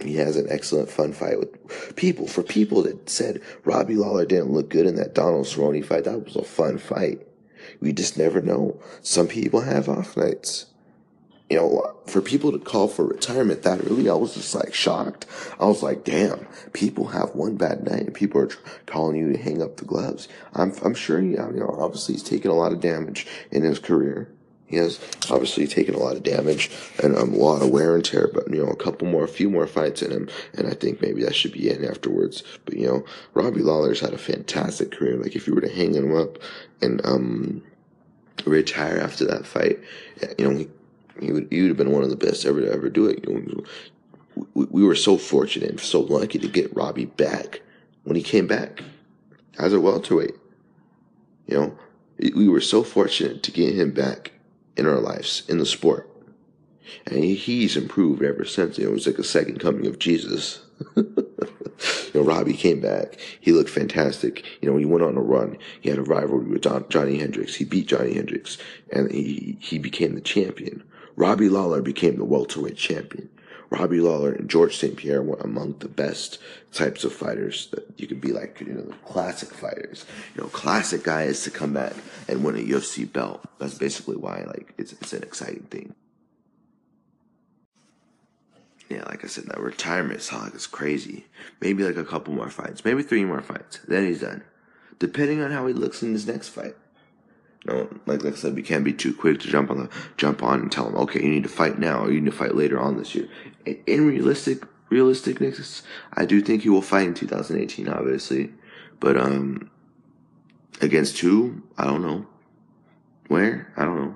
he 0.04 0.15
has 0.15 0.36
an 0.38 0.47
excellent 0.50 0.89
fun 0.89 1.13
fight 1.13 1.39
with 1.39 1.95
people. 1.95 2.28
For 2.28 2.43
people 2.43 2.84
that 2.84 3.10
said 3.10 3.41
Robbie 3.65 3.95
Lawler 3.95 4.26
didn't 4.26 4.52
look 4.52 4.69
good 4.69 4.86
in 4.86 4.95
that 4.95 5.15
Donald 5.15 5.45
Cerrone 5.45 5.84
fight, 5.84 6.04
that 6.06 6.24
was 6.24 6.36
a 6.36 6.43
fun 6.43 6.78
fight. 6.78 7.28
We 7.80 7.93
just 7.93 8.17
never 8.17 8.41
know. 8.41 8.80
Some 9.02 9.28
people 9.28 9.62
have 9.62 9.89
off 9.89 10.17
nights. 10.17 10.67
You 11.50 11.58
know, 11.58 11.97
for 12.06 12.21
people 12.21 12.54
to 12.54 12.60
call 12.60 12.88
for 12.88 13.06
retirement 13.06 13.63
that 13.63 13.82
early, 13.82 14.10
I 14.10 14.13
was 14.13 14.36
just 14.36 14.56
like 14.56 14.74
shocked. 14.74 15.26
I 15.60 15.65
was 15.65 15.84
like, 15.84 16.06
damn, 16.06 16.47
people 16.71 17.08
have 17.08 17.36
one 17.36 17.58
bad 17.58 17.84
night 17.84 18.04
and 18.04 18.13
people 18.13 18.39
are 18.39 18.50
calling 18.86 19.17
you 19.17 19.34
to 19.34 19.38
hang 19.38 19.62
up 19.62 19.76
the 19.76 19.86
gloves. 19.86 20.30
I'm, 20.54 20.71
I'm 20.82 20.93
sure 20.93 21.19
you 21.19 21.36
know, 21.36 21.76
obviously 21.78 22.13
he's 22.13 22.24
taken 22.24 22.52
a 22.52 22.56
lot 22.56 22.71
of 22.71 22.80
damage 22.80 23.28
in 23.52 23.63
his 23.63 23.80
career. 23.80 24.32
He 24.71 24.77
has 24.77 24.99
obviously 25.29 25.67
taken 25.67 25.93
a 25.93 25.99
lot 25.99 26.15
of 26.15 26.23
damage 26.23 26.71
and 27.03 27.15
um, 27.17 27.34
a 27.34 27.38
lot 27.38 27.62
of 27.62 27.69
wear 27.69 27.93
and 27.93 28.03
tear, 28.03 28.29
but 28.34 28.49
you 28.49 28.63
know, 28.63 28.71
a 28.71 28.75
couple 28.75 29.05
more, 29.05 29.25
a 29.25 29.27
few 29.27 29.49
more 29.49 29.67
fights 29.67 30.01
in 30.01 30.12
him, 30.12 30.29
and 30.53 30.65
I 30.65 30.71
think 30.71 31.01
maybe 31.01 31.23
that 31.23 31.36
should 31.36 31.51
be 31.51 31.69
in 31.69 31.84
afterwards. 31.84 32.41
But 32.63 32.77
you 32.77 32.88
know, 32.88 33.05
Robbie 33.34 33.62
Lawler's 33.62 33.99
had 33.99 34.13
a 34.13 34.17
fantastic 34.17 34.91
career. 34.91 35.17
Like 35.17 35.36
if 35.36 35.45
you 35.45 35.53
were 35.53 35.62
to 35.62 35.69
hang 35.69 35.93
him 35.93 36.15
up 36.15 36.38
and 36.81 37.05
um, 37.05 37.62
retire 38.45 38.97
after 38.97 39.25
that 39.25 39.45
fight, 39.45 39.79
you 40.39 40.49
know, 40.49 40.57
he, 40.57 40.69
he 41.19 41.34
would 41.34 41.47
he 41.51 41.62
would 41.62 41.69
have 41.69 41.77
been 41.77 41.91
one 41.91 42.03
of 42.03 42.10
the 42.10 42.15
best 42.15 42.45
ever 42.45 42.62
to 42.62 42.71
ever 42.71 42.89
do 42.89 43.07
it. 43.07 43.27
You 43.27 43.34
know, 43.34 44.45
we, 44.53 44.65
we 44.71 44.84
were 44.86 44.95
so 44.95 45.17
fortunate 45.17 45.69
and 45.69 45.79
so 45.81 45.99
lucky 45.99 46.39
to 46.39 46.47
get 46.47 46.73
Robbie 46.73 47.05
back 47.05 47.62
when 48.03 48.15
he 48.15 48.23
came 48.23 48.47
back 48.47 48.81
as 49.60 49.73
a 49.73 49.81
welterweight. 49.81 50.36
You 51.47 51.57
know, 51.57 51.77
we 52.36 52.47
were 52.47 52.62
so 52.62 52.84
fortunate 52.84 53.43
to 53.43 53.51
get 53.51 53.75
him 53.75 53.91
back 53.91 54.31
in 54.77 54.88
our 54.88 54.99
lives 54.99 55.43
in 55.47 55.57
the 55.57 55.65
sport. 55.65 56.07
And 57.05 57.23
he's 57.23 57.77
improved 57.77 58.23
ever 58.23 58.45
since. 58.45 58.77
It 58.77 58.91
was 58.91 59.07
like 59.07 59.17
a 59.17 59.23
second 59.23 59.60
coming 59.60 59.88
of 59.88 59.99
Jesus. 59.99 60.62
you 60.95 61.25
know, 62.13 62.21
Robbie 62.21 62.53
came 62.53 62.81
back. 62.81 63.17
He 63.39 63.51
looked 63.51 63.69
fantastic. 63.69 64.45
You 64.62 64.69
know, 64.69 64.77
he 64.77 64.86
went 64.86 65.03
on 65.03 65.17
a 65.17 65.21
run. 65.21 65.57
He 65.79 65.89
had 65.89 65.99
a 65.99 66.03
rivalry 66.03 66.45
with 66.45 66.63
John, 66.63 66.86
Johny 66.89 67.17
Hendricks. 67.17 67.55
He 67.55 67.65
beat 67.65 67.88
Johny 67.88 68.13
Hendricks 68.13 68.57
and 68.91 69.12
he, 69.12 69.57
he 69.62 69.77
became 69.77 70.15
the 70.15 70.21
champion. 70.21 70.84
Robbie 71.15 71.49
Lawler 71.49 71.81
became 71.81 72.17
the 72.17 72.25
welterweight 72.25 72.77
champion. 72.77 73.29
Robbie 73.71 74.01
Lawler 74.01 74.34
and 74.34 74.49
Georges 74.49 74.77
St-Pierre 74.79 75.21
were 75.21 75.38
among 75.38 75.75
the 75.79 75.88
best 75.88 76.39
types 76.73 77.05
of 77.05 77.13
fighters 77.13 77.67
that 77.67 77.88
you 77.97 78.05
could 78.05 78.19
be 78.19 78.34
like, 78.34 78.60
you 78.60 78.73
know, 78.73 78.81
the 78.81 78.93
classic 79.05 79.49
fighters, 79.49 80.05
you 80.36 80.41
know, 80.41 80.49
classic 80.49 81.03
guys 81.03 81.43
to 81.43 81.51
come 81.51 81.73
back 81.73 81.93
and 82.27 82.43
win 82.43 82.55
a 82.55 82.60
UFC 82.60 83.12
belt. 83.12 83.41
That's 83.60 83.77
basically 83.77 84.17
why, 84.17 84.43
like, 84.45 84.73
it's, 84.77 84.91
it's 84.91 85.13
an 85.13 85.23
exciting 85.23 85.67
thing. 85.71 85.95
Yeah, 88.89 89.03
like 89.05 89.23
I 89.23 89.29
said, 89.29 89.45
that 89.45 89.62
retirement 89.62 90.29
like 90.34 90.53
is 90.53 90.67
crazy. 90.67 91.27
Maybe 91.62 91.86
like 91.86 91.95
a 91.95 92.03
couple 92.03 92.34
more 92.34 92.49
fights, 92.49 92.84
maybe 92.84 93.03
three 93.03 93.23
more 93.23 93.41
fights. 93.41 93.79
Then 93.88 94.05
he's 94.05 94.19
done. 94.19 94.43
Depending 94.99 95.41
on 95.41 95.51
how 95.51 95.65
he 95.65 95.73
looks 95.73 96.03
in 96.03 96.12
his 96.12 96.27
next 96.27 96.49
fight. 96.49 96.75
No, 97.65 97.88
like, 98.05 98.23
like 98.23 98.34
I 98.34 98.36
said, 98.36 98.55
we 98.55 98.63
can't 98.63 98.84
be 98.84 98.91
too 98.91 99.13
quick 99.13 99.39
to 99.41 99.47
jump 99.47 99.69
on 99.69 99.77
the 99.77 99.89
jump 100.17 100.41
on 100.41 100.60
and 100.60 100.71
tell 100.71 100.89
him, 100.89 100.95
okay, 100.95 101.21
you 101.21 101.29
need 101.29 101.43
to 101.43 101.49
fight 101.49 101.77
now, 101.77 102.03
or 102.03 102.12
you 102.12 102.19
need 102.19 102.31
to 102.31 102.38
fight 102.38 102.55
later 102.55 102.79
on 102.79 102.97
this 102.97 103.13
year. 103.13 103.27
In 103.65 104.08
realistic 104.08 104.63
realisticness, 104.89 105.84
I 106.13 106.26
do 106.26 106.41
think 106.41 106.63
he 106.63 106.69
will 106.69 106.82
fight 106.82 107.08
in 107.08 107.13
2018, 107.13 107.88
obviously, 107.88 108.54
but 109.00 109.17
um, 109.17 109.71
against 110.82 111.17
who? 111.19 111.63
I 111.78 111.86
don't 111.86 112.02
know. 112.02 112.28
Where? 113.28 113.71
I 113.78 113.86
don't 113.86 113.97
know. 113.97 114.15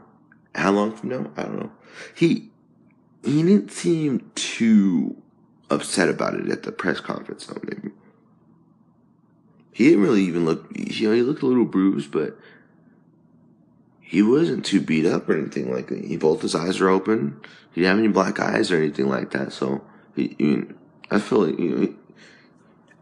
How 0.53 0.71
long 0.71 0.95
from 0.95 1.09
now? 1.09 1.31
I 1.37 1.43
don't 1.43 1.59
know. 1.59 1.71
He 2.13 2.51
he 3.23 3.41
didn't 3.41 3.71
seem 3.71 4.31
too 4.35 5.21
upset 5.69 6.09
about 6.09 6.35
it 6.35 6.49
at 6.49 6.63
the 6.63 6.71
press 6.71 6.99
conference, 6.99 7.47
though. 7.47 7.59
Maybe 7.63 7.89
he 9.71 9.85
didn't 9.85 10.03
really 10.03 10.23
even 10.23 10.45
look. 10.45 10.67
You 10.73 11.09
know, 11.09 11.15
he 11.15 11.21
looked 11.21 11.41
a 11.41 11.47
little 11.47 11.65
bruised, 11.65 12.11
but 12.11 12.37
he 14.07 14.21
wasn't 14.21 14.63
too 14.63 14.79
beat 14.79 15.07
up 15.07 15.27
or 15.27 15.35
anything 15.35 15.73
like 15.73 15.87
that. 15.87 16.05
He 16.05 16.15
both 16.15 16.43
his 16.43 16.53
eyes 16.53 16.79
are 16.79 16.89
open. 16.89 17.41
He 17.71 17.81
didn't 17.81 17.89
have 17.89 17.99
any 17.99 18.13
black 18.13 18.39
eyes 18.39 18.71
or 18.71 18.77
anything 18.77 19.09
like 19.09 19.31
that. 19.31 19.51
So 19.51 19.83
he, 20.15 20.35
he 20.37 20.61
I 21.09 21.19
feel 21.19 21.47
like 21.47 21.59
you 21.59 21.69
know, 21.69 21.95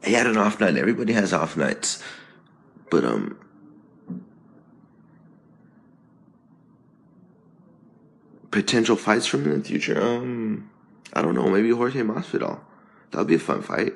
he 0.05 0.13
had 0.13 0.27
an 0.27 0.37
off 0.37 0.61
night. 0.61 0.77
Everybody 0.77 1.11
has 1.11 1.33
off 1.33 1.57
nights, 1.57 2.01
but 2.89 3.03
um. 3.03 3.37
Potential 8.49 8.95
fights 8.95 9.25
from 9.25 9.43
in 9.45 9.61
the 9.61 9.67
future. 9.67 9.99
Um, 9.99 10.69
I 11.11 11.21
don't 11.21 11.33
know. 11.33 11.49
Maybe 11.49 11.71
Jorge 11.71 12.01
Masvidal. 12.01 12.59
That 13.11 13.17
would 13.17 13.27
be 13.27 13.35
a 13.35 13.39
fun 13.39 13.61
fight. 13.63 13.93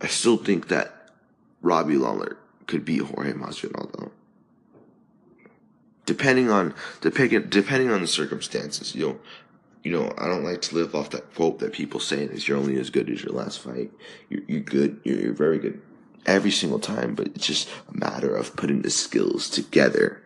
I 0.00 0.06
still 0.06 0.36
think 0.36 0.68
that 0.68 1.10
Robbie 1.62 1.96
Lawler 1.96 2.36
could 2.66 2.84
beat 2.84 3.00
Jorge 3.00 3.32
Masvidal 3.32 3.90
though 3.98 4.12
depending 6.08 6.50
on 6.50 6.74
depending 7.02 7.90
on 7.90 8.00
the 8.00 8.06
circumstances. 8.06 8.94
You 8.94 9.06
know, 9.06 9.18
you 9.84 9.92
know, 9.92 10.12
I 10.16 10.26
don't 10.26 10.42
like 10.42 10.62
to 10.62 10.74
live 10.74 10.94
off 10.94 11.10
that 11.10 11.34
quote 11.34 11.58
that 11.58 11.74
people 11.74 12.00
say 12.00 12.22
is 12.24 12.48
you're 12.48 12.56
only 12.56 12.80
as 12.80 12.88
good 12.88 13.10
as 13.10 13.22
your 13.22 13.34
last 13.34 13.60
fight. 13.60 13.92
You're, 14.30 14.42
you're 14.48 14.62
good. 14.62 15.00
You're, 15.04 15.20
you're 15.20 15.34
very 15.34 15.58
good 15.58 15.82
every 16.24 16.50
single 16.50 16.78
time, 16.78 17.14
but 17.14 17.26
it's 17.28 17.46
just 17.46 17.68
a 17.92 17.96
matter 17.96 18.34
of 18.34 18.56
putting 18.56 18.80
the 18.80 18.90
skills 18.90 19.50
together 19.50 20.22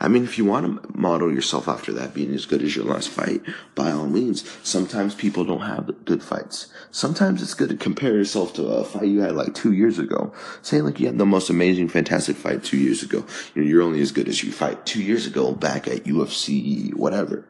I 0.00 0.08
mean, 0.08 0.24
if 0.24 0.38
you 0.38 0.44
want 0.44 0.82
to 0.82 0.98
model 0.98 1.32
yourself 1.32 1.68
after 1.68 1.92
that 1.92 2.14
being 2.14 2.32
as 2.34 2.46
good 2.46 2.62
as 2.62 2.74
your 2.74 2.86
last 2.86 3.08
fight, 3.08 3.42
by 3.74 3.90
all 3.90 4.06
means. 4.06 4.48
Sometimes 4.62 5.14
people 5.14 5.44
don't 5.44 5.60
have 5.60 6.04
good 6.04 6.22
fights. 6.22 6.68
Sometimes 6.90 7.42
it's 7.42 7.54
good 7.54 7.68
to 7.68 7.76
compare 7.76 8.14
yourself 8.14 8.54
to 8.54 8.66
a 8.66 8.84
fight 8.84 9.08
you 9.08 9.20
had 9.20 9.36
like 9.36 9.54
two 9.54 9.72
years 9.72 9.98
ago. 9.98 10.32
Saying 10.62 10.84
like 10.84 11.00
you 11.00 11.06
had 11.06 11.18
the 11.18 11.26
most 11.26 11.50
amazing, 11.50 11.88
fantastic 11.88 12.36
fight 12.36 12.64
two 12.64 12.78
years 12.78 13.02
ago. 13.02 13.24
You 13.54 13.62
know, 13.62 13.68
you're 13.68 13.82
only 13.82 14.00
as 14.00 14.12
good 14.12 14.28
as 14.28 14.42
you 14.42 14.52
fight 14.52 14.86
two 14.86 15.02
years 15.02 15.26
ago 15.26 15.52
back 15.52 15.86
at 15.86 16.04
UFC, 16.04 16.94
whatever. 16.94 17.46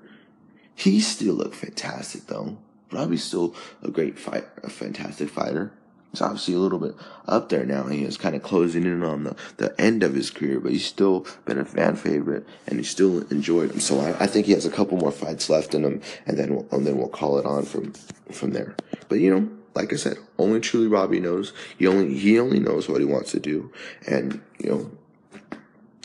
He 0.74 1.00
still 1.00 1.34
looked 1.34 1.56
fantastic 1.56 2.26
though. 2.26 2.58
Robbie's 2.92 3.24
still 3.24 3.54
a 3.82 3.90
great 3.90 4.18
fight, 4.18 4.44
a 4.62 4.70
fantastic 4.70 5.28
fighter. 5.28 5.72
He's 6.16 6.22
obviously 6.22 6.54
a 6.54 6.58
little 6.58 6.78
bit 6.78 6.94
up 7.28 7.50
there 7.50 7.66
now. 7.66 7.88
He 7.88 8.02
is 8.02 8.16
kind 8.16 8.34
of 8.34 8.42
closing 8.42 8.84
in 8.84 9.02
on 9.02 9.24
the, 9.24 9.36
the 9.58 9.78
end 9.78 10.02
of 10.02 10.14
his 10.14 10.30
career, 10.30 10.60
but 10.60 10.72
he's 10.72 10.86
still 10.86 11.26
been 11.44 11.58
a 11.58 11.64
fan 11.66 11.94
favorite 11.94 12.46
and 12.66 12.78
he 12.78 12.84
still 12.86 13.18
enjoyed 13.28 13.70
him. 13.70 13.80
So 13.80 14.00
I, 14.00 14.24
I 14.24 14.26
think 14.26 14.46
he 14.46 14.52
has 14.52 14.64
a 14.64 14.70
couple 14.70 14.96
more 14.96 15.12
fights 15.12 15.50
left 15.50 15.74
in 15.74 15.84
him, 15.84 16.00
and 16.24 16.38
then 16.38 16.54
we'll, 16.54 16.66
and 16.72 16.86
then 16.86 16.96
we'll 16.96 17.08
call 17.08 17.38
it 17.38 17.44
on 17.44 17.66
from 17.66 17.92
from 18.32 18.52
there. 18.52 18.74
But 19.10 19.16
you 19.16 19.28
know, 19.28 19.46
like 19.74 19.92
I 19.92 19.96
said, 19.96 20.16
only 20.38 20.60
truly 20.60 20.86
Robbie 20.86 21.20
knows. 21.20 21.52
He 21.76 21.86
only 21.86 22.16
he 22.16 22.40
only 22.40 22.60
knows 22.60 22.88
what 22.88 23.02
he 23.02 23.06
wants 23.06 23.32
to 23.32 23.40
do, 23.40 23.70
and 24.06 24.40
you 24.56 24.70
know, 24.70 24.90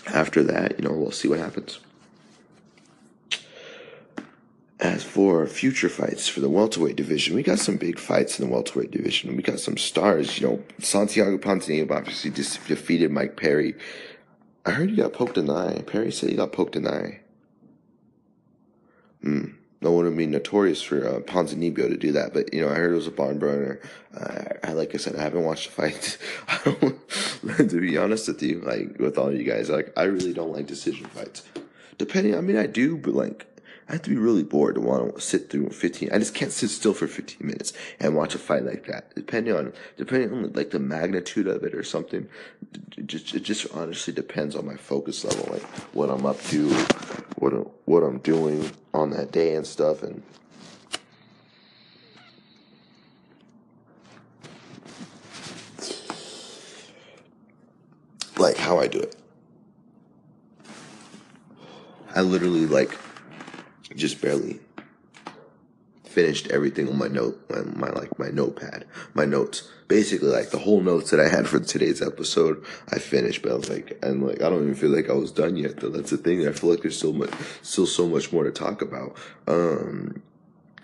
after 0.08 0.44
that, 0.44 0.78
you 0.78 0.84
know, 0.86 0.94
we'll 0.94 1.12
see 1.12 1.30
what 1.30 1.40
happens. 1.40 1.80
As 4.82 5.04
for 5.04 5.46
future 5.46 5.90
fights 5.90 6.28
for 6.28 6.40
the 6.40 6.50
welterweight 6.50 6.96
division, 6.96 7.36
we 7.36 7.44
got 7.44 7.60
some 7.60 7.78
big 7.78 8.00
fights 8.00 8.40
in 8.40 8.48
the 8.48 8.52
welterweight 8.52 8.90
division. 8.90 9.36
We 9.38 9.44
got 9.44 9.60
some 9.60 9.78
stars. 9.78 10.40
You 10.40 10.48
know, 10.48 10.64
Santiago 10.80 11.38
Ponzinibbio 11.38 11.92
obviously 11.92 12.32
defeated 12.32 13.12
Mike 13.12 13.38
Perry. 13.38 13.76
I 14.66 14.72
heard 14.72 14.90
he 14.90 14.96
got 14.96 15.14
poked 15.14 15.38
in 15.38 15.46
the 15.46 15.54
eye. 15.54 15.84
Perry 15.86 16.12
said 16.12 16.32
he 16.32 16.36
got 16.36 16.52
poked 16.52 16.76
in 16.76 16.84
the 16.84 16.94
eye. 16.94 17.20
Hmm. 19.22 19.46
No 19.82 19.92
one 19.92 20.06
would 20.06 20.18
be 20.18 20.26
notorious 20.26 20.82
for 20.82 21.08
uh, 21.08 21.20
Ponzinibbio 21.20 21.88
to 21.90 21.98
do 21.98 22.12
that, 22.14 22.34
but 22.34 22.52
you 22.52 22.62
know, 22.62 22.70
I 22.70 22.76
heard 22.76 22.92
it 22.92 22.96
was 22.96 23.08
a 23.08 23.12
barn 23.12 23.38
burner. 23.38 23.80
Uh, 24.16 24.46
I, 24.64 24.74
like 24.74 24.96
I 24.96 24.98
said, 24.98 25.16
I 25.16 25.22
haven't 25.22 25.44
watched 25.44 25.68
the 25.68 25.74
fight. 25.74 26.18
I 26.48 26.60
don't, 26.64 27.70
to 27.70 27.82
be 27.82 27.98
honest 27.98 28.28
with 28.28 28.42
you, 28.42 28.62
like 28.62 28.98
with 29.00 29.20
all 29.20 29.32
you 29.32 29.44
guys, 29.44 29.70
like 29.70 29.94
I 29.96 30.04
really 30.04 30.34
don't 30.34 30.54
like 30.54 30.66
decision 30.66 31.06
fights. 31.08 31.44
Depending, 32.00 32.36
I 32.36 32.42
mean, 32.42 32.58
I 32.58 32.66
do, 32.66 32.98
but 32.98 33.14
like 33.14 33.46
I 33.92 33.96
have 33.96 34.04
to 34.04 34.10
be 34.10 34.16
really 34.16 34.44
bored 34.44 34.76
to 34.76 34.82
want 34.82 35.16
to 35.16 35.20
sit 35.20 35.50
through 35.50 35.72
15. 35.72 36.14
I 36.14 36.18
just 36.18 36.34
can't 36.34 36.54
sit 36.54 36.70
still 36.70 36.94
for 36.94 37.08
15 37.08 37.46
minutes 37.46 37.74
and 38.00 38.16
watch 38.16 38.34
a 38.34 38.38
fight 38.38 38.64
like 38.64 38.86
that. 38.86 39.14
Depending 39.16 39.54
on, 39.54 39.74
depending 39.98 40.32
on 40.32 40.54
like 40.54 40.70
the 40.70 40.80
magnitude 40.80 41.46
of 41.46 41.66
it 41.66 41.76
or 41.76 41.84
something, 41.84 42.30
it 42.98 43.06
just, 43.06 43.36
it 43.36 43.42
just 43.42 43.70
honestly 43.74 44.14
depends 44.14 44.56
on 44.56 44.66
my 44.66 44.78
focus 44.78 45.26
level, 45.26 45.52
like 45.52 45.64
what 45.94 46.10
I'm 46.10 46.26
up 46.26 46.42
to, 46.44 46.70
what, 47.36 47.52
what 47.86 48.02
I'm 48.02 48.20
doing 48.20 48.72
on 48.94 49.10
that 49.10 49.34
day 49.34 49.56
and 49.56 49.68
stuff. 49.68 50.04
And, 50.04 50.24
like 58.38 58.56
how 58.56 58.80
I 58.80 58.88
do 58.88 59.00
it. 59.00 59.18
I 62.16 62.22
literally 62.22 62.66
like 62.66 62.98
just 64.02 64.22
barely 64.22 64.60
finished 66.04 66.48
everything 66.48 66.90
on 66.90 66.98
my 66.98 67.08
note, 67.08 67.42
my, 67.50 67.62
my, 67.62 67.90
like 67.90 68.20
my 68.20 68.30
notepad, 68.30 68.86
my 69.14 69.26
notes. 69.26 69.72
Basically, 69.88 70.30
like 70.30 70.52
the 70.52 70.58
whole 70.58 70.82
notes 70.82 71.12
that 71.12 71.20
I 71.20 71.28
had 71.28 71.48
for 71.48 71.60
today's 71.60 72.02
episode, 72.02 72.64
I 72.90 73.00
finished. 73.00 73.42
But 73.42 73.52
I 73.52 73.56
was 73.56 73.70
like, 73.70 74.00
and 74.02 74.26
like 74.26 74.42
I 74.42 74.50
don't 74.50 74.64
even 74.64 74.76
feel 74.76 74.90
like 74.90 75.10
I 75.10 75.14
was 75.14 75.32
done 75.32 75.58
yet. 75.58 75.78
Though 75.78 75.90
that's 75.90 76.12
the 76.12 76.18
thing. 76.18 76.48
I 76.48 76.52
feel 76.54 76.70
like 76.70 76.82
there's 76.82 76.98
still 76.98 77.14
much, 77.14 77.32
still 77.62 77.86
so 77.86 78.08
much 78.08 78.32
more 78.32 78.44
to 78.44 78.52
talk 78.52 78.82
about. 78.82 79.18
Um, 79.48 80.22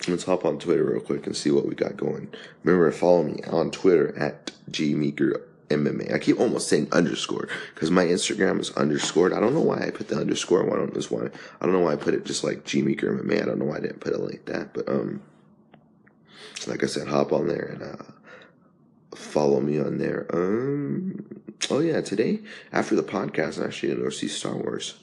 let's 0.08 0.26
hop 0.26 0.44
on 0.44 0.60
Twitter 0.60 0.84
real 0.84 1.00
quick 1.00 1.26
and 1.26 1.36
see 1.36 1.52
what 1.52 1.66
we 1.66 1.74
got 1.74 1.96
going. 1.96 2.34
Remember, 2.64 2.92
follow 2.92 3.24
me 3.24 3.40
on 3.50 3.72
Twitter 3.72 4.18
at 4.20 4.52
gmeeker 4.72 5.42
MMA. 5.70 6.14
I 6.14 6.20
keep 6.20 6.40
almost 6.40 6.68
saying 6.68 6.88
underscore 6.92 7.50
because 7.74 7.92
my 7.92 8.06
Instagram 8.06 8.60
is 8.60 8.72
underscored. 8.72 9.34
I 9.34 9.40
don't 9.40 9.54
know 9.54 9.62
why 9.62 9.86
I 9.86 9.92
put 9.92 10.08
the 10.08 10.18
underscore 10.18 10.64
one 10.64 10.80
on 10.80 10.92
this 10.94 11.12
one. 11.12 11.32
I 11.60 11.66
don't 11.66 11.74
know 11.74 11.82
why 11.82 11.94
I 11.94 11.98
put 11.98 12.14
it 12.14 12.26
just 12.26 12.44
like 12.44 12.66
G 12.66 12.82
Meeker 12.82 13.14
MMA. 13.14 13.42
I 13.42 13.46
don't 13.46 13.60
know 13.60 13.66
why 13.66 13.78
I 13.78 13.82
didn't 13.82 14.00
put 14.00 14.14
it 14.14 14.20
like 14.20 14.46
that. 14.46 14.74
But 14.74 14.88
um, 14.88 15.22
like 16.68 16.84
I 16.84 16.88
said, 16.88 17.08
hop 17.08 17.34
on 17.34 17.48
there 17.48 17.66
and 17.74 17.84
uh, 17.84 19.16
follow 19.16 19.60
me 19.60 19.80
on 19.80 19.98
there. 19.98 20.26
Um, 20.34 21.42
oh 21.70 21.80
yeah, 21.80 22.02
today 22.02 22.40
after 22.72 22.96
the 22.96 23.04
podcast, 23.04 23.58
I'm 23.58 23.66
actually 23.66 23.90
gonna 23.90 24.04
go 24.04 24.10
see 24.10 24.28
Star 24.28 24.56
Wars. 24.56 24.96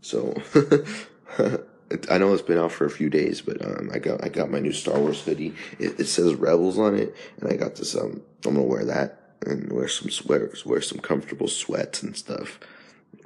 So. 0.00 0.34
I 2.08 2.18
know 2.18 2.32
it's 2.32 2.42
been 2.42 2.56
out 2.56 2.70
for 2.70 2.84
a 2.84 2.90
few 2.90 3.10
days, 3.10 3.40
but 3.40 3.64
um, 3.64 3.90
I 3.92 3.98
got 3.98 4.24
I 4.24 4.28
got 4.28 4.48
my 4.48 4.60
new 4.60 4.72
Star 4.72 4.96
Wars 4.96 5.22
hoodie. 5.22 5.56
It, 5.80 5.98
it 5.98 6.04
says 6.04 6.34
Rebels 6.34 6.78
on 6.78 6.94
it, 6.94 7.16
and 7.40 7.52
I 7.52 7.56
got 7.56 7.74
this. 7.74 7.96
Um, 7.96 8.22
I'm 8.46 8.54
gonna 8.54 8.62
wear 8.62 8.84
that 8.84 9.19
and 9.46 9.72
wear 9.72 9.88
some 9.88 10.10
sweaters, 10.10 10.66
wear 10.66 10.80
some 10.80 10.98
comfortable 10.98 11.48
sweats 11.48 12.02
and 12.02 12.16
stuff. 12.16 12.60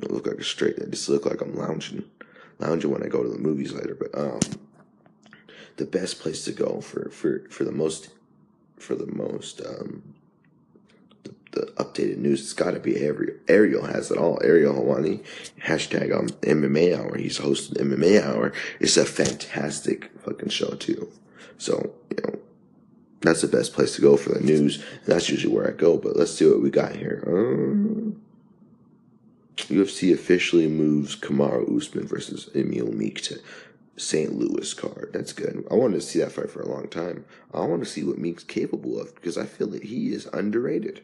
Look 0.00 0.26
like 0.26 0.38
a 0.38 0.44
straight. 0.44 0.76
I 0.80 0.86
just 0.86 1.08
look 1.08 1.26
like 1.26 1.40
I'm 1.40 1.54
lounging, 1.54 2.04
lounging 2.58 2.90
when 2.90 3.02
I 3.02 3.08
go 3.08 3.22
to 3.22 3.28
the 3.28 3.38
movies 3.38 3.72
later. 3.72 3.96
But 3.98 4.18
um, 4.18 4.40
the 5.76 5.84
best 5.84 6.20
place 6.20 6.44
to 6.44 6.52
go 6.52 6.80
for 6.80 7.10
for 7.10 7.44
for 7.50 7.64
the 7.64 7.72
most 7.72 8.10
for 8.78 8.94
the 8.94 9.06
most 9.06 9.60
um 9.64 10.14
the, 11.22 11.34
the 11.52 11.66
updated 11.72 12.18
news. 12.18 12.40
It's 12.40 12.52
got 12.52 12.72
to 12.72 12.80
be 12.80 12.96
Ariel. 12.98 13.36
Ariel 13.48 13.86
has 13.86 14.10
it 14.10 14.18
all. 14.18 14.38
Ariel 14.42 14.74
Helwani, 14.74 15.24
hashtag 15.64 16.16
um 16.16 16.28
MMA 16.28 16.98
Hour. 16.98 17.16
He's 17.16 17.38
hosting 17.38 17.84
MMA 17.84 18.22
Hour. 18.22 18.52
It's 18.80 18.96
a 18.96 19.04
fantastic 19.04 20.10
fucking 20.20 20.50
show 20.50 20.70
too. 20.74 21.10
So 21.58 21.94
you 22.10 22.18
know 22.24 22.38
that's 23.24 23.42
the 23.42 23.48
best 23.48 23.72
place 23.72 23.94
to 23.96 24.02
go 24.02 24.16
for 24.16 24.30
the 24.30 24.40
news. 24.40 24.84
That's 25.06 25.28
usually 25.28 25.54
where 25.54 25.68
I 25.68 25.72
go. 25.72 25.96
But 25.96 26.16
let's 26.16 26.32
see 26.32 26.46
what 26.46 26.62
we 26.62 26.70
got 26.70 26.94
here. 26.94 27.24
Um, 27.26 28.20
UFC 29.56 30.12
officially 30.12 30.66
moves 30.66 31.16
Kamaru 31.16 31.76
Usman 31.76 32.06
versus 32.06 32.50
Emil 32.54 32.92
Meek 32.92 33.22
to 33.22 33.40
St. 33.96 34.34
Louis 34.34 34.74
card. 34.74 35.10
That's 35.12 35.32
good. 35.32 35.64
I 35.70 35.74
wanted 35.74 35.94
to 35.94 36.00
see 36.02 36.18
that 36.18 36.32
fight 36.32 36.50
for 36.50 36.60
a 36.60 36.68
long 36.68 36.88
time. 36.88 37.24
I 37.52 37.60
want 37.60 37.82
to 37.82 37.88
see 37.88 38.02
what 38.02 38.18
Meek's 38.18 38.44
capable 38.44 39.00
of 39.00 39.14
because 39.14 39.38
I 39.38 39.46
feel 39.46 39.68
that 39.68 39.84
he 39.84 40.12
is 40.12 40.26
underrated. 40.32 41.02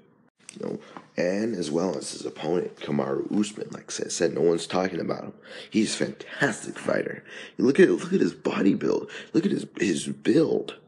You 0.59 0.67
know, 0.67 0.79
and 1.17 1.55
as 1.55 1.71
well 1.71 1.97
as 1.97 2.11
his 2.11 2.27
opponent, 2.27 2.75
Kamaru 2.77 3.31
Usman. 3.39 3.69
Like 3.71 3.85
I 4.01 4.09
said, 4.09 4.35
no 4.35 4.41
one's 4.41 4.67
talking 4.67 4.99
about 4.99 5.23
him. 5.23 5.33
He's 5.71 5.95
a 5.95 6.07
fantastic 6.07 6.77
fighter. 6.77 7.23
look 7.57 7.79
at 7.79 7.89
look 7.89 8.13
at 8.13 8.21
his 8.21 8.35
body 8.35 8.75
build. 8.75 9.09
Look 9.33 9.47
at 9.47 9.53
his 9.53 9.67
his 9.79 10.09
build. 10.09 10.80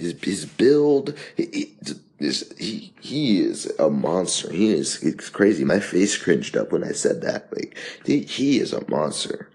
His 0.00 0.14
his 0.22 0.46
build, 0.46 1.16
he, 1.36 1.76
he 2.18 2.92
he 3.00 3.40
is 3.40 3.66
a 3.78 3.90
monster. 3.90 4.52
He 4.52 4.72
is 4.72 5.02
it's 5.02 5.28
crazy. 5.28 5.64
My 5.64 5.80
face 5.80 6.16
cringed 6.16 6.56
up 6.56 6.72
when 6.72 6.84
I 6.84 6.92
said 6.92 7.22
that. 7.22 7.52
Like 7.52 7.76
he, 8.04 8.22
he 8.22 8.58
is 8.58 8.72
a 8.72 8.88
monster. 8.90 9.50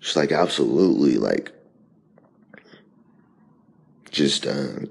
Just 0.00 0.16
like 0.16 0.32
absolutely 0.32 1.18
like 1.18 1.52
just 4.10 4.46
uh, 4.46 4.86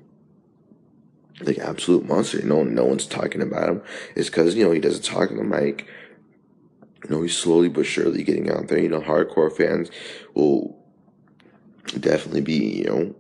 like 1.42 1.58
absolute 1.60 2.06
monster. 2.06 2.42
Know, 2.44 2.64
no 2.64 2.86
one's 2.86 3.06
talking 3.06 3.42
about 3.42 3.70
him. 3.70 3.82
It's 4.16 4.30
because 4.30 4.56
you 4.56 4.64
know 4.64 4.72
he 4.72 4.80
doesn't 4.80 5.06
talk 5.06 5.32
on 5.32 5.38
the 5.38 5.44
mic. 5.44 5.88
You 7.04 7.10
know, 7.10 7.22
he's 7.22 7.38
slowly 7.38 7.70
but 7.70 7.86
surely 7.86 8.24
getting 8.24 8.52
out 8.52 8.68
there. 8.68 8.80
You 8.80 8.90
know, 8.90 9.02
hardcore 9.02 9.56
fans 9.56 9.90
will 10.34 10.78
definitely 12.00 12.42
be 12.42 12.78
you 12.80 12.86
know 12.86 13.16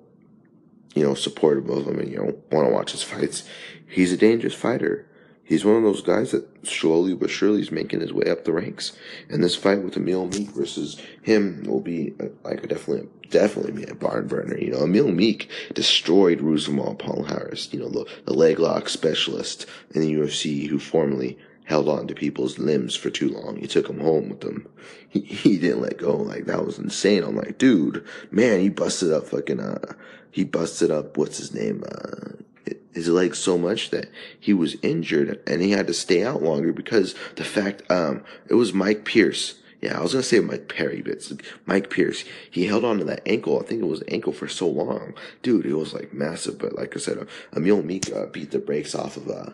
you 0.95 1.03
know, 1.03 1.13
supportive 1.13 1.69
of 1.69 1.87
him 1.87 1.99
and, 1.99 2.11
you 2.11 2.17
know, 2.17 2.41
want 2.51 2.67
to 2.67 2.73
watch 2.73 2.91
his 2.91 3.03
fights. 3.03 3.43
He's 3.87 4.11
a 4.11 4.17
dangerous 4.17 4.53
fighter. 4.53 5.05
He's 5.49 5.65
one 5.65 5.77
of 5.77 5.83
those 5.83 6.03
guys 6.03 6.29
that 6.29 6.47
slowly 6.63 7.15
but 7.15 7.31
surely 7.31 7.61
is 7.61 7.71
making 7.71 8.01
his 8.01 8.13
way 8.13 8.29
up 8.29 8.45
the 8.45 8.53
ranks. 8.53 8.95
And 9.29 9.43
this 9.43 9.55
fight 9.55 9.81
with 9.81 9.97
Emil 9.97 10.27
Meek 10.27 10.49
versus 10.49 11.01
him 11.23 11.63
will 11.65 11.79
be 11.79 12.13
uh, 12.19 12.25
like 12.43 12.67
definitely, 12.67 13.09
definitely 13.31 13.71
be 13.71 13.83
a 13.85 13.95
barn 13.95 14.27
burner. 14.27 14.59
You 14.59 14.71
know, 14.71 14.83
Emil 14.83 15.11
Meek 15.11 15.49
destroyed 15.73 16.39
Rousimar 16.39 16.99
Palhares, 16.99 17.73
you 17.73 17.79
know, 17.79 17.89
the, 17.89 18.05
the 18.25 18.33
leg 18.33 18.59
lock 18.59 18.89
specialist 18.89 19.65
in 19.89 20.01
the 20.01 20.13
UFC 20.13 20.67
who 20.67 20.77
formerly 20.77 21.35
held 21.63 21.89
on 21.89 22.05
to 22.07 22.13
people's 22.13 22.59
limbs 22.59 22.95
for 22.95 23.09
too 23.09 23.29
long. 23.29 23.55
He 23.55 23.65
took 23.65 23.87
them 23.87 24.01
home 24.01 24.29
with 24.29 24.43
him. 24.43 24.67
He, 25.07 25.21
he 25.21 25.57
didn't 25.57 25.81
let 25.81 25.97
go. 25.97 26.15
Like, 26.15 26.45
that 26.45 26.63
was 26.63 26.77
insane. 26.77 27.23
I'm 27.23 27.35
like, 27.35 27.57
dude, 27.57 28.05
man, 28.29 28.59
he 28.59 28.69
busted 28.69 29.11
up 29.11 29.25
fucking, 29.25 29.59
uh, 29.59 29.93
he 30.31 30.43
busted 30.43 30.91
up 30.91 31.17
what's 31.17 31.37
his 31.37 31.53
name 31.53 31.83
uh, 31.89 32.73
his 32.93 33.07
leg 33.07 33.35
so 33.35 33.57
much 33.57 33.89
that 33.91 34.09
he 34.39 34.53
was 34.53 34.75
injured 34.81 35.41
and 35.47 35.61
he 35.61 35.71
had 35.71 35.87
to 35.87 35.93
stay 35.93 36.23
out 36.23 36.41
longer 36.41 36.73
because 36.73 37.15
the 37.35 37.43
fact 37.43 37.83
um 37.89 38.23
it 38.47 38.55
was 38.55 38.73
Mike 38.73 39.05
Pierce. 39.05 39.55
Yeah, 39.81 39.97
I 39.97 40.01
was 40.01 40.11
gonna 40.11 40.23
say 40.23 40.41
Mike 40.41 40.67
Perry, 40.67 41.01
but 41.01 41.13
it's 41.13 41.33
Mike 41.65 41.89
Pierce. 41.89 42.25
He 42.51 42.65
held 42.65 42.83
on 42.83 42.97
to 42.97 43.05
that 43.05 43.21
ankle. 43.25 43.61
I 43.61 43.65
think 43.65 43.81
it 43.81 43.87
was 43.87 44.03
ankle 44.09 44.33
for 44.33 44.49
so 44.49 44.67
long, 44.67 45.13
dude. 45.41 45.65
It 45.65 45.75
was 45.75 45.93
like 45.93 46.13
massive. 46.13 46.59
But 46.59 46.75
like 46.75 46.97
I 46.97 46.99
said, 46.99 47.17
uh, 47.17 47.25
Emil 47.55 47.79
uh, 47.79 48.25
beat 48.25 48.51
the 48.51 48.59
brakes 48.59 48.93
off 48.93 49.15
of 49.15 49.29
uh, 49.29 49.51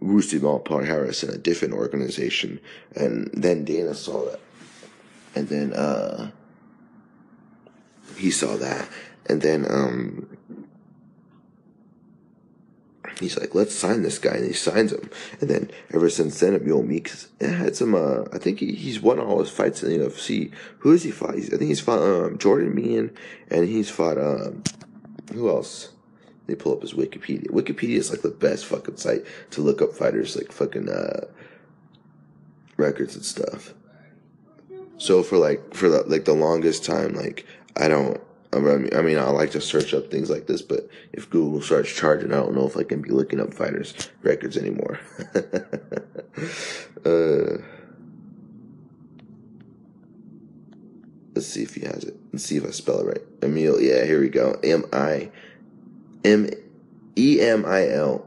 Rousimar 0.00 0.86
Harris 0.86 1.22
in 1.22 1.28
a 1.28 1.36
different 1.36 1.74
organization, 1.74 2.60
and 2.96 3.30
then 3.34 3.66
Dana 3.66 3.92
saw 3.92 4.24
that 4.24 4.40
and 5.38 5.48
then 5.48 5.72
uh, 5.72 6.30
he 8.16 8.30
saw 8.30 8.56
that, 8.56 8.88
and 9.28 9.42
then 9.42 9.66
um, 9.70 10.38
he's 13.20 13.38
like, 13.38 13.54
let's 13.54 13.74
sign 13.74 14.02
this 14.02 14.18
guy, 14.18 14.34
and 14.34 14.46
he 14.46 14.52
signs 14.52 14.92
him. 14.92 15.10
And 15.40 15.50
then 15.50 15.70
ever 15.92 16.08
since 16.08 16.40
then, 16.40 16.54
Emil 16.54 16.82
Meeks 16.82 17.28
had 17.40 17.76
some. 17.76 17.94
Uh, 17.94 18.24
I 18.32 18.38
think 18.38 18.60
he, 18.60 18.72
he's 18.72 19.00
won 19.00 19.18
all 19.18 19.40
his 19.40 19.50
fights 19.50 19.82
in 19.82 19.90
the 19.90 20.06
UFC. 20.06 20.52
Who 20.80 20.90
has 20.92 21.02
he 21.02 21.10
fought? 21.10 21.34
He's, 21.34 21.52
I 21.52 21.56
think 21.56 21.68
he's 21.68 21.80
fought 21.80 22.00
um, 22.00 22.38
Jordan 22.38 22.74
Mein, 22.74 23.10
and 23.50 23.68
he's 23.68 23.90
fought 23.90 24.18
um, 24.18 24.62
who 25.32 25.48
else? 25.48 25.90
They 26.46 26.54
pull 26.54 26.72
up 26.72 26.80
his 26.80 26.94
Wikipedia. 26.94 27.48
Wikipedia 27.48 27.96
is 27.96 28.10
like 28.10 28.22
the 28.22 28.30
best 28.30 28.64
fucking 28.64 28.96
site 28.96 29.26
to 29.50 29.60
look 29.60 29.82
up 29.82 29.92
fighters, 29.92 30.34
like 30.34 30.50
fucking 30.50 30.88
uh, 30.88 31.26
records 32.78 33.14
and 33.14 33.24
stuff. 33.24 33.74
So 34.96 35.22
for 35.22 35.36
like 35.36 35.74
for 35.74 35.90
the, 35.90 36.04
like 36.04 36.24
the 36.24 36.34
longest 36.34 36.86
time, 36.86 37.12
like 37.12 37.44
I 37.76 37.88
don't 37.88 38.20
I 38.52 38.58
mean, 38.58 39.18
I 39.18 39.28
like 39.30 39.50
to 39.50 39.60
search 39.60 39.92
up 39.92 40.10
things 40.10 40.30
like 40.30 40.46
this, 40.46 40.62
but 40.62 40.88
if 41.12 41.28
Google 41.28 41.60
starts 41.60 41.92
charging, 41.92 42.32
I 42.32 42.36
don't 42.36 42.54
know 42.54 42.66
if 42.66 42.78
I 42.78 42.82
can 42.82 43.02
be 43.02 43.10
looking 43.10 43.40
up 43.40 43.52
fighters' 43.52 44.10
records 44.22 44.56
anymore. 44.56 44.98
uh, 47.04 47.62
let's 51.34 51.46
see 51.46 51.62
if 51.62 51.74
he 51.74 51.82
has 51.82 52.04
it. 52.04 52.16
Let's 52.32 52.44
see 52.44 52.56
if 52.56 52.64
I 52.66 52.70
spell 52.70 53.00
it 53.00 53.06
right. 53.06 53.22
Emil, 53.42 53.82
yeah, 53.82 54.04
here 54.06 54.20
we 54.20 54.30
go. 54.30 54.58
M 54.64 54.84
I 54.94 55.30
M 56.24 56.48
E 57.16 57.40
M 57.42 57.66
I 57.66 57.90
L 57.90 58.26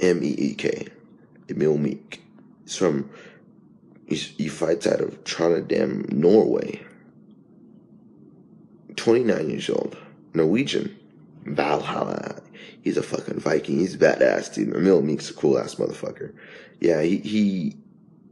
M 0.00 0.22
E 0.24 0.34
E 0.36 0.54
K. 0.54 0.88
Emil 1.48 1.78
Meek. 1.78 2.22
He's 2.64 2.76
from. 2.76 3.08
He's, 4.06 4.26
he 4.36 4.48
fights 4.48 4.86
out 4.86 5.00
of 5.00 5.22
Trondheim, 5.24 6.12
Norway. 6.12 6.84
29 8.96 9.50
years 9.50 9.70
old, 9.70 9.96
Norwegian, 10.34 10.96
Valhalla. 11.44 12.42
He's 12.82 12.96
a 12.96 13.02
fucking 13.02 13.40
Viking. 13.40 13.78
He's 13.78 13.96
badass, 13.96 14.52
dude. 14.54 14.74
Emil 14.74 15.02
Meek's 15.02 15.30
a 15.30 15.34
cool 15.34 15.58
ass 15.58 15.76
motherfucker. 15.76 16.34
Yeah, 16.80 17.02
he, 17.02 17.18
he, 17.18 17.76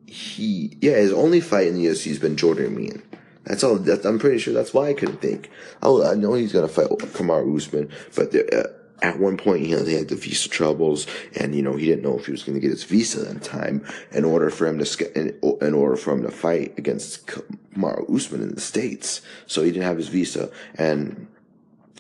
he, 0.07 0.77
yeah, 0.81 0.97
his 0.97 1.13
only 1.13 1.41
fight 1.41 1.69
in 1.69 1.75
the 1.75 1.87
UFC 1.87 2.09
has 2.09 2.19
been 2.19 2.37
Jordan 2.37 2.77
Mein. 2.77 3.03
That's 3.45 3.65
all. 3.65 3.77
That's, 3.77 4.05
I'm 4.05 4.19
pretty 4.19 4.39
sure 4.39 4.55
that's 4.55 4.73
why 4.73 4.89
I 4.89 4.95
couldn't 4.95 5.21
think. 5.21 5.51
Oh, 5.83 6.09
I 6.09 6.15
know 6.15 6.35
he's 6.35 6.53
gonna 6.53 6.69
fight 6.69 6.89
Kamaru 6.89 7.57
Usman, 7.57 7.91
but 8.15 8.31
the, 8.31 8.47
uh, 8.57 8.73
at 9.03 9.19
one 9.19 9.37
point, 9.37 9.67
you 9.67 9.77
know, 9.77 9.83
they 9.83 9.95
had 9.95 10.09
the 10.09 10.15
visa 10.15 10.49
troubles, 10.49 11.07
and 11.35 11.55
you 11.55 11.61
know, 11.61 11.75
he 11.75 11.87
didn't 11.87 12.05
know 12.05 12.17
if 12.17 12.27
he 12.27 12.33
was 12.33 12.45
going 12.45 12.55
to 12.55 12.61
get 12.61 12.71
his 12.71 12.85
visa 12.85 13.29
in 13.29 13.41
time 13.41 13.85
in 14.13 14.25
order 14.25 14.49
for 14.49 14.67
him 14.67 14.79
to 14.79 15.19
in, 15.61 15.75
order 15.75 15.97
for 15.97 16.13
him 16.13 16.23
to 16.23 16.31
fight 16.31 16.79
against 16.79 17.27
Kamaru 17.27 18.15
Usman 18.15 18.43
in 18.43 18.55
the 18.55 18.61
states. 18.61 19.21
So 19.47 19.63
he 19.63 19.73
didn't 19.73 19.87
have 19.87 19.97
his 19.97 20.09
visa, 20.09 20.51
and 20.77 21.27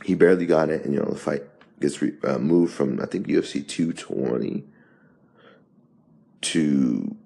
he 0.04 0.14
barely 0.14 0.46
got 0.46 0.70
it. 0.70 0.84
And 0.84 0.94
you 0.94 1.00
know, 1.00 1.10
the 1.10 1.18
fight 1.18 1.42
gets 1.80 2.00
re, 2.00 2.12
uh, 2.22 2.38
moved 2.38 2.72
from 2.72 3.00
I 3.00 3.06
think 3.06 3.26
UFC 3.26 3.66
220 3.66 4.64
to 6.42 7.16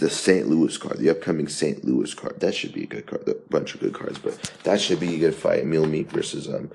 the 0.00 0.10
St. 0.10 0.48
Louis 0.48 0.76
card, 0.76 0.98
the 0.98 1.08
upcoming 1.08 1.48
St. 1.48 1.82
Louis 1.82 2.12
card. 2.12 2.40
That 2.40 2.54
should 2.54 2.74
be 2.74 2.82
a 2.82 2.86
good 2.86 3.06
card, 3.06 3.26
a 3.26 3.34
bunch 3.48 3.74
of 3.74 3.80
good 3.80 3.94
cards, 3.94 4.18
but 4.18 4.38
that 4.64 4.82
should 4.82 5.00
be 5.00 5.14
a 5.14 5.18
good 5.18 5.34
fight. 5.34 5.60
Emil 5.60 5.86
Meek 5.86 6.10
versus 6.10 6.46
um. 6.46 6.70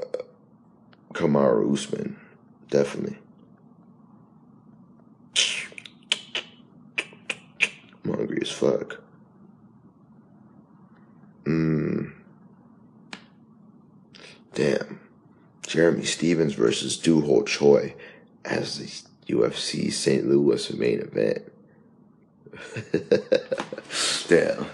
Uh, 0.00 0.22
Kamaru 1.16 1.72
Usman. 1.72 2.14
Definitely. 2.68 3.18
I'm 8.04 8.14
hungry 8.14 8.38
as 8.42 8.50
fuck. 8.50 9.00
Mmm. 11.44 12.12
Damn. 14.52 15.00
Jeremy 15.66 16.04
Stephens 16.04 16.52
versus 16.52 16.98
Doo 16.98 17.22
Ho 17.22 17.42
Choi 17.42 17.94
as 18.44 19.04
the 19.26 19.32
UFC 19.34 19.90
St. 19.90 20.28
Louis 20.28 20.70
main 20.74 21.00
event. 21.00 21.50
Damn. 24.28 24.66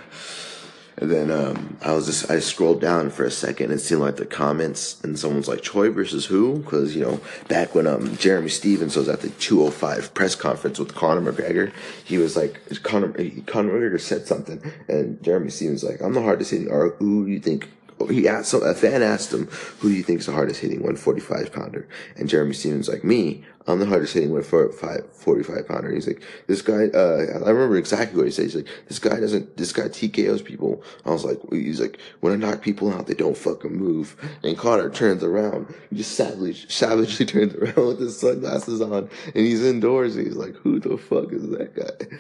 And 0.97 1.11
then 1.11 1.31
um, 1.31 1.79
I 1.81 1.93
was 1.93 2.07
just 2.07 2.31
I 2.31 2.39
scrolled 2.39 2.81
down 2.81 3.11
for 3.11 3.25
a 3.25 3.31
second 3.31 3.71
and 3.71 3.81
seen 3.81 3.99
like 3.99 4.17
the 4.17 4.27
comments, 4.27 5.03
and 5.03 5.19
someone's 5.19 5.49
like 5.49 5.63
Choi 5.63 5.91
versus 5.91 6.27
who? 6.27 6.59
Because 6.59 6.95
you 6.95 7.03
know 7.03 7.21
back 7.49 7.75
when 7.75 7.87
um 7.87 8.17
Jeremy 8.17 8.51
Stephens 8.51 8.97
was 8.97 9.09
at 9.09 9.21
the 9.21 9.31
205 9.31 10.13
press 10.15 10.35
conference 10.35 10.79
with 10.79 10.95
Conor 10.95 11.33
McGregor, 11.33 11.73
he 12.05 12.19
was 12.19 12.37
like 12.37 12.61
Conor 12.83 13.13
Conor 13.47 13.73
McGregor 13.73 14.01
said 14.01 14.27
something, 14.27 14.63
and 14.89 15.23
Jeremy 15.23 15.51
Stephens 15.51 15.83
like 15.83 16.03
I'm 16.03 16.13
the 16.13 16.23
hardest 16.23 16.51
hitting. 16.51 16.71
Or 16.71 16.91
who 16.99 17.25
do 17.25 17.33
you 17.33 17.41
think 17.41 17.69
he 18.11 18.29
asked 18.29 18.51
so 18.51 18.61
a 18.61 18.75
fan 18.75 19.03
asked 19.03 19.33
him, 19.33 19.47
"Who 19.81 19.89
do 19.89 19.95
you 19.95 20.03
think 20.03 20.21
is 20.21 20.27
the 20.27 20.33
hardest 20.33 20.61
hitting 20.61 20.79
145 20.79 21.53
pounder?" 21.53 21.87
And 22.17 22.29
Jeremy 22.29 22.55
Stephens 22.55 22.89
like 22.89 23.05
me. 23.05 23.45
I'm 23.67 23.79
the 23.79 23.87
hardest 23.87 24.15
hitting 24.15 24.31
145 24.31 25.13
45 25.15 25.69
pounder. 25.69 25.93
He's 25.93 26.07
like, 26.07 26.23
this 26.49 26.63
guy. 26.63 26.87
Uh, 26.87 27.45
I 27.45 27.51
remember 27.51 27.77
exactly 27.77 28.17
what 28.17 28.27
he 28.27 28.33
said. 28.33 28.47
He's 28.47 28.57
like, 28.57 28.69
this 28.89 28.99
guy 28.99 29.21
doesn't. 29.21 29.57
This 29.57 29.73
guy 29.73 29.85
TKOs 29.85 30.45
people. 30.45 30.83
I 31.05 31.11
was 31.11 31.25
like, 31.25 31.39
he's 31.51 31.81
like, 31.81 31.99
when 32.21 32.33
I 32.33 32.37
knock 32.37 32.63
people 32.63 32.93
out, 32.93 33.07
they 33.07 33.15
don't 33.15 33.37
fucking 33.37 33.75
move. 33.75 34.17
And 34.43 34.59
Conor 34.59 34.91
turns 34.91 35.23
around. 35.23 35.73
He 35.91 35.97
just 35.97 36.13
savagely, 36.13 36.55
savagely 36.69 37.27
turns 37.27 37.55
around 37.55 37.87
with 37.87 38.01
his 38.01 38.19
sunglasses 38.19 38.81
on, 38.81 39.09
and 39.27 39.47
he's 39.47 39.65
indoors. 39.65 40.17
And 40.17 40.27
he's 40.27 40.37
like, 40.37 40.55
who 40.57 40.81
the 40.81 40.99
fuck 40.99 41.33
is 41.33 41.49
that 41.51 41.75
guy? 41.75 42.17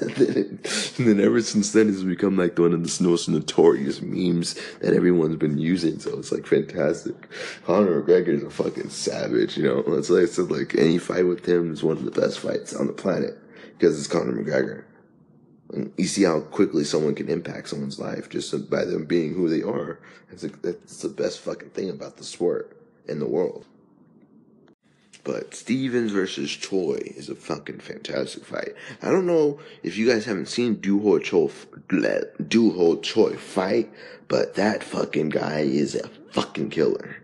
and, 0.00 0.10
then, 0.16 0.60
and 0.98 1.08
then 1.08 1.20
ever 1.20 1.42
since 1.42 1.72
then, 1.72 1.88
it's 1.88 2.02
become 2.02 2.36
like 2.36 2.58
one 2.58 2.72
of 2.72 2.82
the 2.82 3.04
most 3.04 3.28
notorious 3.28 4.00
memes 4.00 4.54
that 4.80 4.94
everyone's 4.94 5.36
been 5.36 5.58
using. 5.58 5.98
So 5.98 6.18
it's 6.18 6.32
like 6.32 6.46
fantastic. 6.46 7.14
Conor 7.66 8.02
McGregor 8.02 8.28
is 8.28 8.42
a 8.42 8.50
fucking 8.50 8.88
savage, 8.88 9.58
you 9.58 9.64
know. 9.64 9.84
It's 9.98 10.08
like, 10.08 10.28
so 10.28 10.44
like 10.44 10.69
any 10.76 10.98
fight 10.98 11.26
with 11.26 11.46
him 11.46 11.72
is 11.72 11.82
one 11.82 11.96
of 11.96 12.04
the 12.04 12.20
best 12.20 12.38
fights 12.38 12.74
on 12.74 12.86
the 12.86 12.92
planet 12.92 13.38
because 13.78 13.98
it's 13.98 14.08
Conor 14.08 14.32
McGregor. 14.32 14.84
And 15.72 15.92
you 15.96 16.06
see 16.06 16.24
how 16.24 16.40
quickly 16.40 16.84
someone 16.84 17.14
can 17.14 17.28
impact 17.28 17.68
someone's 17.68 18.00
life 18.00 18.28
just 18.28 18.70
by 18.70 18.84
them 18.84 19.04
being 19.04 19.34
who 19.34 19.48
they 19.48 19.62
are. 19.62 20.00
It's, 20.30 20.42
like, 20.42 20.60
that's 20.62 21.02
the 21.02 21.08
best 21.08 21.40
fucking 21.40 21.70
thing 21.70 21.90
about 21.90 22.16
the 22.16 22.24
sport 22.24 22.76
in 23.06 23.20
the 23.20 23.28
world. 23.28 23.66
But 25.22 25.54
Stephens 25.54 26.12
versus 26.12 26.50
Choi 26.50 26.98
is 27.04 27.28
a 27.28 27.34
fucking 27.34 27.80
fantastic 27.80 28.44
fight. 28.44 28.74
I 29.02 29.10
don't 29.10 29.26
know 29.26 29.60
if 29.82 29.98
you 29.98 30.08
guys 30.08 30.24
haven't 30.24 30.48
seen 30.48 30.76
Doo 30.76 30.98
Ho 31.00 31.18
Choi, 31.18 31.50
Doo 32.48 32.70
Ho 32.70 32.96
Choi 32.96 33.36
fight, 33.36 33.92
but 34.28 34.54
that 34.54 34.82
fucking 34.82 35.28
guy 35.28 35.60
is 35.60 35.94
a 35.94 36.08
fucking 36.32 36.70
killer. 36.70 37.16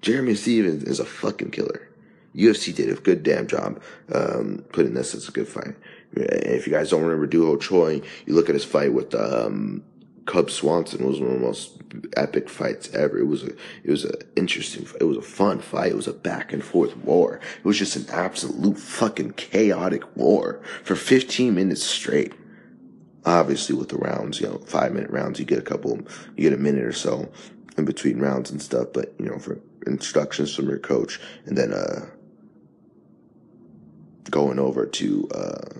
Jeremy 0.00 0.34
Stephens 0.34 0.82
is 0.82 0.98
a 0.98 1.04
fucking 1.04 1.52
killer. 1.52 1.88
UFC 2.34 2.74
did 2.74 2.88
a 2.88 3.00
good 3.00 3.22
damn 3.22 3.46
job 3.46 3.82
um, 4.12 4.64
putting 4.72 4.94
this 4.94 5.14
as 5.14 5.28
a 5.28 5.32
good 5.32 5.48
fight. 5.48 5.74
If 6.14 6.66
you 6.66 6.72
guys 6.72 6.90
don't 6.90 7.02
remember 7.02 7.28
Ho 7.38 7.56
Choi, 7.56 8.02
you 8.26 8.34
look 8.34 8.48
at 8.48 8.54
his 8.54 8.64
fight 8.64 8.92
with 8.92 9.14
um, 9.14 9.82
Cub 10.26 10.50
Swanson 10.50 11.06
was 11.06 11.20
one 11.20 11.30
of 11.30 11.40
the 11.40 11.46
most 11.46 11.82
epic 12.16 12.48
fights 12.48 12.92
ever. 12.94 13.18
It 13.18 13.26
was 13.26 13.42
a, 13.42 13.50
it 13.82 13.90
was 13.90 14.04
an 14.04 14.14
interesting, 14.36 14.86
it 15.00 15.04
was 15.04 15.16
a 15.16 15.22
fun 15.22 15.60
fight. 15.60 15.92
It 15.92 15.96
was 15.96 16.06
a 16.06 16.12
back 16.12 16.52
and 16.52 16.62
forth 16.62 16.96
war. 16.98 17.40
It 17.58 17.64
was 17.64 17.78
just 17.78 17.96
an 17.96 18.06
absolute 18.10 18.78
fucking 18.78 19.32
chaotic 19.32 20.16
war 20.16 20.62
for 20.84 20.94
15 20.94 21.54
minutes 21.54 21.82
straight. 21.82 22.34
Obviously 23.24 23.76
with 23.76 23.88
the 23.88 23.98
rounds, 23.98 24.40
you 24.40 24.48
know, 24.48 24.58
five 24.58 24.92
minute 24.92 25.10
rounds, 25.10 25.38
you 25.38 25.44
get 25.44 25.58
a 25.58 25.62
couple, 25.62 25.98
you 26.36 26.48
get 26.48 26.52
a 26.52 26.60
minute 26.62 26.84
or 26.84 26.92
so 26.92 27.30
in 27.76 27.84
between 27.84 28.18
rounds 28.18 28.50
and 28.50 28.60
stuff, 28.60 28.88
but 28.92 29.14
you 29.18 29.26
know, 29.26 29.38
for 29.38 29.60
instructions 29.86 30.54
from 30.54 30.68
your 30.68 30.78
coach 30.78 31.20
and 31.46 31.56
then, 31.56 31.72
uh, 31.72 32.06
going 34.30 34.58
over 34.58 34.86
to, 34.86 35.28
uh, 35.34 35.78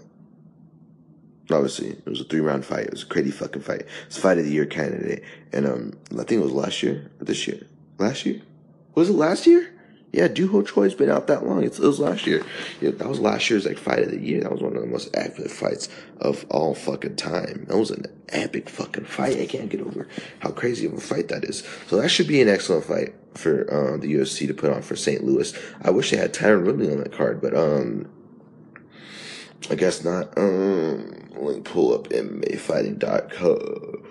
obviously 1.51 1.91
it 1.91 2.07
was 2.07 2.21
a 2.21 2.25
three 2.25 2.41
round 2.41 2.65
fight. 2.65 2.87
It 2.87 2.93
was 2.93 3.03
a 3.03 3.07
crazy 3.07 3.31
fucking 3.31 3.63
fight. 3.63 3.87
It's 4.07 4.19
fight 4.19 4.39
of 4.39 4.45
the 4.45 4.53
year 4.53 4.67
candidate, 4.67 5.23
and 5.53 5.67
um, 5.67 5.93
I 6.13 6.25
think 6.25 6.41
it 6.41 6.45
was 6.45 6.53
last 6.53 6.83
year 6.83 7.11
or 7.21 7.25
this 7.25 7.47
year. 7.47 7.67
Last 7.99 8.27
year 8.27 8.43
was 8.95 9.09
it 9.09 9.15
last 9.15 9.47
year? 9.47 9.69
Yeah, 10.13 10.29
Doo 10.29 10.49
Ho 10.49 10.61
Choi's 10.63 10.95
been 10.95 11.09
out 11.09 11.27
that 11.29 11.47
long. 11.47 11.65
It 11.65 11.79
was 11.79 11.99
last 11.99 12.27
year. 12.27 12.45
Yeah, 12.83 12.91
that 12.91 13.09
was 13.09 13.19
last 13.19 13.49
year's 13.49 13.65
like 13.65 13.79
fight 13.79 14.01
of 14.01 14.11
the 14.11 14.21
year. 14.21 14.43
That 14.43 14.53
was 14.53 14.61
one 14.61 14.77
of 14.77 14.83
the 14.83 14.87
most 14.87 15.09
epic 15.15 15.49
fights 15.49 15.89
of 16.21 16.45
all 16.51 16.75
fucking 16.75 17.17
time. 17.17 17.65
That 17.69 17.79
was 17.79 17.91
an 17.91 18.05
epic 18.29 18.69
fucking 18.69 19.07
fight. 19.07 19.39
I 19.39 19.47
can't 19.47 19.71
get 19.71 19.81
over 19.81 20.07
how 20.41 20.51
crazy 20.51 20.85
of 20.85 20.93
a 20.93 21.01
fight 21.01 21.29
that 21.29 21.45
is. 21.45 21.67
So 21.87 21.97
that 21.97 22.11
should 22.11 22.29
be 22.29 22.43
an 22.43 22.49
excellent 22.51 22.85
fight 22.85 23.15
for 23.35 23.63
uh, 23.73 23.97
the 23.97 24.13
UFC 24.13 24.47
to 24.47 24.53
put 24.53 24.71
on 24.71 24.83
for 24.83 24.97
St. 24.97 25.25
Louis. 25.25 25.55
I 25.81 25.89
wish 25.89 26.11
they 26.11 26.19
had 26.19 26.35
Tyron 26.35 26.67
Woodley 26.67 26.93
on 26.93 26.99
that 26.99 27.13
card, 27.13 27.41
but 27.41 27.57
um, 27.57 28.07
I 29.71 29.75
guess 29.75 30.05
not. 30.05 30.37
Um, 30.37 31.23
me 31.55 31.61
pull 31.61 31.95
up 31.95 32.09
MMAfighting.com. 32.09 34.03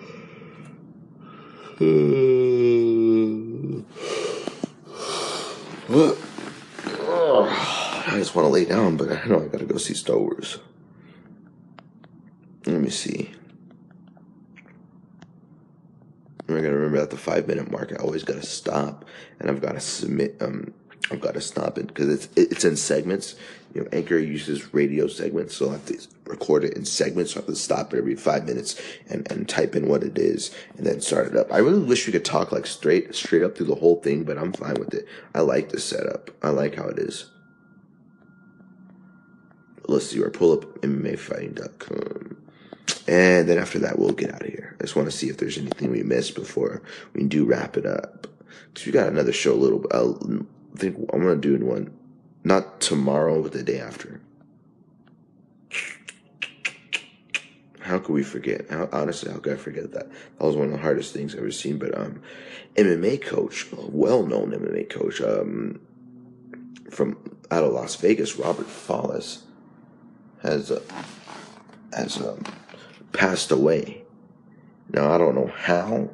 What? 5.88 6.18
I 8.04 8.18
just 8.18 8.34
want 8.34 8.46
to 8.46 8.50
lay 8.50 8.64
down, 8.64 8.96
but 8.96 9.10
I 9.10 9.24
know 9.26 9.42
I 9.42 9.46
gotta 9.48 9.64
go 9.64 9.76
see 9.78 9.94
Star 9.94 10.18
Wars. 10.18 10.58
Let 12.66 12.80
me 12.80 12.90
see. 12.90 13.30
I 16.48 16.54
gotta 16.56 16.74
remember 16.74 16.98
at 16.98 17.10
the 17.10 17.16
five 17.16 17.48
minute 17.48 17.70
mark, 17.70 17.92
I 17.92 17.96
always 17.96 18.24
gotta 18.24 18.44
stop 18.44 19.04
and 19.40 19.50
I've 19.50 19.60
gotta 19.60 19.80
submit. 19.80 20.36
Um, 20.40 20.74
I've 21.10 21.20
gotta 21.20 21.40
stop 21.40 21.78
it 21.78 21.88
because 21.88 22.08
it's 22.08 22.28
it's 22.36 22.64
in 22.64 22.76
segments. 22.76 23.34
You 23.74 23.82
know, 23.82 23.88
Anchor 23.92 24.18
uses 24.18 24.74
radio 24.74 25.06
segments, 25.06 25.56
so 25.56 25.70
I 25.70 25.72
have 25.72 25.86
to 25.86 25.98
record 26.26 26.64
it 26.64 26.74
in 26.74 26.84
segments. 26.84 27.32
So 27.32 27.38
I 27.38 27.40
have 27.40 27.46
to 27.46 27.56
stop 27.56 27.94
it 27.94 27.98
every 27.98 28.16
five 28.16 28.44
minutes 28.44 28.80
and, 29.08 29.30
and 29.30 29.48
type 29.48 29.74
in 29.74 29.88
what 29.88 30.02
it 30.02 30.18
is 30.18 30.54
and 30.76 30.86
then 30.86 31.00
start 31.00 31.28
it 31.28 31.36
up. 31.36 31.52
I 31.52 31.58
really 31.58 31.82
wish 31.82 32.06
we 32.06 32.12
could 32.12 32.24
talk 32.24 32.52
like 32.52 32.66
straight 32.66 33.14
straight 33.14 33.42
up 33.42 33.56
through 33.56 33.66
the 33.66 33.74
whole 33.74 33.96
thing, 33.96 34.24
but 34.24 34.36
I'm 34.36 34.52
fine 34.52 34.74
with 34.74 34.92
it. 34.92 35.06
I 35.34 35.40
like 35.40 35.70
the 35.70 35.80
setup. 35.80 36.30
I 36.42 36.50
like 36.50 36.74
how 36.74 36.88
it 36.88 36.98
is. 36.98 37.30
Let's 39.88 40.06
see, 40.06 40.22
or 40.22 40.30
pull 40.30 40.52
up 40.52 40.80
MMAfighting.com. 40.82 42.36
And 43.08 43.48
then 43.48 43.58
after 43.58 43.78
that, 43.80 43.98
we'll 43.98 44.12
get 44.12 44.32
out 44.32 44.42
of 44.42 44.48
here. 44.48 44.76
I 44.78 44.84
just 44.84 44.96
want 44.96 45.10
to 45.10 45.16
see 45.16 45.28
if 45.28 45.38
there's 45.38 45.58
anything 45.58 45.90
we 45.90 46.02
missed 46.02 46.34
before 46.34 46.82
we 47.14 47.24
do 47.24 47.44
wrap 47.44 47.76
it 47.76 47.86
up. 47.86 48.28
Because 48.72 48.86
we 48.86 48.92
got 48.92 49.08
another 49.08 49.32
show 49.32 49.52
a 49.52 49.54
little, 49.54 49.84
I'll, 49.92 50.18
I 50.74 50.78
think 50.78 50.96
I'm 51.12 51.22
going 51.22 51.40
to 51.40 51.58
do 51.58 51.64
one, 51.64 51.92
not 52.44 52.80
tomorrow, 52.80 53.42
but 53.42 53.52
the 53.52 53.62
day 53.62 53.78
after. 53.78 54.20
How 57.80 57.98
could 57.98 58.12
we 58.12 58.22
forget? 58.22 58.66
How, 58.70 58.88
honestly, 58.92 59.30
how 59.30 59.38
could 59.38 59.54
I 59.54 59.56
forget 59.56 59.92
that? 59.92 60.10
That 60.10 60.44
was 60.44 60.56
one 60.56 60.66
of 60.66 60.72
the 60.72 60.78
hardest 60.78 61.12
things 61.12 61.34
I've 61.34 61.40
ever 61.40 61.50
seen. 61.50 61.78
But 61.78 61.96
um, 61.98 62.22
MMA 62.76 63.22
coach, 63.22 63.66
well-known 63.72 64.52
MMA 64.52 64.88
coach, 64.88 65.20
um, 65.20 65.80
from 66.90 67.18
out 67.50 67.64
of 67.64 67.72
Las 67.72 67.96
Vegas, 67.96 68.36
Robert 68.36 68.66
Follis, 68.66 69.42
has 70.42 70.70
uh, 70.70 70.80
has 71.92 72.20
um, 72.20 72.44
passed 73.12 73.50
away. 73.50 74.02
Now 74.90 75.12
I 75.12 75.18
don't 75.18 75.34
know 75.34 75.52
how. 75.54 76.10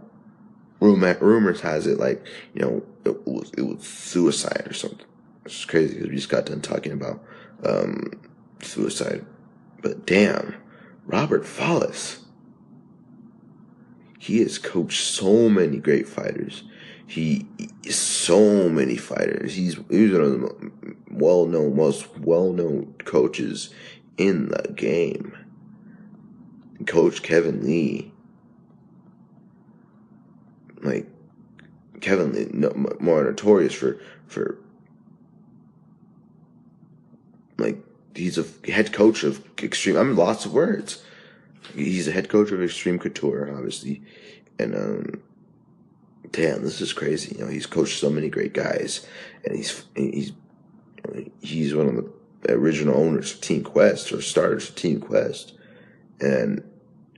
Rumor, 0.80 1.18
rumors 1.20 1.60
has 1.62 1.88
it 1.88 1.98
like 1.98 2.24
you 2.54 2.62
know 2.62 2.82
it 3.04 3.26
was 3.26 3.50
it 3.58 3.62
was 3.62 3.86
suicide 3.86 4.64
or 4.66 4.72
something. 4.72 5.06
It's 5.49 5.64
crazy 5.64 5.94
because 5.94 6.11
we 6.11 6.16
just 6.16 6.28
got 6.28 6.44
done 6.44 6.61
talking 6.61 6.92
about 6.92 7.24
um, 7.64 8.20
suicide, 8.61 9.24
but 9.80 10.05
damn, 10.05 10.55
Robert 11.07 11.44
Follis. 11.44 12.18
He 14.18 14.40
has 14.40 14.59
coached 14.59 15.03
so 15.03 15.49
many 15.49 15.78
great 15.78 16.07
fighters. 16.07 16.64
He, 17.07 17.46
he 17.57 17.90
so 17.90 18.68
many 18.68 18.99
fighters. 18.99 19.55
He's 19.55 19.78
he's 19.88 20.12
one 20.12 20.20
of 20.20 20.40
the 20.40 20.94
well 21.11 21.46
known, 21.46 21.74
most 21.74 22.14
well 22.18 22.53
known 22.53 22.94
coaches 23.07 23.70
in 24.18 24.49
the 24.49 24.70
game. 24.76 25.34
Coach 26.86 27.22
Kevin 27.22 27.64
Lee, 27.64 28.12
like 30.82 31.07
Kevin 32.03 32.34
Lee, 32.34 32.51
no, 32.53 32.70
more 33.01 33.24
notorious 33.24 33.72
for 33.72 33.99
for 34.26 34.59
like 37.59 37.78
he's 38.14 38.38
a 38.38 38.70
head 38.70 38.92
coach 38.92 39.22
of 39.24 39.42
extreme. 39.62 39.96
I 39.96 40.02
mean, 40.02 40.16
lots 40.16 40.44
of 40.44 40.52
words. 40.52 41.02
He's 41.74 42.09
a 42.09 42.12
head 42.12 42.28
coach 42.28 42.50
of 42.50 42.62
Extreme 42.62 43.00
Couture, 43.00 43.54
obviously, 43.54 44.02
and 44.59 44.74
um, 44.74 45.22
damn, 46.30 46.62
this 46.62 46.80
is 46.80 46.92
crazy. 46.92 47.36
You 47.36 47.44
know, 47.44 47.50
he's 47.50 47.66
coached 47.66 47.98
so 47.98 48.11
many 48.11 48.28
great 48.28 48.54
guys, 48.54 49.06
and 49.44 49.56
he's 49.56 49.84
he's 49.94 50.32
he's 51.40 51.74
one 51.74 51.88
of 51.88 51.94
the 52.42 52.52
original 52.54 52.96
owners 52.96 53.34
of 53.34 53.40
Team 53.40 53.62
Quest 53.62 54.12
or 54.12 54.22
starters 54.22 54.68
of 54.68 54.76
Team 54.76 55.00
Quest, 55.00 55.54
and 56.20 56.62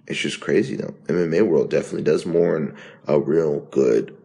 it's 0.06 0.18
just 0.18 0.40
crazy 0.40 0.76
though. 0.76 0.94
MMA 1.06 1.46
world 1.46 1.70
definitely 1.70 2.02
does 2.02 2.26
more 2.26 2.54
than 2.54 2.76
a 3.06 3.18
real 3.20 3.60
good, 3.70 4.16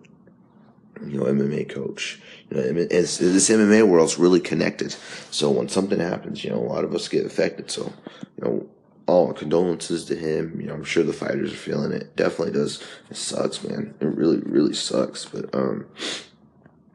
you 1.06 1.20
know, 1.20 1.26
MMA 1.26 1.70
coach. 1.70 2.22
You 2.50 2.58
know, 2.58 2.88
it's, 2.90 3.18
this 3.18 3.50
MMA 3.50 3.88
world's 3.88 4.18
really 4.18 4.40
connected. 4.40 4.96
So 5.32 5.50
when 5.50 5.70
something 5.70 6.00
happens, 6.00 6.44
you 6.44 6.52
know, 6.52 6.60
a 6.60 6.68
lot 6.72 6.84
of 6.84 6.94
us 6.94 7.08
get 7.08 7.26
affected. 7.26 7.72
So, 7.72 7.92
you 8.38 8.44
know, 8.44 8.70
all 9.08 9.34
condolences 9.34 10.06
to 10.06 10.16
him. 10.16 10.60
You 10.60 10.68
know, 10.68 10.74
I'm 10.74 10.84
sure 10.84 11.04
the 11.04 11.14
fighters 11.14 11.54
are 11.54 11.58
feeling 11.58 11.92
it. 11.92 12.16
Definitely 12.16 12.54
does. 12.54 12.84
It 13.10 13.18
sucks, 13.18 13.64
man. 13.64 13.94
It 14.00 14.06
really, 14.06 14.40
really 14.40 14.74
sucks. 14.74 15.26
But, 15.26 15.54
um, 15.54 15.86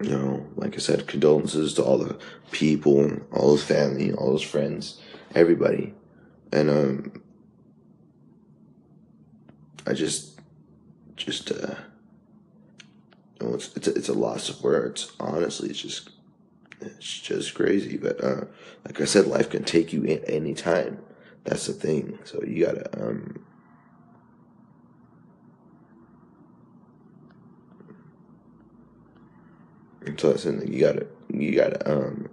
you 0.03 0.11
know, 0.11 0.47
like 0.57 0.75
I 0.75 0.79
said, 0.79 1.07
condolences 1.07 1.75
to 1.75 1.85
all 1.85 1.99
the 1.99 2.19
people, 2.51 3.21
all 3.33 3.53
his 3.53 3.65
family, 3.65 4.13
all 4.13 4.33
his 4.33 4.43
friends, 4.43 5.01
everybody. 5.35 5.95
And, 6.53 6.71
um, 6.71 7.23
I 9.87 9.93
just, 9.93 10.41
just, 11.17 11.53
uh, 11.53 11.75
know, 13.41 13.55
it's, 13.55 13.75
it's 13.77 13.89
a, 13.89 13.95
it's 13.95 14.09
a 14.09 14.15
loss 14.15 14.49
of 14.49 14.63
words. 14.63 15.13
Honestly, 15.19 15.71
it's 15.71 15.81
just, 15.81 16.11
it's 16.81 17.21
just 17.21 17.55
crazy. 17.55 17.97
But, 17.97 18.23
uh, 18.23 18.45
like 18.85 19.01
I 19.01 19.05
said, 19.05 19.27
life 19.27 19.51
can 19.51 19.65
take 19.65 19.93
you 19.93 20.07
at 20.07 20.29
any 20.29 20.55
time. 20.55 20.99
That's 21.45 21.67
the 21.67 21.73
thing. 21.73 22.19
So 22.25 22.43
you 22.45 22.67
gotta, 22.67 23.03
um, 23.03 23.45
so 30.17 30.31
that's 30.31 30.43
something 30.43 30.73
you 30.73 30.81
gotta, 30.81 31.07
you 31.33 31.55
gotta, 31.55 31.91
um, 31.91 32.29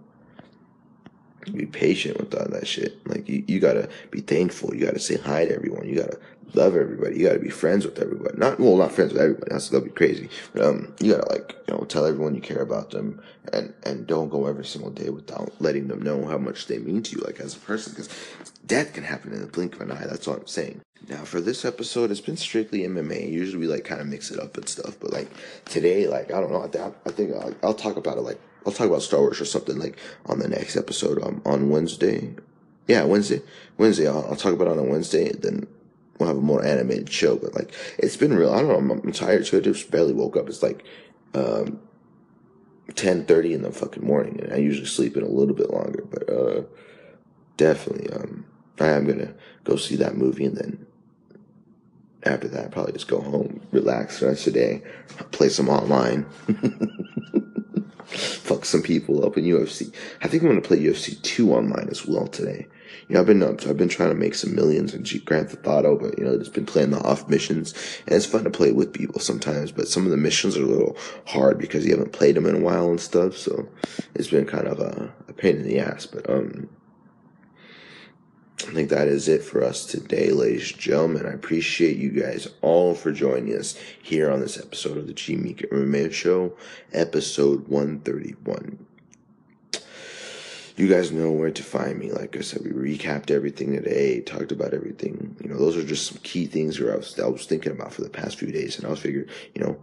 be 1.53 1.65
patient 1.65 2.17
with 2.19 2.35
all 2.35 2.47
that 2.49 2.67
shit. 2.67 3.05
Like 3.07 3.29
you, 3.29 3.43
you 3.47 3.59
gotta 3.59 3.89
be 4.11 4.21
thankful. 4.21 4.75
You 4.75 4.85
gotta 4.85 4.99
say 4.99 5.17
hi 5.17 5.45
to 5.45 5.53
everyone. 5.55 5.87
You 5.87 5.95
gotta 5.95 6.19
love 6.53 6.75
everybody. 6.75 7.17
You 7.17 7.27
gotta 7.27 7.39
be 7.39 7.49
friends 7.49 7.85
with 7.85 7.99
everybody. 7.99 8.37
Not 8.37 8.59
well, 8.59 8.77
not 8.77 8.91
friends 8.91 9.13
with 9.13 9.21
everybody. 9.21 9.51
That's 9.51 9.69
that'd 9.69 9.85
be 9.85 9.91
crazy. 9.91 10.29
But 10.53 10.65
um, 10.65 10.93
you 10.99 11.13
gotta 11.13 11.29
like 11.29 11.55
you 11.67 11.73
know 11.73 11.83
tell 11.85 12.05
everyone 12.05 12.35
you 12.35 12.41
care 12.41 12.61
about 12.61 12.91
them, 12.91 13.21
and 13.53 13.73
and 13.83 14.07
don't 14.07 14.29
go 14.29 14.47
every 14.47 14.65
single 14.65 14.91
day 14.91 15.09
without 15.09 15.53
letting 15.59 15.87
them 15.87 16.01
know 16.01 16.25
how 16.25 16.37
much 16.37 16.67
they 16.67 16.77
mean 16.77 17.03
to 17.03 17.15
you, 17.17 17.23
like 17.23 17.39
as 17.39 17.55
a 17.55 17.59
person. 17.59 17.93
Because 17.93 18.09
death 18.65 18.93
can 18.93 19.03
happen 19.03 19.33
in 19.33 19.41
the 19.41 19.47
blink 19.47 19.75
of 19.75 19.81
an 19.81 19.91
eye. 19.91 20.05
That's 20.07 20.27
what 20.27 20.39
I'm 20.39 20.47
saying. 20.47 20.81
Now 21.07 21.23
for 21.23 21.39
this 21.41 21.63
episode, 21.63 22.11
it's 22.11 22.21
been 22.21 22.37
strictly 22.37 22.79
MMA. 22.79 23.31
Usually 23.31 23.59
we 23.59 23.67
like 23.67 23.85
kind 23.85 24.01
of 24.01 24.07
mix 24.07 24.31
it 24.31 24.39
up 24.39 24.57
and 24.57 24.67
stuff, 24.67 24.97
but 24.99 25.13
like 25.13 25.29
today, 25.65 26.07
like 26.07 26.31
I 26.31 26.41
don't 26.41 26.51
know. 26.51 26.63
I, 26.63 26.91
I 27.07 27.11
think 27.11 27.35
I'll, 27.35 27.53
I'll 27.63 27.73
talk 27.73 27.97
about 27.97 28.17
it 28.17 28.21
like 28.21 28.39
I'll 28.65 28.73
talk 28.73 28.87
about 28.87 29.01
Star 29.01 29.21
Wars 29.21 29.39
or 29.39 29.45
something 29.45 29.77
like 29.77 29.97
on 30.25 30.39
the 30.39 30.47
next 30.47 30.75
episode 30.75 31.21
um, 31.23 31.41
on 31.45 31.69
Wednesday. 31.69 32.33
Yeah, 32.87 33.03
Wednesday. 33.03 33.41
Wednesday. 33.77 34.07
I'll, 34.07 34.25
I'll 34.27 34.35
talk 34.35 34.53
about 34.53 34.67
it 34.67 34.71
on 34.71 34.79
a 34.79 34.83
Wednesday. 34.83 35.31
Then 35.31 35.67
we'll 36.18 36.28
have 36.28 36.38
a 36.38 36.41
more 36.41 36.63
animated 36.63 37.11
show. 37.11 37.36
But 37.36 37.55
like, 37.55 37.74
it's 37.97 38.18
been 38.18 38.34
real. 38.34 38.53
I 38.53 38.61
don't 38.61 38.70
know. 38.70 38.78
I'm, 38.78 38.91
I'm 38.91 39.11
tired. 39.11 39.47
So 39.47 39.57
I 39.57 39.61
just 39.61 39.91
barely 39.91 40.13
woke 40.13 40.38
up. 40.38 40.47
It's 40.47 40.63
like, 40.63 40.84
um, 41.34 41.80
10:30 42.93 43.53
in 43.53 43.61
the 43.63 43.72
fucking 43.72 44.05
morning, 44.05 44.39
and 44.41 44.53
I 44.53 44.57
usually 44.57 44.88
sleep 44.88 45.18
in 45.18 45.24
a 45.24 45.30
little 45.30 45.55
bit 45.55 45.70
longer. 45.70 46.03
But 46.09 46.30
uh, 46.30 46.63
definitely, 47.57 48.11
um, 48.13 48.45
I 48.80 48.88
am 48.89 49.05
gonna 49.05 49.34
go 49.63 49.76
see 49.76 49.95
that 49.97 50.15
movie, 50.18 50.45
and 50.45 50.57
then 50.57 50.86
after 52.24 52.47
that, 52.49 52.72
probably 52.72 52.93
just 52.93 53.07
go 53.07 53.22
home, 53.22 53.61
relax 53.72 54.20
the 54.20 54.28
rest 54.28 54.47
of 54.47 54.53
the 54.53 54.59
day, 54.59 54.82
play 55.32 55.49
some 55.49 55.70
online. 55.70 56.26
fuck 58.18 58.65
some 58.65 58.82
people 58.82 59.26
up 59.26 59.38
in 59.38 59.45
UFC. 59.45 59.93
I 60.22 60.28
think 60.28 60.43
I'm 60.43 60.49
gonna 60.49 60.61
play 60.61 60.80
UFC 60.80 61.22
two 61.22 61.53
online 61.53 61.88
as 61.89 62.05
well 62.05 62.28
today. 62.28 62.68
You 63.07 63.13
know, 63.13 63.22
I've 63.22 63.28
been 63.28 63.43
up, 63.43 63.65
I've 63.65 63.78
been 63.78 63.89
trying 63.89 64.09
to 64.09 64.15
make 64.15 64.36
some 64.36 64.55
millions 64.55 64.93
in 64.93 65.03
Grand 65.26 65.49
Theft 65.49 65.65
Auto, 65.65 65.97
but 65.97 66.18
you 66.18 66.26
know, 66.26 66.38
just 66.38 66.53
been 66.53 66.65
playing 66.65 66.91
the 66.91 66.99
off 66.99 67.28
missions, 67.30 67.74
and 68.05 68.15
it's 68.15 68.26
fun 68.26 68.43
to 68.43 68.49
play 68.49 68.72
with 68.72 68.93
people 68.93 69.20
sometimes. 69.20 69.72
But 69.72 69.88
some 69.88 70.05
of 70.05 70.11
the 70.11 70.18
missions 70.18 70.57
are 70.57 70.63
a 70.63 70.68
little 70.68 70.97
hard 71.26 71.57
because 71.57 71.86
you 71.86 71.91
haven't 71.91 72.13
played 72.13 72.36
them 72.36 72.45
in 72.45 72.55
a 72.55 72.59
while 72.59 72.89
and 72.89 72.99
stuff. 72.99 73.38
So 73.38 73.68
it's 74.13 74.30
been 74.30 74.45
kind 74.45 74.68
of 74.68 74.80
a, 74.80 75.13
a 75.28 75.34
pain 75.34 75.57
in 75.57 75.68
the 75.68 75.80
ass. 75.80 76.05
But 76.05 76.30
um, 76.30 76.70
I 78.59 78.71
think 78.71 78.89
that 78.89 79.07
is 79.07 79.27
it 79.27 79.43
for 79.43 79.63
us 79.63 79.85
today, 79.85 80.31
ladies 80.31 80.71
and 80.71 80.81
gentlemen. 80.81 81.27
I 81.27 81.31
appreciate 81.31 81.97
you 81.97 82.09
guys 82.09 82.47
all 82.61 82.95
for 82.95 83.11
joining 83.11 83.55
us 83.55 83.79
here 84.01 84.31
on 84.31 84.39
this 84.39 84.57
episode 84.57 84.97
of 84.97 85.05
the 85.05 85.13
G 85.13 85.35
Meek 85.35 85.59
MMA 85.71 86.11
Show, 86.11 86.53
episode 86.91 87.67
131. 87.67 88.83
You 90.75 90.87
guys 90.87 91.11
know 91.11 91.31
where 91.31 91.51
to 91.51 91.63
find 91.63 91.99
me. 91.99 92.11
Like 92.11 92.35
I 92.35 92.41
said, 92.41 92.63
we 92.63 92.71
recapped 92.71 93.29
everything 93.29 93.73
today, 93.73 94.21
talked 94.21 94.51
about 94.51 94.73
everything. 94.73 95.35
You 95.41 95.49
know, 95.49 95.57
those 95.57 95.77
are 95.77 95.83
just 95.83 96.07
some 96.07 96.19
key 96.23 96.47
things 96.47 96.81
I 96.81 96.95
was, 96.95 97.19
I 97.19 97.27
was 97.27 97.45
thinking 97.45 97.71
about 97.71 97.93
for 97.93 98.01
the 98.01 98.09
past 98.09 98.37
few 98.37 98.51
days. 98.51 98.77
And 98.77 98.87
I 98.87 98.89
was 98.89 98.99
figuring, 98.99 99.29
you 99.53 99.63
know, 99.63 99.79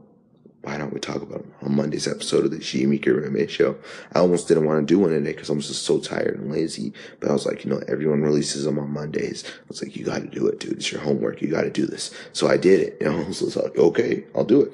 why 0.65 0.79
don't 0.79 0.93
we 0.93 1.01
talk 1.01 1.17
about 1.17 1.41
them 1.41 1.55
on 1.63 1.77
Monday's 1.77 2.09
episode 2.09 2.45
of 2.45 2.51
the 2.51 2.59
G 2.59 2.87
Meek 2.87 3.05
MMA 3.05 3.49
show? 3.49 3.77
I 4.15 4.21
almost 4.21 4.49
didn't 4.49 4.65
want 4.65 4.87
to 4.87 4.95
do 4.95 4.99
one 4.99 5.11
today 5.11 5.33
because 5.33 5.51
I'm 5.51 5.61
just 5.61 5.83
so 5.83 6.01
tired 6.01 6.39
and 6.39 6.51
lazy. 6.51 6.93
But 7.21 7.31
I 7.31 7.33
was 7.33 7.45
like, 7.45 7.65
you 7.65 7.71
know, 7.71 7.83
everyone 7.87 8.23
releases 8.23 8.65
them 8.65 8.79
on 8.79 8.91
Mondays. 8.91 9.45
I 9.47 9.65
was 9.69 9.83
like, 9.83 9.95
you 9.95 10.05
got 10.05 10.23
to 10.23 10.27
do 10.27 10.47
it, 10.47 10.61
dude. 10.61 10.73
It's 10.73 10.91
your 10.91 11.03
homework. 11.03 11.43
You 11.43 11.49
got 11.49 11.63
to 11.63 11.71
do 11.71 11.87
this. 11.87 12.15
So 12.33 12.49
I 12.49 12.57
did 12.57 12.81
it. 12.81 12.97
You 13.01 13.13
know, 13.13 13.33
so 13.33 13.47
it's 13.47 13.57
like, 13.57 13.77
okay, 13.77 14.25
I'll 14.35 14.45
do 14.45 14.63
it. 14.63 14.73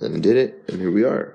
And 0.00 0.14
I 0.14 0.20
did 0.20 0.36
it, 0.36 0.62
and 0.68 0.78
here 0.78 0.90
we 0.90 1.04
are. 1.04 1.34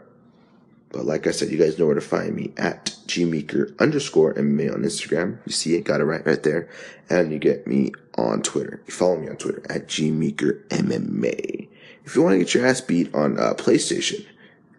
But 0.91 1.05
like 1.05 1.25
I 1.25 1.31
said, 1.31 1.49
you 1.49 1.57
guys 1.57 1.79
know 1.79 1.85
where 1.85 1.95
to 1.95 2.01
find 2.01 2.35
me 2.35 2.51
at 2.57 2.97
gmeeker 3.07 3.77
underscore 3.79 4.33
MMA 4.35 4.73
on 4.73 4.83
Instagram. 4.83 5.37
You 5.45 5.51
see 5.51 5.75
it, 5.75 5.83
got 5.83 6.01
it 6.01 6.05
right 6.05 6.25
right 6.25 6.43
there. 6.43 6.69
And 7.09 7.31
you 7.31 7.39
get 7.39 7.65
me 7.65 7.93
on 8.17 8.41
Twitter. 8.41 8.81
You 8.85 8.93
follow 8.93 9.17
me 9.17 9.29
on 9.29 9.37
Twitter 9.37 9.63
at 9.69 9.87
gmeeker 9.87 10.65
MMA. 10.67 11.60
If 12.05 12.15
you 12.15 12.23
want 12.23 12.33
to 12.33 12.39
get 12.39 12.53
your 12.53 12.65
ass 12.65 12.81
beat 12.81 13.13
on 13.13 13.39
uh, 13.39 13.53
PlayStation, 13.53 14.25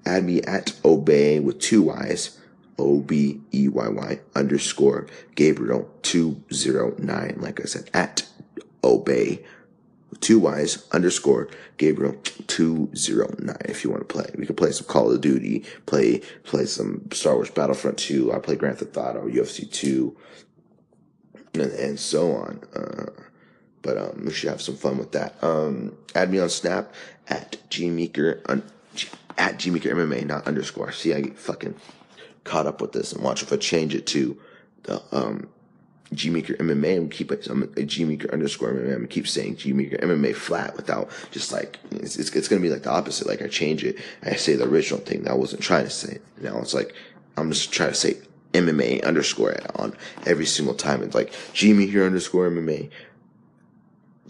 add 0.04 0.24
me 0.24 0.42
at 0.42 0.74
obey 0.84 1.40
with 1.40 1.60
two 1.60 1.82
Y's, 1.82 2.38
O 2.78 3.00
B 3.00 3.40
E 3.52 3.68
Y 3.68 3.88
Y 3.88 4.20
underscore 4.34 5.06
Gabriel 5.34 5.90
two 6.02 6.42
zero 6.52 6.94
nine. 6.98 7.36
Like 7.38 7.60
I 7.60 7.64
said, 7.64 7.90
at 7.94 8.26
obey 8.82 9.44
two 10.20 10.38
Y's 10.40 10.86
underscore 10.92 11.48
Gabriel 11.76 12.16
two 12.46 12.90
zero 12.96 13.34
nine. 13.38 13.56
If 13.64 13.84
you 13.84 13.90
want 13.90 14.08
to 14.08 14.12
play, 14.12 14.30
we 14.36 14.46
can 14.46 14.56
play 14.56 14.72
some 14.72 14.86
Call 14.86 15.12
of 15.12 15.20
Duty, 15.20 15.64
play 15.86 16.20
play 16.44 16.66
some 16.66 17.08
Star 17.12 17.34
Wars 17.34 17.50
Battlefront 17.50 17.98
two. 17.98 18.32
I 18.32 18.38
play 18.38 18.56
Grand 18.56 18.78
Theft 18.78 18.96
Auto, 18.96 19.28
UFC 19.28 19.70
two, 19.70 20.16
and, 21.54 21.62
and 21.72 22.00
so 22.00 22.32
on. 22.32 22.60
Uh, 22.74 23.10
but 23.82 23.98
um, 23.98 24.24
we 24.24 24.32
should 24.32 24.48
have 24.48 24.62
some 24.62 24.76
fun 24.76 24.98
with 24.98 25.12
that. 25.12 25.42
Um, 25.42 25.96
add 26.14 26.30
me 26.30 26.38
on 26.38 26.48
Snap 26.48 26.92
at 27.28 27.58
gmeeker 27.68 28.40
un, 28.48 28.62
at 29.38 29.58
gmeeker 29.58 29.92
MMA, 29.92 30.26
not 30.26 30.46
underscore. 30.46 30.92
See, 30.92 31.12
I 31.12 31.20
get 31.20 31.38
fucking 31.38 31.74
caught 32.44 32.66
up 32.66 32.80
with 32.80 32.92
this 32.92 33.12
and 33.12 33.22
watch 33.22 33.42
if 33.42 33.52
I 33.52 33.56
change 33.56 33.94
it 33.94 34.06
to 34.08 34.38
the 34.84 35.02
um 35.12 35.48
Gmeeker 36.14 36.58
MMA 36.58 36.96
and 36.96 37.10
keep 37.10 37.32
it 37.32 37.46
I'm 37.46 37.62
a 37.62 37.66
Gmeeker 37.66 38.30
underscore 38.32 38.72
MMA. 38.72 38.94
I'm 38.94 39.08
keep 39.08 39.26
saying 39.26 39.56
Gmeeker 39.56 40.00
MMA 40.02 40.34
flat 40.34 40.76
without 40.76 41.08
just 41.30 41.52
like 41.52 41.78
it's, 41.90 42.16
it's, 42.16 42.30
it's 42.30 42.48
gonna 42.48 42.60
be 42.60 42.68
like 42.68 42.82
the 42.82 42.90
opposite. 42.90 43.26
Like 43.26 43.42
I 43.42 43.48
change 43.48 43.84
it, 43.84 43.96
I 44.22 44.34
say 44.34 44.54
the 44.54 44.68
original 44.68 45.00
thing 45.00 45.22
that 45.22 45.32
I 45.32 45.34
wasn't 45.34 45.62
trying 45.62 45.84
to 45.84 45.90
say. 45.90 46.18
Now 46.40 46.58
it's 46.58 46.74
like 46.74 46.94
I'm 47.36 47.50
just 47.50 47.72
trying 47.72 47.90
to 47.90 47.94
say 47.94 48.18
MMA 48.52 49.02
underscore 49.04 49.56
on 49.76 49.94
every 50.26 50.44
single 50.46 50.74
time. 50.74 51.02
It's 51.02 51.14
like 51.14 51.32
Gmeeker 51.54 52.04
underscore 52.04 52.50
MMA 52.50 52.90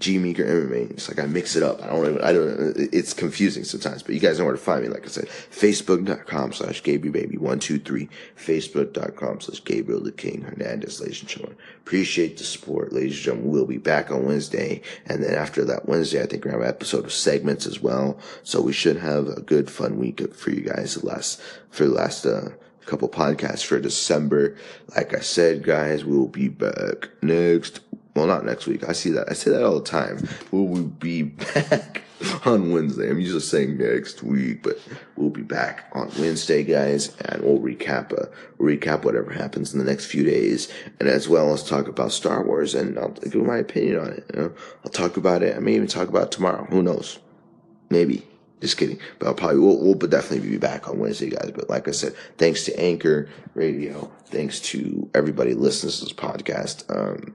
G 0.03 0.19
Meeker 0.19 0.45
MMA. 0.45 0.91
It's 0.91 1.09
like 1.09 1.21
I 1.21 1.27
mix 1.27 1.55
it 1.55 1.63
up. 1.63 1.81
I 1.81 1.87
don't 1.87 2.07
even, 2.07 2.23
I 2.23 2.33
don't, 2.33 2.77
it's 2.93 3.15
confusing 3.15 3.63
sometimes, 3.63 4.03
but 4.03 4.15
you 4.15 4.21
guys 4.21 4.39
know 4.39 4.45
where 4.45 4.53
to 4.53 4.61
find 4.61 4.83
me. 4.83 4.89
Like 4.89 5.05
I 5.05 5.09
said, 5.09 5.29
facebook.com 5.29 6.53
slash 6.53 6.83
GabrielBaby123, 6.83 8.09
facebook.com 8.37 9.41
slash 9.41 9.65
Gabriel 9.65 10.03
the 10.03 10.11
King 10.11 10.43
Hernandez, 10.43 11.01
ladies 11.01 11.21
and 11.21 11.29
gentlemen. 11.29 11.57
Appreciate 11.79 12.37
the 12.37 12.45
support, 12.45 12.93
ladies 12.93 13.15
and 13.15 13.23
gentlemen. 13.23 13.53
We'll 13.53 13.65
be 13.65 13.79
back 13.79 14.11
on 14.11 14.27
Wednesday. 14.27 14.83
And 15.07 15.23
then 15.23 15.35
after 15.37 15.65
that 15.67 15.89
Wednesday, 15.89 16.21
I 16.21 16.27
think 16.27 16.45
we're 16.45 16.51
going 16.51 16.63
to 16.63 16.67
have 16.67 16.75
an 16.75 16.77
episode 16.77 17.05
of 17.05 17.13
segments 17.13 17.65
as 17.65 17.81
well. 17.81 18.19
So 18.43 18.61
we 18.61 18.73
should 18.73 18.97
have 18.97 19.29
a 19.29 19.41
good 19.41 19.71
fun 19.71 19.99
week 19.99 20.35
for 20.35 20.51
you 20.51 20.63
guys 20.63 20.97
the 20.97 21.07
last, 21.07 21.41
for 21.71 21.85
the 21.87 21.95
last, 21.95 22.27
uh, 22.27 22.51
couple 22.87 23.09
podcasts 23.09 23.65
for 23.65 23.79
December. 23.79 24.57
Like 24.97 25.15
I 25.15 25.21
said, 25.21 25.63
guys, 25.63 26.05
we 26.05 26.17
will 26.17 26.27
be 26.27 26.49
back 26.49 27.11
next 27.23 27.81
well, 28.15 28.27
not 28.27 28.45
next 28.45 28.67
week. 28.67 28.87
I 28.89 28.93
see 28.93 29.11
that. 29.11 29.31
I 29.31 29.33
say 29.33 29.51
that 29.51 29.65
all 29.65 29.79
the 29.79 29.85
time. 29.85 30.29
We 30.51 30.59
will 30.59 30.69
we 30.69 30.83
be 30.83 31.23
back 31.55 32.03
on 32.45 32.71
Wednesday? 32.71 33.09
I'm 33.09 33.19
usually 33.19 33.41
saying 33.41 33.79
next 33.79 34.23
week, 34.23 34.63
but 34.63 34.79
we'll 35.17 35.31
be 35.31 35.43
back 35.43 35.89
on 35.93 36.11
Wednesday, 36.19 36.63
guys, 36.63 37.17
and 37.21 37.43
we'll 37.43 37.59
recap 37.59 38.13
uh, 38.13 38.27
recap 38.59 39.05
whatever 39.05 39.33
happens 39.33 39.73
in 39.73 39.79
the 39.79 39.85
next 39.85 40.07
few 40.07 40.25
days, 40.25 40.71
and 41.01 41.09
as 41.09 41.27
well 41.29 41.55
as 41.55 41.65
talk 41.65 41.89
about 41.89 42.13
Star 42.13 42.45
Wars, 42.45 42.75
and 42.75 42.99
I'll 42.99 43.13
give 43.13 43.35
my 43.37 43.57
opinion 43.57 43.99
on 43.99 44.09
it. 44.13 44.31
You 44.35 44.41
know, 44.41 44.53
I'll 44.85 44.93
talk 44.93 45.17
about 45.17 45.43
it. 45.43 45.57
I 45.57 45.61
may 45.61 45.75
even 45.75 45.89
talk 45.89 46.09
about 46.09 46.25
it 46.25 46.33
tomorrow. 46.33 46.65
Who 46.67 46.83
knows? 46.83 47.19
Maybe. 47.89 48.27
Just 48.61 48.77
kidding. 48.77 49.01
But 49.19 49.27
I'll 49.27 49.35
probably, 49.35 49.59
we'll, 49.59 49.79
we'll 49.79 49.95
definitely 49.95 50.49
be 50.49 50.57
back 50.57 50.89
on 50.89 51.01
Wednesday, 51.01 51.31
guys. 51.31 51.51
But 51.53 51.69
like 51.69 51.89
I 51.89 51.91
said, 51.91 52.15
thanks 52.39 52.65
to 52.67 52.81
Anchor 52.81 53.29
Radio, 53.55 54.13
thanks 54.27 54.61
to 54.61 55.11
everybody 55.15 55.55
listening 55.55 55.93
to 55.93 56.05
this 56.05 56.13
podcast. 56.13 56.85
Um, 56.89 57.35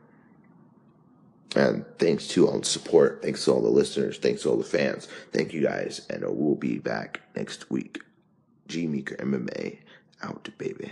and 1.58 1.86
thanks 1.98 2.28
to 2.30 2.48
all 2.48 2.60
the 2.60 2.66
support. 2.66 3.22
Thanks 3.22 3.46
to 3.46 3.54
all 3.54 3.62
the 3.62 3.70
listeners. 3.70 4.18
Thanks 4.18 4.44
to 4.44 4.50
all 4.50 4.58
the 4.58 4.64
fans. 4.64 5.08
Thank 5.32 5.54
you 5.54 5.62
guys. 5.62 6.06
And 6.10 6.24
we'll 6.28 6.56
be 6.56 6.78
back 6.78 7.22
next 7.36 7.70
week. 7.70 8.02
G 8.68 8.88
Meeker 8.88 9.16
MMA 9.16 9.80
out, 10.22 10.50
baby. 10.58 10.92